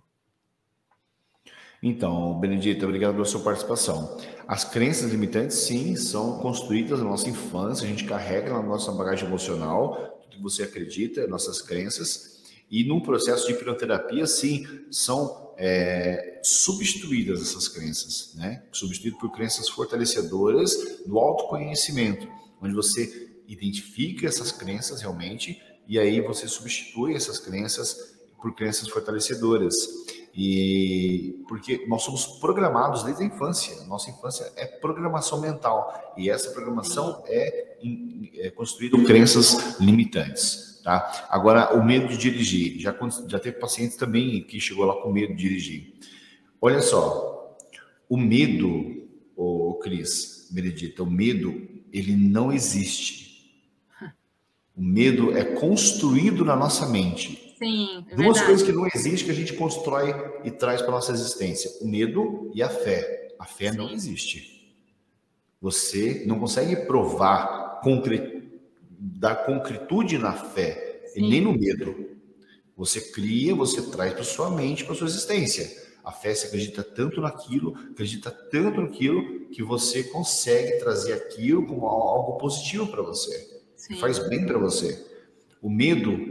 Então, 1.82 2.40
Benedita, 2.40 2.86
obrigado 2.86 3.14
pela 3.14 3.26
sua 3.26 3.42
participação. 3.42 4.18
As 4.48 4.64
crenças 4.64 5.12
limitantes, 5.12 5.58
sim, 5.58 5.96
são 5.96 6.40
construídas 6.40 7.00
na 7.00 7.06
nossa 7.06 7.30
infância, 7.30 7.86
a 7.86 7.90
gente 7.90 8.06
carrega 8.06 8.52
na 8.52 8.62
nossa 8.62 8.92
bagagem 8.92 9.28
emocional, 9.28 10.18
tudo 10.24 10.38
que 10.38 10.42
você 10.42 10.64
acredita, 10.64 11.28
nossas 11.28 11.62
crenças, 11.62 12.38
e 12.70 12.84
num 12.84 13.00
processo 13.00 13.48
de 13.48 13.54
hipnoterapia, 13.54 14.26
sim, 14.26 14.66
são 14.90 15.54
é, 15.58 16.40
substituídas 16.44 17.42
essas 17.42 17.68
crenças, 17.68 18.34
né? 18.36 18.64
Substituído 18.72 19.18
por 19.18 19.32
crenças 19.32 19.70
fortalecedoras 19.70 21.02
do 21.06 21.18
autoconhecimento, 21.18 22.28
onde 22.62 22.74
você 22.74 23.30
identifica 23.48 24.28
essas 24.28 24.52
crenças 24.52 25.02
realmente 25.02 25.62
e 25.88 25.98
aí 25.98 26.20
você 26.20 26.48
substitui 26.48 27.16
essas 27.16 27.40
crenças 27.40 28.18
por 28.42 28.54
crenças 28.54 28.90
fortalecedoras. 28.90 29.76
E 30.40 31.44
porque 31.48 31.84
nós 31.88 32.04
somos 32.04 32.28
programados 32.40 33.02
desde 33.04 33.24
a 33.24 33.26
infância. 33.26 33.84
Nossa 33.86 34.12
infância 34.12 34.52
é 34.56 34.68
programação 34.68 35.42
mental 35.42 36.14
e 36.16 36.30
essa 36.30 36.52
programação 36.52 37.24
é, 37.26 37.78
é 38.36 38.52
construída 38.52 39.04
crenças 39.04 39.80
limitantes. 39.80 40.80
Tá? 40.84 41.28
Agora, 41.32 41.76
o 41.76 41.84
medo 41.84 42.08
de 42.08 42.18
dirigir. 42.18 42.80
Já, 42.80 42.96
já 43.28 43.40
teve 43.40 43.58
pacientes 43.58 43.98
também 43.98 44.44
que 44.44 44.60
chegou 44.60 44.86
lá 44.86 45.02
com 45.02 45.12
medo 45.12 45.34
de 45.34 45.42
dirigir. 45.42 45.96
Olha 46.62 46.84
só, 46.84 47.58
o 48.08 48.16
medo, 48.16 49.08
o 49.36 49.74
Cris, 49.82 50.50
Benedita, 50.52 51.02
o 51.02 51.10
medo, 51.10 51.68
ele 51.92 52.16
não 52.16 52.54
existe. 52.54 53.28
O 54.76 54.84
medo 54.84 55.36
é 55.36 55.44
construído 55.44 56.46
na 56.46 56.56
nossa 56.56 56.86
mente. 56.86 57.47
Sim, 57.58 58.06
Duas 58.10 58.18
verdade. 58.18 58.46
coisas 58.46 58.64
que 58.66 58.72
não 58.72 58.86
existem 58.88 59.26
que 59.26 59.32
a 59.32 59.34
gente 59.34 59.54
constrói 59.54 60.14
e 60.44 60.52
traz 60.52 60.82
para 60.82 60.92
nossa 60.92 61.12
existência: 61.12 61.72
o 61.82 61.88
medo 61.88 62.52
e 62.54 62.62
a 62.62 62.70
fé. 62.70 63.36
A 63.40 63.46
fé 63.46 63.72
Sim. 63.72 63.78
não 63.78 63.90
existe. 63.90 64.76
Você 65.60 66.24
não 66.26 66.40
consegue 66.40 66.76
provar 66.88 67.82
concretamente 67.82 68.38
da 69.00 69.36
concretude 69.36 70.18
na 70.18 70.34
fé 70.34 71.04
Sim. 71.08 71.26
e 71.26 71.30
nem 71.30 71.42
no 71.42 71.54
medo. 71.54 72.18
Você 72.76 73.02
cria, 73.02 73.56
você 73.56 73.82
traz 73.90 74.14
para 74.14 74.24
sua 74.24 74.50
mente, 74.50 74.86
para 74.86 74.96
sua 74.96 75.08
existência. 75.08 75.88
A 76.04 76.12
fé 76.12 76.34
se 76.34 76.48
acredita 76.48 76.84
tanto 76.84 77.20
naquilo, 77.20 77.76
acredita 77.92 78.32
tanto 78.32 78.82
naquilo 78.82 79.50
que 79.50 79.62
você 79.62 80.04
consegue 80.04 80.80
trazer 80.80 81.14
aquilo 81.14 81.66
como 81.66 81.86
algo 81.86 82.38
positivo 82.38 82.88
para 82.88 83.02
você. 83.02 83.62
Sim. 83.76 83.94
Que 83.94 84.00
faz 84.00 84.20
bem 84.30 84.46
para 84.46 84.58
você. 84.58 85.06
O 85.62 85.70
medo 85.70 86.27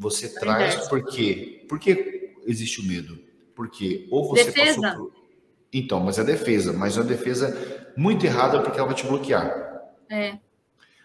você 0.00 0.26
é 0.26 0.28
traz 0.30 0.88
porque 0.88 1.66
por 1.68 1.78
que 1.78 2.32
existe 2.46 2.80
o 2.80 2.84
medo? 2.84 3.18
Porque 3.54 4.08
ou 4.10 4.26
você 4.26 4.44
defesa. 4.44 4.80
passou 4.80 5.10
por... 5.10 5.20
Então, 5.70 6.00
mas 6.00 6.18
é 6.18 6.24
defesa, 6.24 6.72
mas 6.72 6.96
é 6.96 7.00
uma 7.00 7.06
defesa 7.06 7.92
muito 7.96 8.24
errada 8.24 8.62
porque 8.62 8.78
ela 8.78 8.88
vai 8.88 8.96
te 8.96 9.06
bloquear. 9.06 9.92
É. 10.08 10.38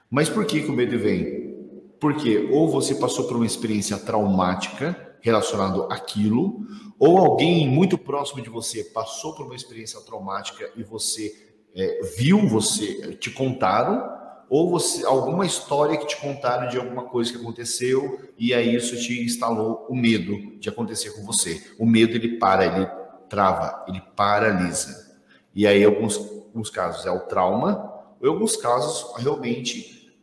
Mas 0.09 0.29
por 0.29 0.45
que, 0.45 0.61
que 0.61 0.69
o 0.69 0.73
medo 0.73 0.97
vem? 0.97 1.53
Porque 1.99 2.47
ou 2.51 2.69
você 2.69 2.95
passou 2.95 3.27
por 3.27 3.35
uma 3.35 3.45
experiência 3.45 3.97
traumática 3.97 5.17
relacionado 5.19 5.91
àquilo, 5.91 6.65
ou 6.97 7.17
alguém 7.17 7.67
muito 7.67 7.97
próximo 7.97 8.41
de 8.41 8.49
você 8.49 8.83
passou 8.85 9.35
por 9.35 9.45
uma 9.45 9.55
experiência 9.55 9.99
traumática 10.01 10.71
e 10.77 10.83
você 10.83 11.33
é, 11.75 12.01
viu, 12.17 12.47
você 12.47 13.15
te 13.15 13.29
contaram, 13.29 14.14
ou 14.49 14.69
você 14.69 15.05
alguma 15.05 15.45
história 15.45 15.97
que 15.97 16.07
te 16.07 16.17
contaram 16.17 16.67
de 16.69 16.77
alguma 16.77 17.03
coisa 17.03 17.31
que 17.31 17.37
aconteceu 17.37 18.19
e 18.37 18.53
aí 18.53 18.75
isso 18.75 18.95
te 18.97 19.23
instalou 19.23 19.85
o 19.89 19.95
medo 19.95 20.57
de 20.59 20.69
acontecer 20.69 21.11
com 21.11 21.23
você. 21.23 21.61
O 21.79 21.85
medo 21.85 22.15
ele 22.15 22.37
para, 22.37 22.65
ele 22.65 22.87
trava, 23.29 23.83
ele 23.87 24.01
paralisa. 24.15 25.17
E 25.53 25.65
aí 25.65 25.83
alguns, 25.83 26.17
alguns 26.17 26.69
casos 26.69 27.05
é 27.05 27.11
o 27.11 27.21
trauma, 27.21 27.93
ou 28.19 28.27
em 28.27 28.31
alguns 28.31 28.55
casos 28.55 29.13
realmente 29.17 30.13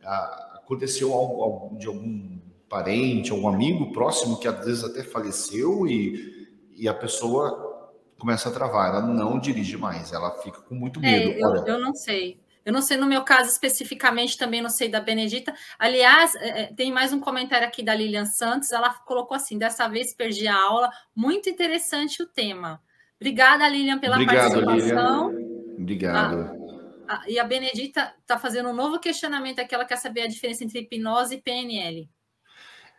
aconteceu 0.55 1.13
algo, 1.13 1.77
de 1.77 1.87
algum 1.87 2.39
parente, 2.69 3.31
algum 3.31 3.47
amigo 3.47 3.91
próximo 3.91 4.39
que 4.39 4.47
às 4.47 4.65
vezes 4.65 4.83
até 4.83 5.03
faleceu 5.03 5.85
e, 5.87 6.49
e 6.75 6.87
a 6.87 6.93
pessoa 6.93 7.71
começa 8.17 8.49
a 8.49 8.51
travar, 8.51 8.89
ela 8.89 9.01
não 9.01 9.37
dirige 9.37 9.77
mais, 9.77 10.13
ela 10.13 10.31
fica 10.41 10.61
com 10.61 10.73
muito 10.73 10.99
é, 10.99 11.01
medo. 11.01 11.31
É, 11.31 11.41
eu, 11.41 11.65
eu 11.65 11.79
não 11.79 11.93
sei. 11.93 12.39
Eu 12.65 12.71
não 12.71 12.81
sei 12.81 12.97
no 12.97 13.05
meu 13.05 13.23
caso 13.23 13.49
especificamente, 13.49 14.37
também 14.37 14.61
não 14.61 14.69
sei 14.69 14.87
da 14.87 14.99
Benedita. 14.99 15.53
Aliás, 15.77 16.33
é, 16.35 16.61
é, 16.61 16.65
tem 16.67 16.91
mais 16.91 17.11
um 17.11 17.19
comentário 17.19 17.67
aqui 17.67 17.83
da 17.83 17.93
Lilian 17.93 18.25
Santos. 18.25 18.71
Ela 18.71 18.93
colocou 18.93 19.35
assim: 19.35 19.57
dessa 19.57 19.87
vez 19.87 20.13
perdi 20.13 20.47
a 20.47 20.55
aula. 20.55 20.89
Muito 21.15 21.49
interessante 21.49 22.23
o 22.23 22.27
tema. 22.27 22.81
Obrigada, 23.19 23.67
Lilian, 23.67 23.99
pela 23.99 24.15
Obrigado, 24.15 24.63
participação. 24.63 25.29
Lilian. 25.29 25.53
Obrigado. 25.79 26.63
Ah, 27.07 27.21
e 27.27 27.37
a 27.37 27.43
Benedita 27.43 28.13
está 28.21 28.39
fazendo 28.39 28.69
um 28.69 28.73
novo 28.73 28.99
questionamento 28.99 29.59
aqui, 29.59 29.75
ela 29.75 29.85
quer 29.85 29.97
saber 29.97 30.21
a 30.21 30.27
diferença 30.27 30.63
entre 30.63 30.79
hipnose 30.79 31.35
e 31.35 31.41
PNL. 31.41 32.09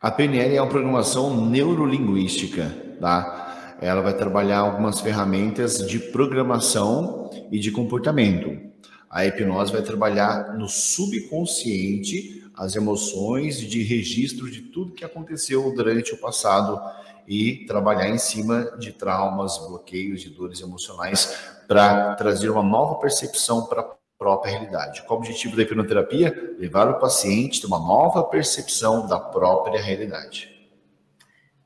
A 0.00 0.10
PNL 0.10 0.56
é 0.56 0.60
uma 0.60 0.68
programação 0.68 1.46
neurolinguística, 1.46 2.70
tá? 3.00 3.76
Ela 3.80 4.02
vai 4.02 4.14
trabalhar 4.14 4.58
algumas 4.58 5.00
ferramentas 5.00 5.78
de 5.86 5.98
programação 5.98 7.30
e 7.50 7.58
de 7.58 7.70
comportamento. 7.70 8.73
A 9.14 9.24
hipnose 9.24 9.70
vai 9.70 9.80
trabalhar 9.80 10.54
no 10.58 10.68
subconsciente 10.68 12.50
as 12.52 12.74
emoções 12.74 13.60
de 13.60 13.80
registro 13.84 14.50
de 14.50 14.60
tudo 14.60 14.92
que 14.92 15.04
aconteceu 15.04 15.72
durante 15.72 16.12
o 16.12 16.16
passado 16.18 16.80
e 17.24 17.64
trabalhar 17.64 18.08
em 18.08 18.18
cima 18.18 18.76
de 18.76 18.90
traumas, 18.90 19.56
bloqueios 19.68 20.24
e 20.24 20.30
dores 20.30 20.60
emocionais 20.60 21.32
para 21.68 22.16
trazer 22.16 22.50
uma 22.50 22.62
nova 22.64 22.96
percepção 22.96 23.66
para 23.66 23.82
a 23.82 23.90
própria 24.18 24.50
realidade. 24.50 25.02
Qual 25.02 25.20
o 25.20 25.22
objetivo 25.22 25.54
da 25.54 25.62
hipnoterapia? 25.62 26.56
Levar 26.58 26.90
o 26.90 26.98
paciente 26.98 27.58
a 27.58 27.60
ter 27.60 27.66
uma 27.68 27.78
nova 27.78 28.24
percepção 28.24 29.06
da 29.06 29.20
própria 29.20 29.80
realidade. 29.80 30.52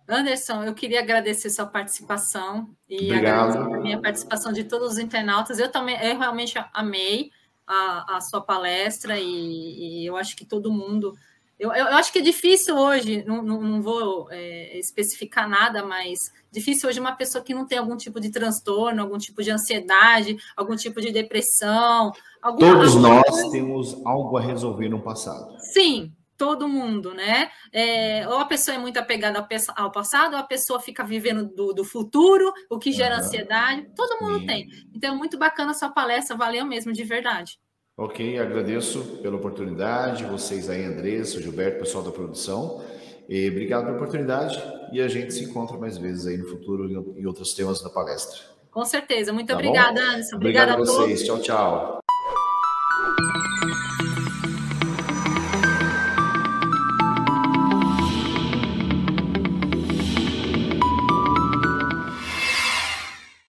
Anderson, 0.06 0.64
eu 0.64 0.74
queria 0.74 1.00
agradecer 1.00 1.48
sua 1.48 1.64
participação 1.64 2.68
e 2.86 3.06
Obrigado. 3.06 3.52
agradecer 3.52 3.74
a 3.74 3.80
minha 3.80 4.02
participação 4.02 4.52
de 4.52 4.64
todos 4.64 4.92
os 4.92 4.98
internautas. 4.98 5.58
Eu 5.58 5.72
também, 5.72 5.98
eu 6.02 6.18
realmente 6.18 6.62
amei 6.74 7.30
a, 7.68 8.16
a 8.16 8.20
sua 8.20 8.40
palestra 8.40 9.18
e, 9.18 10.02
e 10.02 10.06
eu 10.06 10.16
acho 10.16 10.34
que 10.34 10.44
todo 10.44 10.72
mundo 10.72 11.14
eu, 11.58 11.72
eu, 11.72 11.86
acho 11.88 12.12
que 12.12 12.20
é 12.20 12.22
difícil 12.22 12.76
hoje, 12.76 13.24
não, 13.26 13.42
não, 13.42 13.60
não 13.60 13.82
vou 13.82 14.28
é, 14.30 14.78
especificar 14.78 15.48
nada, 15.48 15.84
mas 15.84 16.32
difícil 16.52 16.88
hoje 16.88 17.00
uma 17.00 17.16
pessoa 17.16 17.42
que 17.42 17.52
não 17.52 17.66
tem 17.66 17.78
algum 17.78 17.96
tipo 17.96 18.20
de 18.20 18.30
transtorno, 18.30 19.02
algum 19.02 19.18
tipo 19.18 19.42
de 19.42 19.50
ansiedade, 19.50 20.36
algum 20.56 20.76
tipo 20.76 21.00
de 21.00 21.10
depressão. 21.10 22.12
Todos 22.60 22.94
nós 22.94 23.50
temos 23.50 24.00
algo 24.06 24.36
a 24.36 24.40
resolver 24.40 24.88
no 24.88 25.02
passado. 25.02 25.58
Sim, 25.72 26.12
todo 26.38 26.68
mundo, 26.68 27.12
né? 27.12 27.50
É, 27.72 28.26
ou 28.28 28.38
a 28.38 28.44
pessoa 28.44 28.76
é 28.76 28.78
muito 28.78 28.96
apegada 28.98 29.46
ao 29.76 29.90
passado, 29.90 30.34
ou 30.34 30.38
a 30.38 30.44
pessoa 30.44 30.80
fica 30.80 31.04
vivendo 31.04 31.44
do, 31.44 31.74
do 31.74 31.84
futuro, 31.84 32.52
o 32.70 32.78
que 32.78 32.92
gera 32.92 33.16
uhum. 33.16 33.20
ansiedade. 33.20 33.88
Todo 33.94 34.22
mundo 34.22 34.38
Sim. 34.40 34.46
tem. 34.46 34.68
Então, 34.94 35.14
é 35.14 35.16
muito 35.16 35.36
bacana 35.36 35.72
a 35.72 35.74
sua 35.74 35.90
palestra, 35.90 36.36
valeu 36.36 36.64
mesmo, 36.64 36.92
de 36.92 37.04
verdade. 37.04 37.58
Ok, 37.96 38.38
agradeço 38.38 39.18
pela 39.20 39.36
oportunidade, 39.36 40.24
vocês 40.24 40.70
aí, 40.70 40.84
Andressa, 40.84 41.42
Gilberto, 41.42 41.80
pessoal 41.80 42.04
da 42.04 42.12
produção. 42.12 42.80
E 43.28 43.50
obrigado 43.50 43.84
pela 43.84 43.96
oportunidade 43.96 44.62
e 44.92 45.02
a 45.02 45.08
gente 45.08 45.34
se 45.34 45.44
encontra 45.44 45.76
mais 45.76 45.98
vezes 45.98 46.26
aí 46.26 46.38
no 46.38 46.46
futuro 46.46 46.88
em 46.88 47.26
outros 47.26 47.52
temas 47.52 47.82
da 47.82 47.90
palestra. 47.90 48.38
Com 48.70 48.84
certeza. 48.84 49.32
Muito 49.32 49.48
tá 49.48 49.54
obrigada, 49.54 50.00
Anderson. 50.00 50.36
Obrigada 50.36 50.74
Obrigado 50.74 50.98
a 50.98 51.04
vocês. 51.04 51.24
Tchau, 51.24 51.40
tchau. 51.40 51.98